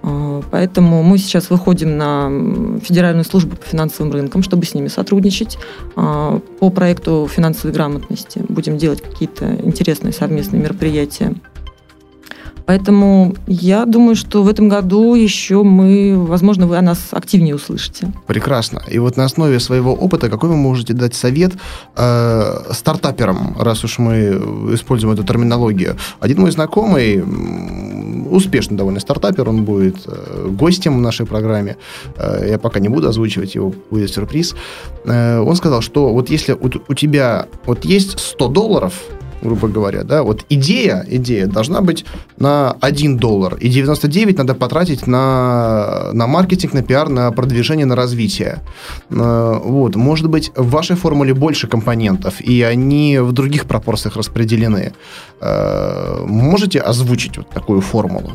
А, 0.03 0.41
поэтому 0.51 1.03
мы 1.03 1.17
сейчас 1.17 1.49
выходим 1.49 1.97
на 1.97 2.79
Федеральную 2.81 3.25
службу 3.25 3.55
по 3.55 3.65
финансовым 3.65 4.11
рынкам, 4.11 4.43
чтобы 4.43 4.65
с 4.65 4.73
ними 4.73 4.87
сотрудничать. 4.87 5.57
А, 5.95 6.39
по 6.59 6.69
проекту 6.69 7.29
финансовой 7.31 7.73
грамотности 7.73 8.43
будем 8.47 8.77
делать 8.77 9.01
какие-то 9.01 9.55
интересные 9.63 10.13
совместные 10.13 10.61
мероприятия. 10.61 11.35
Поэтому 12.71 13.35
я 13.47 13.85
думаю, 13.85 14.15
что 14.15 14.43
в 14.43 14.47
этом 14.47 14.69
году 14.69 15.13
еще 15.15 15.61
мы, 15.61 16.15
возможно, 16.15 16.67
вы 16.67 16.77
о 16.77 16.81
нас 16.81 16.99
активнее 17.11 17.53
услышите. 17.53 18.13
Прекрасно. 18.27 18.81
И 18.89 18.97
вот 18.97 19.17
на 19.17 19.25
основе 19.25 19.59
своего 19.59 19.93
опыта 19.93 20.29
какой 20.29 20.47
вы 20.47 20.55
можете 20.55 20.93
дать 20.93 21.13
совет 21.13 21.51
э, 21.97 22.71
стартаперам, 22.71 23.57
раз 23.59 23.83
уж 23.83 23.99
мы 23.99 24.19
используем 24.73 25.13
эту 25.13 25.25
терминологию? 25.25 25.97
Один 26.21 26.39
мой 26.39 26.51
знакомый, 26.51 27.21
успешный 28.29 28.77
довольно 28.77 29.01
стартапер, 29.01 29.49
он 29.49 29.65
будет 29.65 29.97
э, 30.05 30.47
гостем 30.57 30.97
в 30.97 31.01
нашей 31.01 31.25
программе. 31.25 31.75
Э, 32.15 32.47
я 32.51 32.57
пока 32.57 32.79
не 32.79 32.87
буду 32.87 33.09
озвучивать 33.09 33.53
его, 33.53 33.73
будет 33.89 34.11
сюрприз. 34.11 34.55
Э, 35.03 35.39
он 35.39 35.57
сказал, 35.57 35.81
что 35.81 36.13
вот 36.13 36.29
если 36.29 36.53
у, 36.53 36.69
у 36.87 36.93
тебя 36.93 37.47
вот 37.65 37.83
есть 37.83 38.17
100 38.17 38.47
долларов, 38.47 38.93
грубо 39.41 39.67
говоря, 39.67 40.03
да, 40.03 40.23
вот 40.23 40.45
идея, 40.49 41.05
идея 41.07 41.47
должна 41.47 41.81
быть 41.81 42.05
на 42.37 42.75
1 42.81 43.17
доллар, 43.17 43.55
и 43.55 43.69
99 43.69 44.37
надо 44.37 44.55
потратить 44.55 45.07
на, 45.07 46.11
на 46.13 46.27
маркетинг, 46.27 46.73
на 46.73 46.83
пиар, 46.83 47.09
на 47.09 47.31
продвижение, 47.31 47.85
на 47.85 47.95
развитие. 47.95 48.59
Э, 49.09 49.59
вот, 49.63 49.95
может 49.95 50.29
быть, 50.29 50.51
в 50.55 50.69
вашей 50.69 50.95
формуле 50.95 51.33
больше 51.33 51.67
компонентов, 51.67 52.41
и 52.41 52.61
они 52.61 53.19
в 53.19 53.31
других 53.31 53.65
пропорциях 53.65 54.15
распределены. 54.15 54.93
Э, 55.39 56.25
можете 56.27 56.79
озвучить 56.79 57.37
вот 57.37 57.49
такую 57.49 57.81
формулу? 57.81 58.31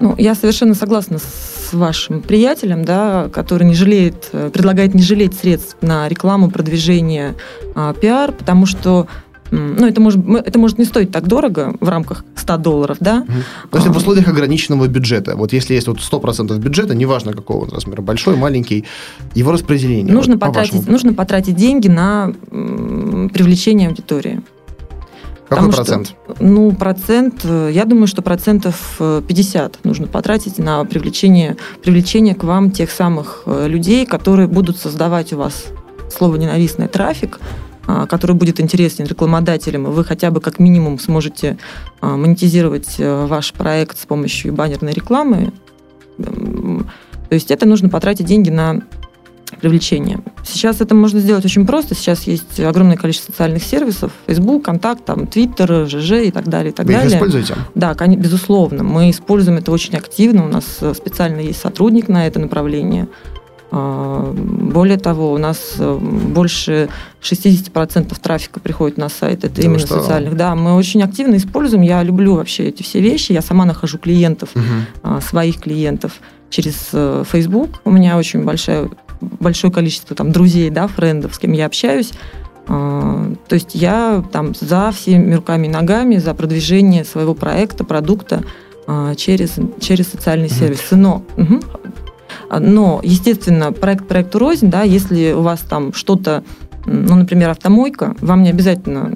Ну, 0.00 0.14
я 0.16 0.34
совершенно 0.34 0.74
согласна 0.74 1.18
с 1.18 1.72
вашим 1.72 2.22
приятелем, 2.22 2.84
да, 2.84 3.28
который 3.32 3.66
не 3.66 3.74
жалеет, 3.74 4.28
э, 4.32 4.50
предлагает 4.52 4.94
не 4.94 5.02
жалеть 5.02 5.34
средств 5.34 5.76
на 5.80 6.08
рекламу, 6.08 6.50
продвижение, 6.50 7.34
а, 7.74 7.92
пиар, 7.94 8.32
потому 8.32 8.64
что 8.66 9.08
ну, 9.50 9.86
это 9.86 10.00
может, 10.00 10.20
это 10.26 10.58
может 10.58 10.78
не 10.78 10.84
стоить 10.84 11.10
так 11.10 11.26
дорого 11.26 11.74
в 11.80 11.88
рамках 11.88 12.24
100 12.36 12.56
долларов, 12.58 12.96
да? 13.00 13.18
Угу. 13.18 13.32
То 13.70 13.78
есть 13.78 13.88
а, 13.88 13.92
в 13.92 13.96
условиях 13.96 14.28
ограниченного 14.28 14.86
бюджета, 14.88 15.36
вот 15.36 15.52
если 15.52 15.74
есть 15.74 15.88
вот 15.88 15.98
100% 15.98 16.56
бюджета, 16.58 16.94
неважно 16.94 17.32
какого 17.32 17.64
он 17.64 17.70
размера, 17.70 18.02
большой, 18.02 18.36
маленький, 18.36 18.84
его 19.34 19.52
распределение. 19.52 20.12
Нужно, 20.12 20.34
вот, 20.34 20.40
потратить, 20.40 20.86
нужно 20.88 21.14
потратить 21.14 21.56
деньги 21.56 21.88
на 21.88 22.32
привлечение 22.50 23.88
аудитории. 23.88 24.42
Какой 25.48 25.68
Потому 25.68 25.72
процент? 25.72 26.08
Что, 26.08 26.36
ну, 26.40 26.72
процент, 26.72 27.40
э, 27.44 27.70
я 27.72 27.86
думаю, 27.86 28.06
что 28.06 28.20
процентов 28.20 28.96
50 28.98 29.74
э, 29.76 29.78
нужно 29.82 30.06
потратить 30.06 30.58
на 30.58 30.84
привлечение, 30.84 31.56
привлечение 31.82 32.34
к 32.34 32.44
вам 32.44 32.70
тех 32.70 32.90
самых 32.90 33.44
э, 33.46 33.66
людей, 33.66 34.04
которые 34.04 34.46
будут 34.46 34.76
создавать 34.76 35.32
у 35.32 35.38
вас 35.38 35.68
слово 36.14 36.36
ненавистный 36.36 36.86
трафик, 36.86 37.40
который 38.08 38.36
будет 38.36 38.60
интересен 38.60 39.04
рекламодателям, 39.06 39.84
вы 39.84 40.04
хотя 40.04 40.30
бы 40.30 40.40
как 40.40 40.58
минимум 40.58 40.98
сможете 40.98 41.56
а, 42.00 42.16
монетизировать 42.16 42.96
ваш 42.98 43.52
проект 43.52 43.98
с 43.98 44.06
помощью 44.06 44.52
баннерной 44.52 44.92
рекламы. 44.92 45.52
То 46.18 47.34
есть 47.34 47.50
это 47.50 47.66
нужно 47.66 47.88
потратить 47.88 48.26
деньги 48.26 48.50
на 48.50 48.82
привлечения. 49.60 50.20
Сейчас 50.44 50.80
это 50.80 50.94
можно 50.94 51.20
сделать 51.20 51.44
очень 51.44 51.66
просто. 51.66 51.94
Сейчас 51.94 52.24
есть 52.24 52.60
огромное 52.60 52.96
количество 52.96 53.32
социальных 53.32 53.62
сервисов. 53.62 54.12
Facebook, 54.26 54.64
Контакт, 54.64 55.04
там, 55.04 55.20
Twitter, 55.22 55.86
ЖЖ 55.86 56.26
и 56.26 56.30
так 56.30 56.48
далее. 56.48 56.72
И 56.72 56.74
так 56.74 56.86
Вы 56.86 56.92
далее. 56.92 57.08
их 57.08 57.14
используете? 57.14 57.54
Да, 57.74 57.94
безусловно. 57.94 58.82
Мы 58.82 59.10
используем 59.10 59.58
это 59.58 59.72
очень 59.72 59.96
активно. 59.96 60.44
У 60.44 60.48
нас 60.48 60.78
э, 60.80 60.92
специально 60.94 61.40
есть 61.40 61.60
сотрудник 61.60 62.08
на 62.08 62.26
это 62.26 62.38
направление. 62.38 63.08
А, 63.70 64.32
более 64.34 64.96
того, 64.96 65.32
у 65.32 65.38
нас 65.38 65.74
э, 65.78 65.98
больше 65.98 66.88
60% 67.20 68.18
трафика 68.20 68.60
приходит 68.60 68.96
на 68.96 69.08
сайт. 69.08 69.44
Это 69.44 69.56
да 69.56 69.62
именно 69.62 69.78
что? 69.78 70.00
социальных. 70.00 70.36
Да, 70.36 70.54
мы 70.54 70.74
очень 70.74 71.02
активно 71.02 71.36
используем. 71.36 71.82
Я 71.82 72.02
люблю 72.02 72.36
вообще 72.36 72.68
эти 72.68 72.82
все 72.82 73.00
вещи. 73.00 73.32
Я 73.32 73.42
сама 73.42 73.66
нахожу 73.66 73.98
клиентов, 73.98 74.50
угу. 74.54 75.20
своих 75.20 75.60
клиентов 75.60 76.12
через 76.48 76.88
э, 76.92 77.24
Facebook. 77.30 77.80
У 77.84 77.90
меня 77.90 78.16
очень 78.16 78.44
большая 78.44 78.88
большое 79.20 79.72
количество 79.72 80.14
там 80.14 80.30
друзей, 80.32 80.70
да, 80.70 80.86
френдов, 80.86 81.34
с 81.34 81.38
кем 81.38 81.52
я 81.52 81.66
общаюсь. 81.66 82.12
А, 82.68 83.34
то 83.48 83.54
есть 83.54 83.74
я 83.74 84.24
там 84.32 84.54
за 84.58 84.92
всеми 84.92 85.34
руками 85.34 85.66
и 85.66 85.70
ногами, 85.70 86.16
за 86.16 86.32
продвижение 86.32 87.04
своего 87.04 87.34
проекта, 87.34 87.84
продукта 87.84 88.42
через, 89.18 89.56
через 89.80 90.08
социальные 90.08 90.48
сервисы. 90.48 90.96
Но, 90.96 91.22
угу, 91.36 91.60
но, 92.50 93.00
естественно, 93.02 93.72
проект 93.72 94.06
проекту 94.08 94.38
рознь, 94.38 94.70
да, 94.70 94.82
если 94.82 95.32
у 95.32 95.42
вас 95.42 95.60
там 95.60 95.92
что-то 95.92 96.42
ну, 96.86 97.16
например, 97.16 97.50
автомойка, 97.50 98.14
вам 98.20 98.42
не 98.42 98.50
обязательно, 98.50 99.14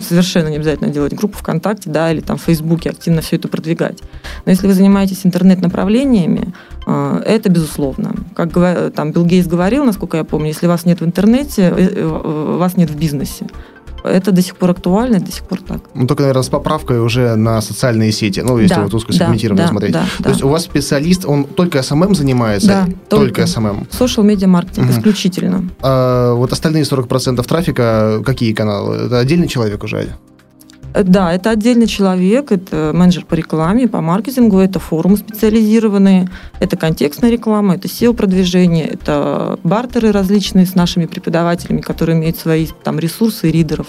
совершенно 0.00 0.48
не 0.48 0.56
обязательно 0.56 0.90
делать 0.90 1.14
группу 1.14 1.38
ВКонтакте, 1.38 1.88
да, 1.88 2.12
или 2.12 2.20
там 2.20 2.36
в 2.36 2.42
Фейсбуке 2.42 2.90
активно 2.90 3.22
все 3.22 3.36
это 3.36 3.48
продвигать. 3.48 4.00
Но 4.44 4.52
если 4.52 4.66
вы 4.66 4.74
занимаетесь 4.74 5.24
интернет-направлениями, 5.24 6.52
э, 6.86 7.22
это 7.24 7.48
безусловно. 7.48 8.14
Как 8.34 8.52
там 8.92 9.12
Билл 9.12 9.24
Гейтс 9.24 9.48
говорил, 9.48 9.84
насколько 9.84 10.18
я 10.18 10.24
помню, 10.24 10.48
если 10.48 10.66
вас 10.66 10.84
нет 10.84 11.00
в 11.00 11.04
интернете, 11.04 11.72
э, 11.74 11.88
э, 11.94 12.56
вас 12.58 12.76
нет 12.76 12.90
в 12.90 12.98
бизнесе 12.98 13.46
это 14.04 14.32
до 14.32 14.42
сих 14.42 14.56
пор 14.56 14.70
актуально, 14.70 15.18
до 15.18 15.32
сих 15.32 15.44
пор 15.44 15.60
так. 15.60 15.80
Ну, 15.94 16.06
только, 16.06 16.22
наверное, 16.22 16.42
с 16.42 16.48
поправкой 16.48 17.00
уже 17.00 17.34
на 17.36 17.60
социальные 17.60 18.12
сети, 18.12 18.40
ну, 18.40 18.58
если 18.58 18.74
да, 18.74 18.82
вот 18.82 18.94
узкосегментированно 18.94 19.62
да, 19.62 19.68
смотреть. 19.68 19.92
Да, 19.92 20.04
То 20.18 20.24
да. 20.24 20.30
есть 20.30 20.42
у 20.42 20.48
вас 20.48 20.64
специалист, 20.64 21.24
он 21.24 21.44
только 21.44 21.78
SMM 21.78 22.14
занимается? 22.14 22.68
Да, 22.68 22.84
только, 23.08 23.26
только 23.26 23.42
SMM. 23.42 23.88
Social 23.90 24.24
media 24.24 24.46
маркетинг 24.46 24.90
угу. 24.90 24.98
исключительно. 24.98 25.70
А 25.80 26.34
вот 26.34 26.52
остальные 26.52 26.82
40% 26.82 27.42
трафика, 27.46 28.22
какие 28.24 28.52
каналы? 28.52 28.96
Это 29.06 29.18
отдельный 29.18 29.48
человек 29.48 29.82
уже? 29.82 30.14
Да, 30.94 31.32
это 31.32 31.50
отдельный 31.50 31.88
человек, 31.88 32.52
это 32.52 32.92
менеджер 32.94 33.24
по 33.24 33.34
рекламе, 33.34 33.88
по 33.88 34.00
маркетингу, 34.00 34.58
это 34.58 34.78
форумы 34.78 35.16
специализированные, 35.16 36.28
это 36.60 36.76
контекстная 36.76 37.30
реклама, 37.30 37.74
это 37.74 37.88
SEO-продвижение, 37.88 38.86
это 38.86 39.58
бартеры 39.64 40.12
различные 40.12 40.66
с 40.66 40.76
нашими 40.76 41.06
преподавателями, 41.06 41.80
которые 41.80 42.16
имеют 42.16 42.36
свои 42.36 42.68
там 42.84 43.00
ресурсы 43.00 43.50
ридеров. 43.50 43.88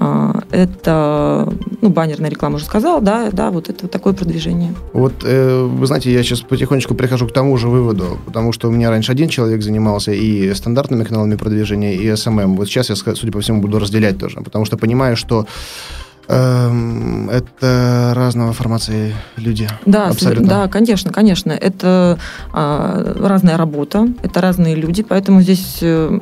А, 0.00 0.42
это, 0.50 1.52
ну, 1.80 1.88
баннерная 1.88 2.30
реклама 2.30 2.56
уже 2.56 2.66
сказала, 2.66 3.00
да, 3.00 3.30
да, 3.32 3.50
вот 3.50 3.70
это 3.70 3.78
вот 3.82 3.90
такое 3.90 4.12
продвижение. 4.12 4.74
Вот, 4.92 5.24
э, 5.24 5.62
вы 5.62 5.86
знаете, 5.86 6.12
я 6.12 6.22
сейчас 6.22 6.42
потихонечку 6.42 6.94
прихожу 6.94 7.26
к 7.26 7.32
тому 7.32 7.56
же 7.56 7.68
выводу, 7.68 8.18
потому 8.26 8.52
что 8.52 8.68
у 8.68 8.70
меня 8.70 8.90
раньше 8.90 9.12
один 9.12 9.28
человек 9.28 9.62
занимался 9.62 10.12
и 10.12 10.52
стандартными 10.54 11.04
каналами 11.04 11.36
продвижения, 11.36 11.96
и 11.96 12.06
SMM. 12.06 12.54
Вот 12.54 12.68
сейчас 12.68 12.90
я, 12.90 12.96
судя 12.96 13.32
по 13.32 13.40
всему, 13.40 13.62
буду 13.62 13.78
разделять 13.78 14.18
тоже, 14.18 14.40
потому 14.42 14.66
что 14.66 14.76
понимаю, 14.76 15.16
что 15.16 15.46
Эм, 15.46 16.06
это 16.28 18.12
разного 18.14 18.52
формации 18.52 19.14
люди. 19.36 19.66
Да, 19.86 20.08
абсолютно. 20.08 20.46
Да, 20.46 20.68
конечно, 20.68 21.10
конечно. 21.10 21.52
Это 21.52 22.18
а, 22.52 23.14
разная 23.16 23.56
работа, 23.56 24.08
это 24.22 24.40
разные 24.42 24.74
люди, 24.74 25.02
поэтому 25.02 25.40
здесь 25.40 25.78
э, 25.80 26.18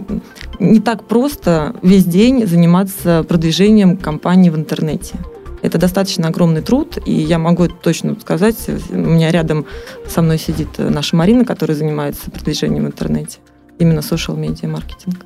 не 0.60 0.80
так 0.80 1.04
просто 1.04 1.74
весь 1.82 2.04
день 2.04 2.46
заниматься 2.46 3.24
продвижением 3.28 3.96
компании 3.96 4.50
в 4.50 4.56
интернете. 4.56 5.16
Это 5.62 5.78
достаточно 5.78 6.28
огромный 6.28 6.62
труд, 6.62 6.98
и 7.04 7.12
я 7.12 7.38
могу 7.40 7.64
это 7.64 7.74
точно 7.74 8.16
сказать. 8.20 8.56
У 8.90 8.96
меня 8.96 9.32
рядом 9.32 9.66
со 10.06 10.22
мной 10.22 10.38
сидит 10.38 10.68
наша 10.78 11.16
Марина, 11.16 11.44
которая 11.44 11.76
занимается 11.76 12.30
продвижением 12.30 12.84
в 12.84 12.88
интернете. 12.88 13.38
Именно 13.80 14.00
social 14.00 14.36
media 14.36 14.68
маркетинг. 14.68 15.16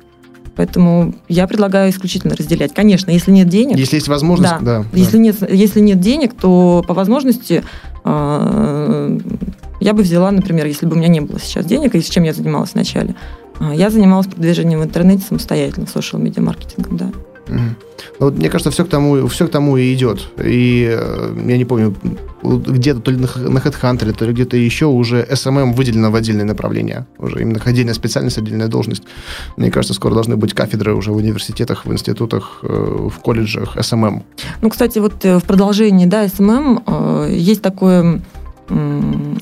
Поэтому 0.55 1.15
я 1.27 1.47
предлагаю 1.47 1.89
исключительно 1.91 2.35
разделять. 2.35 2.73
Конечно, 2.73 3.11
если 3.11 3.31
нет 3.31 3.47
денег... 3.47 3.77
Если 3.77 3.95
есть 3.95 4.07
возможность, 4.07 4.53
да. 4.61 4.79
да 4.79 4.85
если, 4.93 5.17
да. 5.17 5.23
Нет, 5.23 5.51
если 5.51 5.79
нет 5.79 5.99
денег, 5.99 6.33
то 6.33 6.83
по 6.87 6.93
возможности 6.93 7.63
э, 8.03 9.19
я 9.79 9.93
бы 9.93 10.03
взяла, 10.03 10.31
например, 10.31 10.65
если 10.65 10.85
бы 10.85 10.95
у 10.95 10.99
меня 10.99 11.07
не 11.07 11.21
было 11.21 11.39
сейчас 11.39 11.65
денег, 11.65 11.95
и 11.95 12.01
с 12.01 12.09
чем 12.09 12.23
я 12.23 12.33
занималась 12.33 12.73
вначале, 12.73 13.15
э, 13.59 13.71
я 13.75 13.89
занималась 13.89 14.27
продвижением 14.27 14.81
в 14.81 14.83
интернете 14.83 15.23
самостоятельно, 15.25 15.85
social-медиа 15.85 16.41
маркетингом, 16.41 16.97
да. 16.97 17.11
Ну, 17.47 18.25
вот, 18.27 18.37
мне 18.37 18.49
кажется, 18.49 18.71
все 18.71 18.85
к 18.85 18.89
тому, 18.89 19.27
все 19.27 19.47
к 19.47 19.51
тому 19.51 19.77
и 19.77 19.93
идет. 19.93 20.27
И 20.43 20.87
э, 20.89 21.35
я 21.47 21.57
не 21.57 21.65
помню, 21.65 21.95
где-то 22.43 22.99
то 22.99 23.11
ли 23.11 23.17
на, 23.17 23.49
на 23.49 23.59
HeadHunter, 23.59 24.13
то 24.13 24.25
ли 24.25 24.33
где-то 24.33 24.57
еще 24.57 24.85
уже 24.85 25.23
SMM 25.23 25.73
выделено 25.73 26.11
в 26.11 26.15
отдельное 26.15 26.45
направление. 26.45 27.05
Уже 27.17 27.41
именно 27.41 27.59
отдельная 27.63 27.93
специальность, 27.93 28.37
отдельная 28.37 28.67
должность. 28.67 29.03
Мне 29.57 29.71
кажется, 29.71 29.93
скоро 29.93 30.13
должны 30.13 30.37
быть 30.37 30.53
кафедры 30.53 30.93
уже 30.93 31.11
в 31.11 31.17
университетах, 31.17 31.85
в 31.85 31.91
институтах, 31.91 32.59
э, 32.63 33.09
в 33.09 33.19
колледжах 33.19 33.77
SMM. 33.77 34.21
Ну, 34.61 34.69
кстати, 34.69 34.99
вот 34.99 35.25
э, 35.25 35.39
в 35.39 35.43
продолжении, 35.43 36.05
да, 36.05 36.25
SMM 36.25 37.31
есть 37.31 37.61
такое 37.61 38.21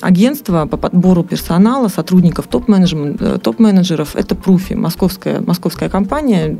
агентство 0.02 0.66
по 0.66 0.78
подбору 0.78 1.24
персонала, 1.24 1.88
сотрудников, 1.88 2.47
топ-менеджеров. 2.47 4.12
Топ 4.12 4.20
это 4.20 4.36
Пруфи, 4.36 4.74
московская, 4.74 5.41
московская 5.41 5.89
компания, 5.89 6.58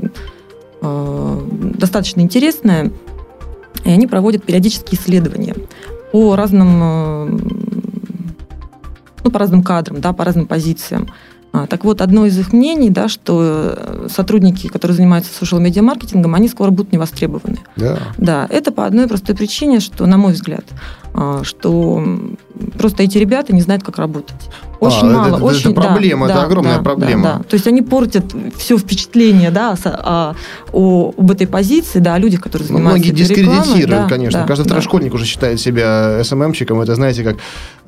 достаточно 0.82 2.22
интересная, 2.22 2.92
и 3.86 3.90
они 3.90 4.08
проводят 4.08 4.44
периодические 4.44 5.00
исследования 5.00 5.56
по 6.12 6.36
разным, 6.36 6.80
э, 6.82 7.40
ну, 9.24 9.32
по 9.32 9.40
разным 9.40 9.64
кадрам, 9.64 10.02
да, 10.02 10.14
по 10.14 10.26
разным 10.26 10.48
позициям. 10.48 11.10
А, 11.52 11.66
так 11.66 11.84
вот, 11.84 12.02
одно 12.02 12.26
из 12.26 12.38
их 12.38 12.54
мнений, 12.54 12.90
да, 12.90 13.08
что 13.08 13.76
э, 13.76 14.08
сотрудники, 14.10 14.68
которые 14.68 14.96
занимаются 14.96 15.32
social-медиа 15.34 15.82
маркетингом, 15.82 16.36
они 16.36 16.48
скоро 16.48 16.70
будут 16.70 16.92
не 16.92 16.98
востребованы. 16.98 17.58
Да. 17.76 17.98
Да, 18.18 18.48
это 18.50 18.72
по 18.72 18.86
одной 18.86 19.08
простой 19.08 19.36
причине, 19.36 19.80
что, 19.80 20.06
на 20.06 20.18
мой 20.18 20.34
взгляд, 20.34 20.66
что 21.42 22.04
просто 22.78 23.02
эти 23.04 23.18
ребята 23.18 23.54
не 23.54 23.62
знают, 23.62 23.84
как 23.84 23.98
работать. 23.98 24.50
Очень 24.80 25.10
А, 25.10 25.14
мало. 25.14 25.28
это- 25.28 25.36
это 25.36 25.46
очень, 25.46 25.74
да, 25.74 25.82
проблема, 25.82 26.26
это 26.28 26.36
да, 26.36 26.44
огромная 26.44 26.78
да, 26.78 26.84
проблема. 26.84 27.24
Да, 27.24 27.38
да. 27.40 27.44
То 27.44 27.56
есть 27.56 27.68
они 27.68 27.82
портят 27.82 28.24
все 28.58 28.78
впечатление 28.78 29.52
да, 29.52 29.76
со- 29.76 30.00
а, 30.02 30.36
о, 30.72 31.14
об 31.18 31.32
этой 31.32 31.48
позиции, 31.48 32.00
да, 32.00 32.14
о 32.16 32.20
людях, 32.20 32.42
которые 32.42 32.70
Ну, 32.70 32.78
занимаются 32.78 33.08
Многие 33.12 33.24
рекламой. 33.24 33.56
дискредитируют, 33.58 33.90
Да, 34.08 34.08
конечно. 34.16 34.40
да, 34.42 34.48
Каждый 34.48 34.62
да. 34.64 34.68
второй 34.68 34.82
школьник 34.84 35.14
уже 35.14 35.26
считает 35.26 35.60
себя 35.60 36.22
SMM 36.24 36.38
щиком. 36.38 36.80
Это, 36.82 36.96
знаете, 36.96 37.24
как 37.24 37.36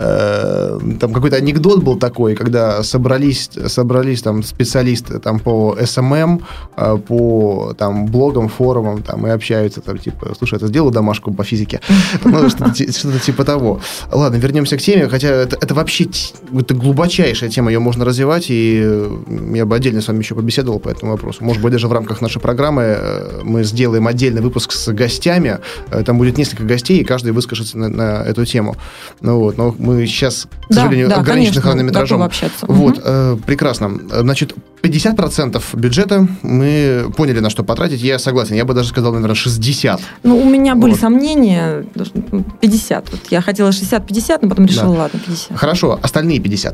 э, 0.03 0.79
там 0.99 1.13
какой-то 1.13 1.35
анекдот 1.37 1.83
был 1.83 1.97
такой, 1.97 2.35
когда 2.35 2.83
собрались, 2.83 3.49
собрались 3.67 4.21
там 4.21 4.43
специалисты 4.43 5.19
там 5.19 5.39
по 5.39 5.77
SMM, 5.85 6.41
э, 6.77 6.97
по 7.07 7.73
там 7.77 8.05
блогам, 8.07 8.49
форумам, 8.49 9.01
там 9.03 9.27
и 9.27 9.29
общаются 9.29 9.81
там 9.81 9.97
типа, 9.97 10.33
слушай, 10.37 10.55
это 10.55 10.67
сделал 10.67 10.91
домашку 10.91 11.31
по 11.33 11.43
физике, 11.43 11.79
ну 12.23 12.49
что-то 12.49 12.71
ти- 12.71 12.91
что-то 12.91 13.19
типа 13.19 13.43
того. 13.43 13.79
Ладно, 14.11 14.37
вернемся 14.37 14.77
к 14.77 14.81
теме, 14.81 15.07
хотя 15.07 15.27
это, 15.27 15.57
это 15.61 15.73
вообще 15.75 16.05
это 16.59 16.73
глубочайшая 16.81 17.49
тема, 17.49 17.71
ее 17.71 17.79
можно 17.79 18.03
развивать, 18.05 18.45
и 18.49 18.81
э, 18.83 19.17
я 19.55 19.65
бы 19.65 19.75
отдельно 19.75 20.01
с 20.01 20.07
вами 20.07 20.19
еще 20.19 20.35
побеседовал 20.35 20.79
по 20.79 20.89
этому 20.89 21.11
вопросу. 21.13 21.43
Может 21.43 21.61
быть, 21.61 21.71
даже 21.71 21.87
в 21.87 21.93
рамках 21.93 22.21
нашей 22.21 22.41
программы 22.41 22.81
э, 22.83 23.41
мы 23.43 23.63
сделаем 23.63 24.07
отдельный 24.07 24.41
выпуск 24.41 24.71
с 24.71 24.91
гостями, 24.91 25.59
Э, 25.89 26.03
там 26.03 26.17
будет 26.17 26.37
несколько 26.37 26.63
гостей, 26.63 26.99
и 27.01 27.03
каждый 27.03 27.31
выскажется 27.31 27.77
на, 27.77 27.89
на 27.89 28.23
эту 28.23 28.45
тему. 28.45 28.75
Ну 29.21 29.39
вот, 29.39 29.57
но 29.57 29.75
мы 29.77 30.05
сейчас, 30.05 30.45
к 30.45 30.69
Да, 30.69 30.75
сожалению, 30.75 31.09
да, 31.09 31.15
ограничены 31.17 31.61
конечно, 31.61 31.61
хронометражом. 31.61 32.29
Вот, 32.61 32.97
Мгм. 32.97 33.01
э, 33.05 33.37
прекрасно. 33.45 33.91
Значит, 34.21 34.53
50% 34.81 35.61
бюджета 35.73 36.27
мы 36.41 37.11
поняли, 37.15 37.39
на 37.39 37.49
что 37.49 37.63
потратить. 37.63 38.01
Я 38.01 38.17
согласен. 38.19 38.55
Я 38.55 38.65
бы 38.65 38.73
даже 38.73 38.89
сказал, 38.89 39.13
наверное, 39.13 39.35
60. 39.35 40.01
Ну, 40.23 40.37
у 40.39 40.49
меня 40.49 40.75
были 40.75 40.91
Вот. 40.91 40.99
сомнения, 40.99 41.85
даже, 41.95 42.11
ну, 42.31 42.43
50. 42.61 43.11
Вот 43.11 43.19
я 43.29 43.41
хотела 43.41 43.69
60-50, 43.71 44.39
но 44.41 44.49
потом 44.49 44.65
решила, 44.65 44.93
Да. 44.95 45.01
ладно, 45.03 45.19
50. 45.19 45.57
Хорошо, 45.57 45.99
остальные 46.01 46.39
50. 46.39 46.70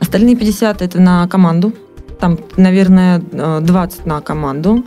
Остальные 0.00 0.36
50 0.36 0.82
это 0.82 1.00
на 1.00 1.26
команду. 1.28 1.72
Там, 2.20 2.38
наверное, 2.56 3.22
э, 3.32 3.60
20 3.62 4.06
на 4.06 4.20
команду. 4.20 4.84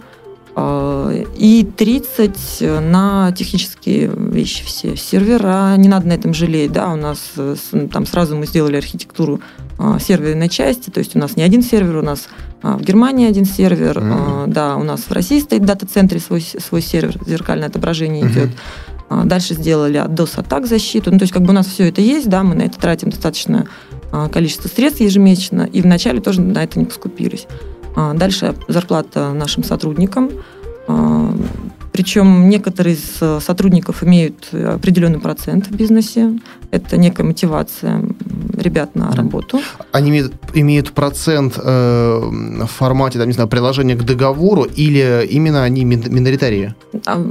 э, 0.55 1.23
И 1.37 1.63
30 1.77 2.61
на 2.81 3.31
технические 3.31 4.07
вещи 4.15 4.63
все. 4.65 4.95
Сервера, 4.97 5.75
не 5.77 5.87
надо 5.87 6.07
на 6.07 6.13
этом 6.13 6.33
жалеть, 6.33 6.71
да, 6.71 6.89
у 6.89 6.95
нас 6.95 7.31
э, 7.37 7.55
там 7.91 8.05
сразу 8.05 8.35
мы 8.35 8.45
сделали 8.45 8.77
архитектуру 8.77 9.39
э, 9.77 9.97
серверной 9.99 10.49
части, 10.49 10.89
то 10.89 10.99
есть 10.99 11.15
у 11.15 11.19
нас 11.19 11.35
не 11.37 11.43
один 11.43 11.61
сервер, 11.61 11.97
у 11.97 12.01
нас 12.01 12.27
в 12.61 12.81
Германии 12.81 13.29
один 13.29 13.45
сервер, 13.45 13.99
э, 14.01 14.45
да, 14.47 14.75
у 14.75 14.83
нас 14.83 15.01
в 15.01 15.11
России 15.11 15.39
стоит 15.39 15.61
в 15.61 15.65
дата-центре 15.65 16.19
свой, 16.19 16.41
свой 16.41 16.81
сервер, 16.81 17.17
зеркальное 17.25 17.67
отображение 17.69 18.23
Мгм. 18.25 18.33
идет. 18.33 18.49
Дальше 19.25 19.55
сделали 19.55 19.97
от 19.97 20.11
DOS-атак 20.11 20.67
защиту. 20.67 21.09
Ну, 21.11 21.17
то 21.17 21.23
есть, 21.23 21.33
как 21.33 21.41
бы 21.41 21.49
у 21.49 21.53
нас 21.53 21.65
все 21.65 21.89
это 21.89 21.99
есть, 21.99 22.29
да, 22.29 22.43
мы 22.43 22.53
на 22.53 22.61
это 22.63 22.77
тратим 22.79 23.09
достаточное 23.09 23.61
а, 23.61 23.88
количество 24.31 24.67
средств 24.67 25.01
ежемесячно, 25.01 25.63
и 25.63 25.81
вначале 25.81 26.19
тоже 26.21 26.41
на 26.41 26.63
это 26.63 26.79
не 26.79 26.85
поскупились. 26.85 27.47
А, 27.95 28.13
Дальше 28.13 28.55
зарплата 28.67 29.33
нашим 29.33 29.63
сотрудникам. 29.63 30.29
А, 30.87 31.33
Причем 31.91 32.49
некоторые 32.49 32.95
из 32.95 33.17
э, 33.21 33.39
сотрудников 33.45 34.03
имеют 34.03 34.53
определенный 34.53 35.19
процент 35.19 35.67
в 35.67 35.75
бизнесе. 35.75 36.39
Это 36.71 36.97
некая 36.97 37.23
мотивация 37.23 38.01
ребят 38.57 38.95
на 38.95 39.11
работу. 39.11 39.59
Они 39.91 40.09
имеют, 40.09 40.33
имеют 40.53 40.91
процент 40.93 41.57
э, 41.57 42.19
в 42.21 42.67
формате, 42.67 43.19
там, 43.19 43.27
не 43.27 43.33
знаю, 43.33 43.49
приложения 43.49 43.95
к 43.95 44.03
договору, 44.03 44.63
или 44.63 45.27
именно 45.29 45.63
они 45.63 45.83
мин- 45.83 46.09
миноритарии? 46.13 46.73
А, 47.05 47.21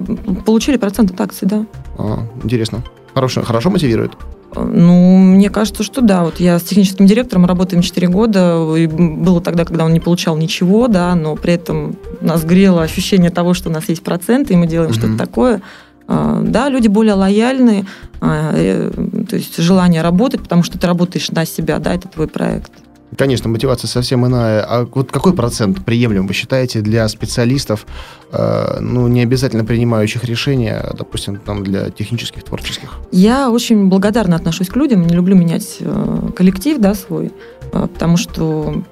Получили 0.45 0.77
процент 0.77 1.11
от 1.13 1.21
акций, 1.21 1.49
да. 1.49 1.65
А, 1.97 2.19
интересно. 2.45 2.83
Хорошо, 3.15 3.43
хорошо 3.43 3.71
мотивирует? 3.71 4.13
Ну, 4.55 5.19
мне 5.19 5.51
кажется, 5.51 5.83
что 5.83 6.01
да. 6.01 6.25
Вот 6.25 6.41
я 6.41 6.59
с 6.59 6.63
техническим 6.63 7.07
директором 7.07 7.47
работаем 7.47 7.83
4 7.83 8.09
года. 8.09 8.75
И 8.77 8.87
было 8.87 9.41
тогда, 9.41 9.65
когда 9.65 9.85
он 9.85 9.93
не 9.93 10.01
получал 10.01 10.37
ничего, 10.37 10.89
да, 10.89 11.15
но 11.15 11.37
при 11.37 11.53
этом 11.55 11.97
нас 12.21 12.45
грело 12.45 12.83
ощущение 12.83 13.31
того, 13.31 13.55
что 13.55 13.69
у 13.69 13.73
нас 13.73 13.89
есть 13.89 14.03
проценты, 14.03 14.55
и 14.55 14.57
мы 14.57 14.67
делаем 14.67 14.91
Мгм. 14.91 14.99
что-то 14.99 15.19
такое. 15.19 15.63
А, 16.07 16.43
Да, 16.43 16.71
люди 16.71 16.89
более 16.89 17.13
лояльны, 17.15 17.85
а, 18.21 18.53
э, 18.55 18.91
то 19.29 19.37
есть 19.37 19.59
желание 19.59 20.01
работать, 20.01 20.41
потому 20.41 20.63
что 20.63 20.79
ты 20.79 20.87
работаешь 20.87 21.31
на 21.31 21.45
себя, 21.45 21.79
да, 21.79 21.95
это 21.95 22.09
твой 22.09 22.29
проект. 22.29 22.73
Конечно, 23.17 23.49
мотивация 23.49 23.89
совсем 23.89 24.27
иная. 24.27 24.63
А 24.63 24.87
вот 24.93 25.11
какой 25.11 25.33
процент 25.33 25.85
приемлем, 25.85 26.27
вы 26.27 26.35
считаете, 26.35 26.81
для 26.81 27.09
специалистов, 27.09 27.87
э, 28.33 28.79
ну, 28.81 29.09
не 29.09 29.23
обязательно 29.23 29.65
принимающих 29.65 30.25
решения, 30.25 30.77
а, 30.77 30.95
допустим, 30.95 31.37
там, 31.37 31.65
для 31.65 31.91
технических, 31.91 32.43
творческих? 32.43 32.99
Я 33.11 33.51
очень 33.51 33.89
благодарна 33.89 34.37
отношусь 34.37 34.69
к 34.69 34.77
людям, 34.77 35.07
не 35.07 35.15
люблю 35.15 35.37
менять 35.37 35.79
э, 35.81 36.31
коллектив, 36.37 36.79
да, 36.79 36.95
свой, 36.95 37.33
э, 37.73 37.87
потому 37.87 38.19
что, 38.19 38.83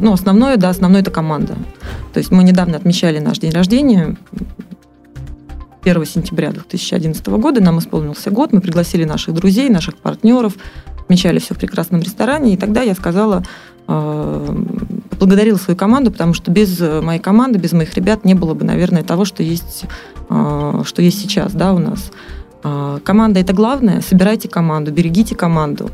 ну, 0.00 0.12
основное, 0.12 0.56
да, 0.56 0.68
основное 0.68 1.00
это 1.00 1.10
команда. 1.10 1.54
То 2.12 2.18
есть 2.18 2.30
мы 2.30 2.44
недавно 2.44 2.76
отмечали 2.76 3.20
наш 3.20 3.38
день 3.38 3.52
рождения, 3.52 4.16
1 5.82 6.04
сентября 6.04 6.52
2011 6.52 7.26
года, 7.26 7.62
нам 7.62 7.78
исполнился 7.78 8.30
год, 8.30 8.52
мы 8.52 8.60
пригласили 8.60 9.04
наших 9.04 9.34
друзей, 9.34 9.70
наших 9.70 9.96
партнеров, 9.96 10.54
отмечали 11.10 11.40
все 11.40 11.54
в 11.54 11.58
прекрасном 11.58 12.00
ресторане, 12.02 12.54
и 12.54 12.56
тогда 12.56 12.82
я 12.82 12.94
сказала, 12.94 13.42
э, 13.88 14.56
поблагодарила 15.10 15.58
свою 15.58 15.76
команду, 15.76 16.12
потому 16.12 16.34
что 16.34 16.52
без 16.52 16.80
э, 16.80 17.00
моей 17.00 17.18
команды, 17.18 17.58
без 17.58 17.72
моих 17.72 17.92
ребят 17.94 18.24
не 18.24 18.34
было 18.34 18.54
бы, 18.54 18.64
наверное, 18.64 19.02
того, 19.02 19.24
что 19.24 19.42
есть, 19.42 19.86
э, 20.28 20.82
что 20.84 21.02
есть 21.02 21.20
сейчас, 21.20 21.52
да, 21.52 21.72
у 21.72 21.78
нас. 21.78 22.12
Команда 23.04 23.40
это 23.40 23.54
главное. 23.54 24.02
Собирайте 24.02 24.46
команду, 24.46 24.92
берегите 24.92 25.34
команду, 25.34 25.90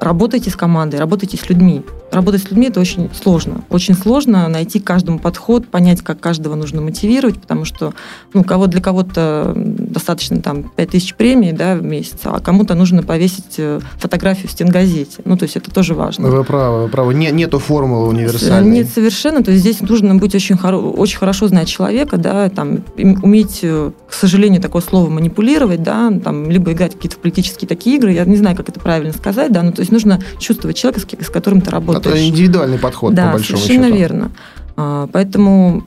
работайте 0.00 0.48
с 0.48 0.56
командой, 0.56 0.98
работайте 0.98 1.36
с 1.36 1.46
людьми. 1.50 1.82
Работать 2.16 2.44
с 2.44 2.50
людьми 2.50 2.68
это 2.68 2.80
очень 2.80 3.10
сложно. 3.12 3.62
Очень 3.68 3.92
сложно 3.92 4.48
найти 4.48 4.80
каждому 4.80 5.18
подход, 5.18 5.68
понять, 5.68 6.00
как 6.00 6.18
каждого 6.18 6.54
нужно 6.54 6.80
мотивировать, 6.80 7.38
потому 7.38 7.66
что 7.66 7.92
ну, 8.32 8.42
кого 8.42 8.68
для 8.68 8.80
кого-то 8.80 9.52
достаточно 9.54 10.40
там 10.40 10.62
5000 10.62 11.14
премий 11.14 11.52
да, 11.52 11.74
в 11.74 11.82
месяц, 11.82 12.20
а 12.24 12.40
кому-то 12.40 12.74
нужно 12.74 13.02
повесить 13.02 13.56
э, 13.58 13.80
фотографию 13.98 14.48
в 14.48 14.52
стенгазете. 14.52 15.18
Ну, 15.26 15.36
то 15.36 15.42
есть 15.42 15.56
это 15.56 15.70
тоже 15.70 15.92
важно. 15.92 16.28
Вы 16.28 16.42
правы, 16.42 16.84
вы 16.84 16.88
правы. 16.88 17.12
Не, 17.12 17.30
нету 17.32 17.58
формулы 17.58 18.08
универсальной. 18.08 18.70
Нет, 18.70 18.88
совершенно. 18.88 19.44
То 19.44 19.50
есть 19.50 19.60
здесь 19.60 19.82
нужно 19.82 20.14
быть 20.14 20.34
очень, 20.34 20.54
хоро- 20.54 20.92
очень 20.92 21.18
хорошо 21.18 21.48
знать 21.48 21.68
человека, 21.68 22.16
да, 22.16 22.48
там, 22.48 22.78
уметь, 22.96 23.60
э, 23.60 23.90
к 24.08 24.14
сожалению, 24.14 24.62
такое 24.62 24.80
слово 24.80 25.10
манипулировать, 25.10 25.82
да, 25.82 26.10
там, 26.24 26.50
либо 26.50 26.72
играть 26.72 26.94
какие-то 26.94 27.18
политические 27.18 27.68
такие 27.68 27.96
игры. 27.96 28.12
Я 28.12 28.24
не 28.24 28.36
знаю, 28.36 28.56
как 28.56 28.70
это 28.70 28.80
правильно 28.80 29.12
сказать, 29.12 29.52
да, 29.52 29.62
но 29.62 29.72
то 29.72 29.80
есть 29.80 29.92
нужно 29.92 30.18
чувствовать 30.38 30.78
человека, 30.78 31.00
с, 31.00 31.26
с 31.26 31.28
которым 31.28 31.60
ты 31.60 31.70
работаешь. 31.70 32.05
Это 32.08 32.28
индивидуальный 32.28 32.78
подход, 32.78 33.14
да, 33.14 33.26
по 33.26 33.32
большому 33.34 33.58
совершенно 33.58 33.86
счету. 33.86 33.98
верно. 33.98 34.32
А, 34.76 35.08
Поэтому 35.12 35.84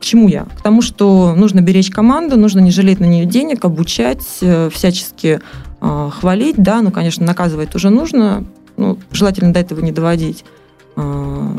к 0.00 0.04
чему 0.04 0.28
я? 0.28 0.44
К 0.44 0.62
тому, 0.62 0.80
что 0.82 1.34
нужно 1.34 1.60
беречь 1.60 1.90
команду, 1.90 2.36
нужно 2.36 2.60
не 2.60 2.70
жалеть 2.70 3.00
на 3.00 3.04
нее 3.04 3.24
денег, 3.24 3.64
обучать, 3.64 4.24
э, 4.40 4.70
всячески 4.72 5.40
э, 5.80 6.10
хвалить, 6.12 6.56
да, 6.56 6.82
ну, 6.82 6.90
конечно, 6.90 7.26
наказывать 7.26 7.70
тоже 7.70 7.90
нужно, 7.90 8.44
ну, 8.76 8.98
желательно 9.10 9.52
до 9.52 9.60
этого 9.60 9.80
не 9.80 9.90
доводить. 9.90 10.44
А, 10.96 11.52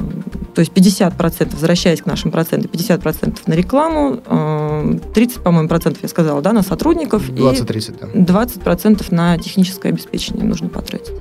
То 0.53 0.59
есть 0.59 0.71
50%, 0.73 1.53
возвращаясь 1.53 2.01
к 2.01 2.05
нашим 2.05 2.31
процентам, 2.31 2.71
50% 2.71 3.39
на 3.45 3.53
рекламу, 3.53 4.21
э, 4.25 4.99
30, 5.13 5.43
по-моему, 5.43 5.67
процентов, 5.67 6.03
я 6.03 6.09
сказала, 6.09 6.41
да, 6.41 6.53
на 6.53 6.61
сотрудников, 6.61 7.29
20-30, 7.29 7.95
да. 7.99 8.07
и 8.13 8.23
20% 8.23 9.05
на 9.11 9.37
техническое 9.37 9.89
обеспечение 9.89 10.45
нужно 10.45 10.69
потратить. 10.69 11.15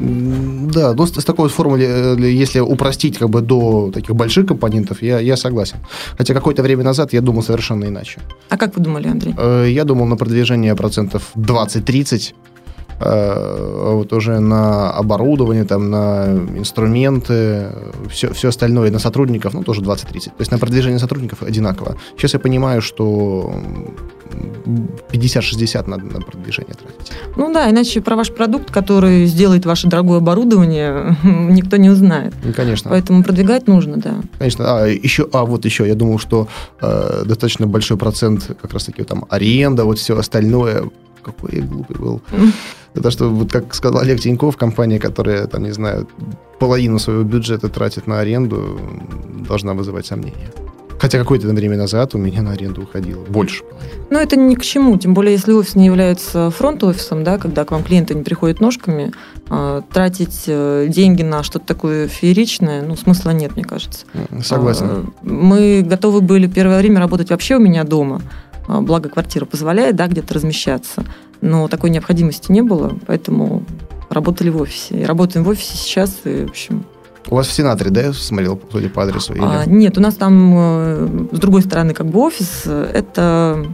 Да, 0.00 0.94
но 0.94 1.06
с, 1.06 1.20
с 1.20 1.24
такой 1.24 1.44
вот 1.44 1.52
формулой, 1.52 1.84
э, 1.84 2.40
если 2.42 2.60
упростить 2.60 3.18
как 3.18 3.28
бы 3.28 3.40
до 3.42 3.90
таких 3.92 4.14
больших 4.16 4.46
компонентов, 4.46 5.02
я, 5.02 5.20
я 5.20 5.36
согласен. 5.36 5.76
Хотя 6.18 6.34
какое-то 6.34 6.62
время 6.62 6.84
назад 6.84 7.12
я 7.12 7.20
думал 7.20 7.42
совершенно 7.42 7.84
иначе. 7.84 8.20
А 8.48 8.56
как 8.56 8.76
вы 8.76 8.82
думали, 8.82 9.08
Андрей? 9.08 9.34
Э, 9.38 9.66
Я 9.68 9.84
думал 9.84 10.06
на 10.06 10.16
продвижение 10.16 10.74
процентов 10.74 11.30
20-30, 11.36 12.34
э, 13.00 13.92
вот 13.94 14.12
уже 14.12 14.38
на 14.40 14.90
оборудование, 14.92 15.64
там, 15.64 15.90
на 15.90 16.26
инструменты, 16.56 17.68
все, 18.10 18.32
все 18.32 18.48
остальное, 18.48 18.90
на 18.90 18.98
сотрудников, 18.98 19.54
ну, 19.54 19.62
тоже 19.62 19.80
20-30. 19.80 20.24
То 20.24 20.30
есть 20.38 20.50
на 20.52 20.58
продвижение 20.58 20.98
сотрудников 20.98 21.42
одинаково. 21.42 21.96
Сейчас 22.16 22.34
я 22.34 22.40
понимаю, 22.40 22.82
что 22.82 23.52
м, 23.52 24.90
50-60 25.10 25.88
надо 25.88 26.04
на 26.04 26.20
продвижение 26.20 26.74
тратить. 26.74 27.12
Ну 27.36 27.52
да, 27.52 27.70
иначе 27.70 28.00
про 28.00 28.16
ваш 28.16 28.30
продукт, 28.32 28.70
который 28.70 29.26
сделает 29.26 29.66
ваше 29.66 29.88
дорогое 29.88 30.18
оборудование, 30.18 31.16
никто 31.24 31.76
не 31.76 31.90
узнает. 31.90 32.34
Ну, 32.44 32.52
конечно. 32.52 32.90
Поэтому 32.90 33.22
продвигать 33.24 33.66
нужно, 33.66 33.96
да. 33.96 34.14
Конечно, 34.38 34.64
а 34.66 34.86
еще, 34.86 35.28
а 35.32 35.44
вот 35.44 35.64
еще, 35.64 35.86
я 35.86 35.94
думал, 35.94 36.18
что 36.18 36.48
э, 36.80 37.22
достаточно 37.24 37.66
большой 37.66 37.96
процент 37.96 38.50
как 38.60 38.72
раз-таки 38.72 39.02
там 39.04 39.24
аренда, 39.28 39.84
вот 39.84 39.98
все 39.98 40.16
остальное. 40.16 40.90
Какой 41.22 41.56
я 41.56 41.62
глупый 41.62 41.96
был. 41.96 42.22
Это 42.94 43.10
что, 43.10 43.30
вот 43.30 43.52
как 43.52 43.74
сказал 43.74 44.00
Олег 44.00 44.20
Тиньков, 44.20 44.56
компания, 44.56 44.98
которая, 44.98 45.46
там, 45.46 45.62
не 45.62 45.72
знаю, 45.72 46.08
половину 46.58 46.98
своего 46.98 47.22
бюджета 47.22 47.68
тратит 47.68 48.06
на 48.06 48.20
аренду, 48.20 48.80
должна 49.48 49.74
вызывать 49.74 50.06
сомнения. 50.06 50.50
Хотя 51.00 51.18
какое-то 51.18 51.48
время 51.48 51.78
назад 51.78 52.14
у 52.14 52.18
меня 52.18 52.42
на 52.42 52.52
аренду 52.52 52.82
уходило 52.82 53.24
больше. 53.24 53.64
Ну, 54.10 54.18
это 54.18 54.36
ни 54.36 54.54
к 54.54 54.62
чему. 54.62 54.98
Тем 54.98 55.14
более, 55.14 55.32
если 55.32 55.52
офис 55.52 55.74
не 55.74 55.86
является 55.86 56.50
фронт-офисом, 56.50 57.24
да, 57.24 57.38
когда 57.38 57.64
к 57.64 57.70
вам 57.70 57.82
клиенты 57.82 58.14
не 58.14 58.22
приходят 58.22 58.60
ножками, 58.60 59.12
э, 59.48 59.80
тратить 59.90 60.44
э, 60.46 60.88
деньги 60.90 61.22
на 61.22 61.42
что-то 61.42 61.64
такое 61.66 62.06
фееричное, 62.06 62.82
ну, 62.82 62.96
смысла 62.96 63.30
нет, 63.30 63.56
мне 63.56 63.64
кажется. 63.64 64.04
Согласен. 64.42 64.86
Э, 64.90 65.02
мы 65.22 65.82
готовы 65.82 66.20
были 66.20 66.46
первое 66.46 66.78
время 66.78 67.00
работать 67.00 67.30
вообще 67.30 67.56
у 67.56 67.60
меня 67.60 67.84
дома. 67.84 68.20
Э, 68.70 68.80
благо, 68.80 69.08
квартира 69.08 69.44
позволяет, 69.44 69.96
да, 69.96 70.06
где-то 70.06 70.34
размещаться. 70.34 71.04
Но 71.40 71.68
такой 71.68 71.90
необходимости 71.90 72.52
не 72.52 72.62
было, 72.62 72.96
поэтому 73.06 73.64
работали 74.08 74.50
в 74.50 74.60
офисе. 74.60 75.00
И 75.00 75.04
работаем 75.04 75.44
в 75.44 75.48
офисе 75.48 75.76
сейчас, 75.76 76.20
и, 76.24 76.44
в 76.44 76.50
общем, 76.50 76.84
у 77.28 77.36
вас 77.36 77.46
в 77.46 77.52
Сенаторе, 77.52 77.90
да, 77.90 78.00
я 78.00 78.12
смотрел, 78.12 78.60
судя 78.72 78.88
по 78.88 79.02
адресу? 79.02 79.34
Или... 79.34 79.42
А, 79.42 79.64
нет, 79.66 79.96
у 79.98 80.00
нас 80.00 80.14
там 80.14 80.54
э, 80.56 81.26
с 81.32 81.38
другой 81.38 81.62
стороны 81.62 81.92
как 81.92 82.06
бы 82.06 82.18
офис. 82.18 82.66
Это, 82.66 83.66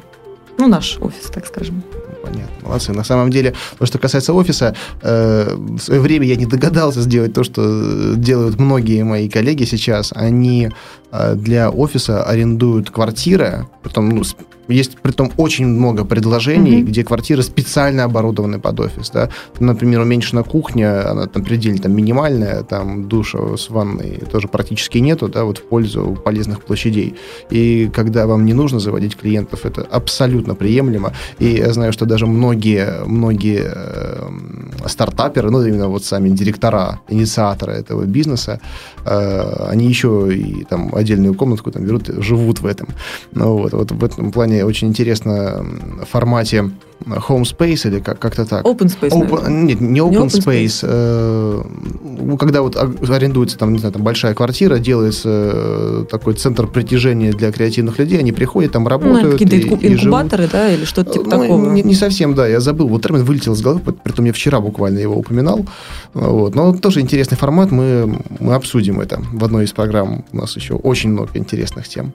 ну, 0.59 0.66
наш 0.66 0.99
офис, 1.01 1.30
так 1.32 1.47
скажем 1.47 1.82
понятно. 2.26 2.68
Молодцы. 2.68 2.92
На 2.92 3.05
самом 3.05 3.30
деле, 3.30 3.55
то, 3.78 3.86
что 3.86 3.99
касается 3.99 4.32
офиса, 4.32 4.74
э, 5.03 5.55
в 5.57 5.78
свое 5.78 6.01
время 6.01 6.26
я 6.26 6.36
не 6.36 6.47
догадался 6.47 7.01
сделать 7.01 7.32
то, 7.32 7.44
что 7.44 8.14
делают 8.16 8.59
многие 8.59 9.05
мои 9.05 9.28
коллеги 9.28 9.64
сейчас. 9.64 10.12
Они 10.14 10.70
э, 11.12 11.34
для 11.34 11.70
офиса 11.70 12.24
арендуют 12.24 12.90
квартиры, 12.90 13.66
притом 13.82 14.09
ну, 14.09 14.22
есть 14.69 14.99
при 14.99 15.12
том 15.12 15.33
очень 15.37 15.67
много 15.67 16.05
предложений, 16.05 16.81
mm-hmm. 16.81 16.87
где 16.87 17.05
квартиры 17.05 17.43
специально 17.43 18.05
оборудованы 18.05 18.59
под 18.59 18.81
офис. 18.81 19.11
Да? 19.11 19.29
Например, 19.61 20.01
уменьшена 20.01 20.43
кухня, 20.43 21.11
она 21.11 21.27
там 21.27 21.45
предельно 21.45 21.79
там, 21.79 21.93
минимальная, 21.93 22.62
там 22.62 23.09
душа 23.09 23.57
с 23.57 23.71
ванной 23.71 24.23
тоже 24.31 24.49
практически 24.49 24.99
нету, 24.99 25.29
да, 25.29 25.45
вот 25.45 25.59
в 25.59 25.62
пользу 25.62 26.19
полезных 26.25 26.62
площадей. 26.62 27.14
И 27.51 27.91
когда 27.95 28.27
вам 28.27 28.45
не 28.45 28.55
нужно 28.55 28.81
заводить 28.81 29.17
клиентов, 29.17 29.64
это 29.64 29.83
абсолютно 29.83 30.55
приемлемо. 30.55 31.12
И 31.39 31.47
я 31.47 31.73
знаю, 31.73 31.93
что 31.93 32.07
даже 32.07 32.27
многие, 32.27 33.05
многие 33.07 33.62
э, 33.64 34.89
стартаперы, 34.89 35.51
ну, 35.51 35.64
именно 35.64 35.89
вот 35.89 36.05
сами 36.05 36.31
директора, 36.31 37.01
инициаторы 37.09 37.73
этого 37.73 38.05
бизнеса, 38.05 38.61
э, 39.05 39.67
они 39.69 39.87
еще 39.87 40.29
и 40.33 40.64
там 40.64 40.95
отдельную 40.95 41.35
комнатку 41.35 41.71
там 41.71 41.85
берут, 41.85 42.09
живут 42.19 42.61
в 42.61 42.67
этом. 42.67 42.89
Ну, 43.33 43.59
вот, 43.59 43.73
вот 43.73 43.93
в 43.93 44.05
этом 44.05 44.33
плане 44.33 44.56
очень 44.65 44.89
интересно 44.89 45.65
в 46.03 46.07
формате 46.07 46.71
Home 47.05 47.42
Space 47.42 47.88
или 47.88 48.01
как- 48.01 48.18
как-то 48.18 48.44
так. 48.44 48.64
Open 48.64 48.88
Space, 48.88 49.11
open, 49.11 49.49
Нет, 49.49 49.80
не 49.80 50.01
Open, 50.01 50.11
не 50.11 50.16
open 50.16 50.26
Space. 50.26 50.64
space. 50.64 50.80
Э, 50.82 51.62
ну, 52.03 52.36
когда 52.36 52.62
вот 52.62 52.76
арендуется 52.76 53.59
там, 53.59 53.72
не 53.72 53.78
знаю, 53.78 53.92
там 53.92 54.03
большая 54.03 54.34
квартира, 54.34 54.78
делается 54.78 55.28
э, 55.32 56.05
такой 56.11 56.34
центр 56.34 56.66
притяжения 56.66 57.32
для 57.32 57.53
креативных 57.53 57.99
людей, 57.99 58.18
они 58.18 58.32
приходят, 58.32 58.72
там 58.72 58.88
работают. 58.88 59.24
Ну, 59.24 59.32
какие-то 59.32 59.57
и, 59.57 59.92
инкубаторы, 59.92 60.44
и 60.44 60.49
да, 60.49 60.72
или 60.72 60.84
что-то 60.84 61.12
типа 61.12 61.24
ну, 61.24 61.30
такого? 61.30 61.70
Не, 61.70 61.82
не 61.82 61.94
совсем, 61.94 62.34
да, 62.34 62.47
я 62.47 62.61
забыл. 62.61 62.88
Вот 62.88 63.03
термин 63.03 63.24
вылетел 63.24 63.53
из 63.53 63.62
головы, 63.62 63.80
притом 63.92 64.24
я 64.24 64.32
вчера 64.32 64.61
буквально 64.61 64.99
его 64.99 65.16
упоминал. 65.16 65.64
Вот. 66.14 66.55
Но 66.55 66.74
тоже 66.74 67.01
интересный 67.01 67.36
формат, 67.36 67.70
мы, 67.70 68.20
мы 68.40 68.55
обсудим 68.55 69.01
это 69.01 69.20
в 69.32 69.44
одной 69.44 69.64
из 69.64 69.72
программ. 69.72 70.24
У 70.32 70.36
нас 70.36 70.57
еще 70.57 70.74
очень 70.74 71.11
много 71.11 71.30
интересных 71.34 71.88
тем. 71.88 72.12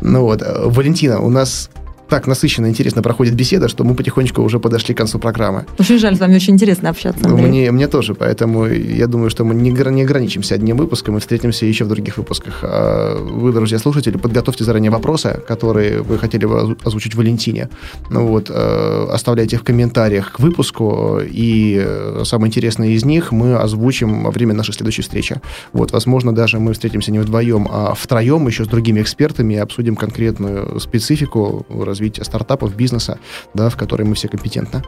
Ну 0.00 0.22
вот, 0.22 0.42
Валентина, 0.42 1.20
у 1.20 1.30
нас 1.30 1.70
так 2.10 2.26
насыщенно 2.26 2.66
интересно 2.66 3.02
проходит 3.02 3.34
беседа, 3.34 3.68
что 3.68 3.84
мы 3.84 3.94
потихонечку 3.94 4.42
уже 4.42 4.58
подошли 4.58 4.94
к 4.94 4.98
концу 4.98 5.18
программы. 5.18 5.64
Очень 5.78 5.98
жаль, 5.98 6.16
с 6.16 6.20
вами 6.20 6.34
очень 6.34 6.54
интересно 6.54 6.90
общаться, 6.90 7.24
Андрей. 7.24 7.46
Мне, 7.46 7.70
мне 7.70 7.86
тоже, 7.86 8.14
поэтому 8.14 8.66
я 8.66 9.06
думаю, 9.06 9.30
что 9.30 9.44
мы 9.44 9.54
не, 9.54 9.70
не 9.70 10.02
ограничимся 10.02 10.56
одним 10.56 10.76
выпуском, 10.76 11.14
мы 11.14 11.20
встретимся 11.20 11.66
еще 11.66 11.84
в 11.84 11.88
других 11.88 12.18
выпусках. 12.18 12.58
А 12.62 13.16
вы, 13.16 13.52
друзья 13.52 13.78
слушатели, 13.78 14.16
подготовьте 14.16 14.64
заранее 14.64 14.90
вопросы, 14.90 15.40
которые 15.46 16.02
вы 16.02 16.18
хотели 16.18 16.46
бы 16.46 16.76
озвучить 16.84 17.14
Валентине. 17.14 17.68
Ну 18.10 18.26
вот, 18.26 18.50
э, 18.50 19.06
оставляйте 19.12 19.56
в 19.56 19.62
комментариях 19.62 20.32
к 20.32 20.40
выпуску, 20.40 21.20
и 21.24 21.80
э, 21.80 22.22
самые 22.24 22.48
интересные 22.48 22.94
из 22.94 23.04
них 23.04 23.30
мы 23.30 23.54
озвучим 23.54 24.24
во 24.24 24.32
время 24.32 24.54
нашей 24.54 24.74
следующей 24.74 25.02
встречи. 25.02 25.40
Вот, 25.72 25.92
возможно, 25.92 26.34
даже 26.34 26.58
мы 26.58 26.72
встретимся 26.72 27.12
не 27.12 27.20
вдвоем, 27.20 27.68
а 27.70 27.94
втроем 27.94 28.48
еще 28.48 28.64
с 28.64 28.68
другими 28.68 29.00
экспертами 29.00 29.54
и 29.54 29.58
обсудим 29.58 29.94
конкретную 29.94 30.80
специфику 30.80 31.64
развития 31.68 31.99
развития 32.00 32.24
стартапов, 32.24 32.74
бизнеса, 32.74 33.18
да, 33.54 33.68
в 33.68 33.76
которой 33.76 34.04
мы 34.04 34.14
все 34.14 34.28
компетентны. 34.28 34.82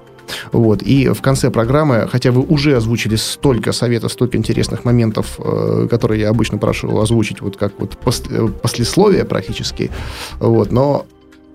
Вот. 0.53 0.83
И 0.83 1.09
в 1.09 1.21
конце 1.21 1.51
программы, 1.51 2.09
хотя 2.11 2.31
вы 2.31 2.43
уже 2.43 2.77
озвучили 2.77 3.17
столько 3.17 3.73
советов, 3.73 4.13
столько 4.13 4.39
интересных 4.39 4.85
моментов, 4.85 5.39
э, 5.39 5.89
которые 5.91 6.21
я 6.21 6.31
обычно 6.31 6.59
прошу 6.59 6.99
озвучить, 6.99 7.43
вот 7.43 7.57
как 7.57 7.73
вот 7.79 7.99
после, 7.99 8.49
послесловие 8.49 9.25
практически, 9.25 9.91
вот, 10.41 10.73
но, 10.73 11.05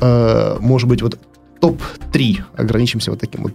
э, 0.01 0.57
может 0.59 0.87
быть, 0.89 1.01
вот 1.01 1.17
топ-3 1.59 2.43
ограничимся 2.55 3.11
вот 3.11 3.19
таким 3.19 3.43
вот 3.43 3.53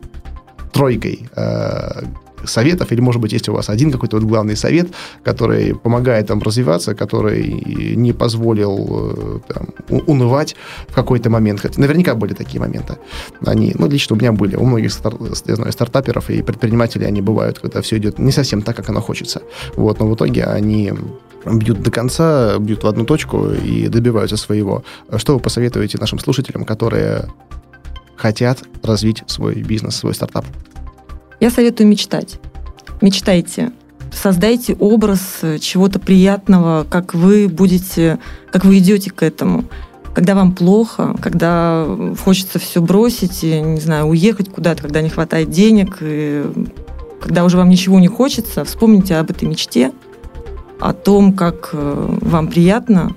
тройкой 0.72 1.28
э, 1.36 2.02
советов, 2.44 2.92
или, 2.92 3.00
может 3.00 3.20
быть, 3.20 3.32
есть 3.32 3.48
у 3.48 3.52
вас 3.52 3.68
один 3.68 3.90
какой-то 3.90 4.16
вот 4.16 4.24
главный 4.24 4.56
совет, 4.56 4.88
который 5.24 5.74
помогает 5.74 6.30
вам 6.30 6.40
развиваться, 6.42 6.94
который 6.94 7.94
не 7.96 8.12
позволил 8.12 9.40
э, 9.48 9.52
там, 9.52 9.66
унывать 10.06 10.56
в 10.88 10.94
какой-то 10.94 11.30
момент. 11.30 11.78
Наверняка 11.78 12.14
были 12.14 12.34
такие 12.34 12.60
моменты. 12.60 12.96
Они, 13.44 13.74
ну, 13.78 13.88
лично 13.88 14.16
у 14.16 14.18
меня 14.18 14.32
были. 14.32 14.56
У 14.56 14.64
многих 14.64 14.92
я 15.46 15.56
знаю, 15.56 15.72
стартаперов 15.72 16.30
и 16.30 16.42
предпринимателей 16.42 17.06
они 17.06 17.20
бывают, 17.22 17.58
когда 17.58 17.80
все 17.80 17.98
идет 17.98 18.18
не 18.18 18.32
совсем 18.32 18.62
так, 18.62 18.76
как 18.76 18.88
оно 18.88 19.00
хочется. 19.00 19.42
Вот, 19.76 20.00
но 20.00 20.06
в 20.06 20.14
итоге 20.14 20.44
они 20.44 20.92
бьют 21.44 21.82
до 21.82 21.90
конца, 21.90 22.58
бьют 22.58 22.84
в 22.84 22.86
одну 22.86 23.04
точку 23.04 23.50
и 23.50 23.88
добиваются 23.88 24.36
своего. 24.36 24.84
Что 25.16 25.34
вы 25.34 25.40
посоветуете 25.40 25.98
нашим 25.98 26.18
слушателям, 26.18 26.64
которые 26.64 27.28
хотят 28.16 28.62
развить 28.82 29.24
свой 29.26 29.54
бизнес, 29.54 29.96
свой 29.96 30.14
стартап? 30.14 30.46
Я 31.42 31.50
советую 31.50 31.88
мечтать. 31.88 32.38
Мечтайте. 33.00 33.72
Создайте 34.12 34.76
образ 34.76 35.40
чего-то 35.60 35.98
приятного, 35.98 36.86
как 36.88 37.14
вы 37.14 37.48
будете, 37.48 38.20
как 38.52 38.64
вы 38.64 38.78
идете 38.78 39.10
к 39.10 39.24
этому. 39.24 39.64
Когда 40.14 40.36
вам 40.36 40.52
плохо, 40.52 41.16
когда 41.20 41.84
хочется 42.22 42.60
все 42.60 42.80
бросить, 42.80 43.42
и, 43.42 43.60
не 43.60 43.80
знаю, 43.80 44.06
уехать 44.06 44.50
куда-то, 44.50 44.82
когда 44.82 45.02
не 45.02 45.08
хватает 45.08 45.50
денег, 45.50 45.98
и 46.00 46.44
когда 47.20 47.44
уже 47.44 47.56
вам 47.56 47.70
ничего 47.70 47.98
не 47.98 48.06
хочется, 48.06 48.64
вспомните 48.64 49.16
об 49.16 49.28
этой 49.32 49.48
мечте, 49.48 49.90
о 50.78 50.92
том, 50.92 51.32
как 51.32 51.70
э, 51.72 52.18
вам 52.20 52.46
приятно, 52.46 53.16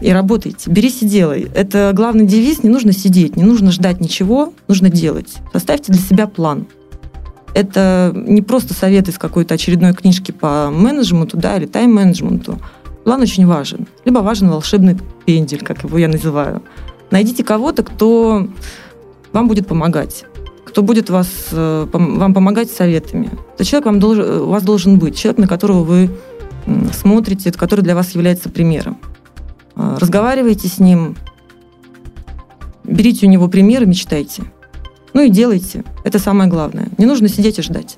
и 0.00 0.10
работайте. 0.10 0.68
Берись 0.68 1.02
и 1.02 1.06
делай. 1.06 1.48
Это 1.54 1.92
главный 1.94 2.26
девиз. 2.26 2.64
Не 2.64 2.70
нужно 2.70 2.92
сидеть, 2.92 3.36
не 3.36 3.44
нужно 3.44 3.70
ждать 3.70 4.00
ничего, 4.00 4.52
нужно 4.66 4.90
делать. 4.90 5.36
Составьте 5.52 5.92
для 5.92 6.02
себя 6.02 6.26
план– 6.26 6.66
это 7.54 8.12
не 8.14 8.42
просто 8.42 8.74
совет 8.74 9.08
из 9.08 9.18
какой-то 9.18 9.54
очередной 9.54 9.92
книжки 9.92 10.32
по 10.32 10.70
менеджменту, 10.70 11.36
да, 11.36 11.56
или 11.56 11.66
тайм-менеджменту. 11.66 12.58
План 13.04 13.22
очень 13.22 13.46
важен. 13.46 13.86
Либо 14.04 14.18
важен 14.18 14.50
волшебный 14.50 14.98
пендель, 15.24 15.62
как 15.62 15.84
его 15.84 15.98
я 15.98 16.08
называю. 16.08 16.62
Найдите 17.10 17.42
кого-то, 17.42 17.82
кто 17.82 18.46
вам 19.32 19.48
будет 19.48 19.66
помогать, 19.66 20.24
кто 20.64 20.82
будет 20.82 21.10
вас, 21.10 21.28
э, 21.50 21.86
вам 21.92 22.34
помогать 22.34 22.70
советами. 22.70 23.30
Это 23.54 23.64
человек 23.64 23.86
вам 23.86 24.00
должен, 24.00 24.42
у 24.42 24.46
вас 24.48 24.62
должен 24.62 24.98
быть, 24.98 25.16
человек, 25.16 25.38
на 25.38 25.48
которого 25.48 25.82
вы 25.82 26.10
смотрите, 26.92 27.50
который 27.52 27.80
для 27.80 27.94
вас 27.94 28.12
является 28.12 28.48
примером. 28.48 28.98
Э, 29.76 29.96
разговаривайте 29.98 30.68
с 30.68 30.78
ним, 30.78 31.16
берите 32.84 33.26
у 33.26 33.28
него 33.28 33.48
примеры, 33.48 33.86
мечтайте. 33.86 34.44
Ну 35.12 35.22
и 35.22 35.28
делайте. 35.28 35.84
Это 36.04 36.18
самое 36.18 36.48
главное. 36.48 36.88
Не 36.98 37.06
нужно 37.06 37.28
сидеть 37.28 37.58
и 37.58 37.62
ждать. 37.62 37.96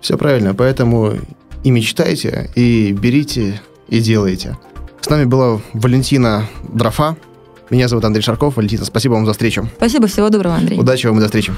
Все 0.00 0.16
правильно. 0.16 0.54
Поэтому 0.54 1.14
и 1.62 1.70
мечтайте, 1.70 2.50
и 2.54 2.92
берите, 2.92 3.60
и 3.88 4.00
делайте. 4.00 4.56
С 5.00 5.08
нами 5.08 5.24
была 5.24 5.60
Валентина 5.72 6.46
Дрофа. 6.72 7.16
Меня 7.70 7.88
зовут 7.88 8.04
Андрей 8.04 8.22
Шарков. 8.22 8.56
Валентина, 8.56 8.84
спасибо 8.84 9.14
вам 9.14 9.26
за 9.26 9.32
встречу. 9.32 9.68
Спасибо, 9.76 10.06
всего 10.08 10.28
доброго, 10.28 10.56
Андрей. 10.56 10.78
Удачи 10.78 11.06
вам 11.06 11.18
и 11.18 11.20
до 11.20 11.26
встречи. 11.26 11.52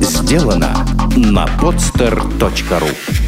Сделано 0.00 0.86
на 1.16 1.46
podster.ru 1.60 3.27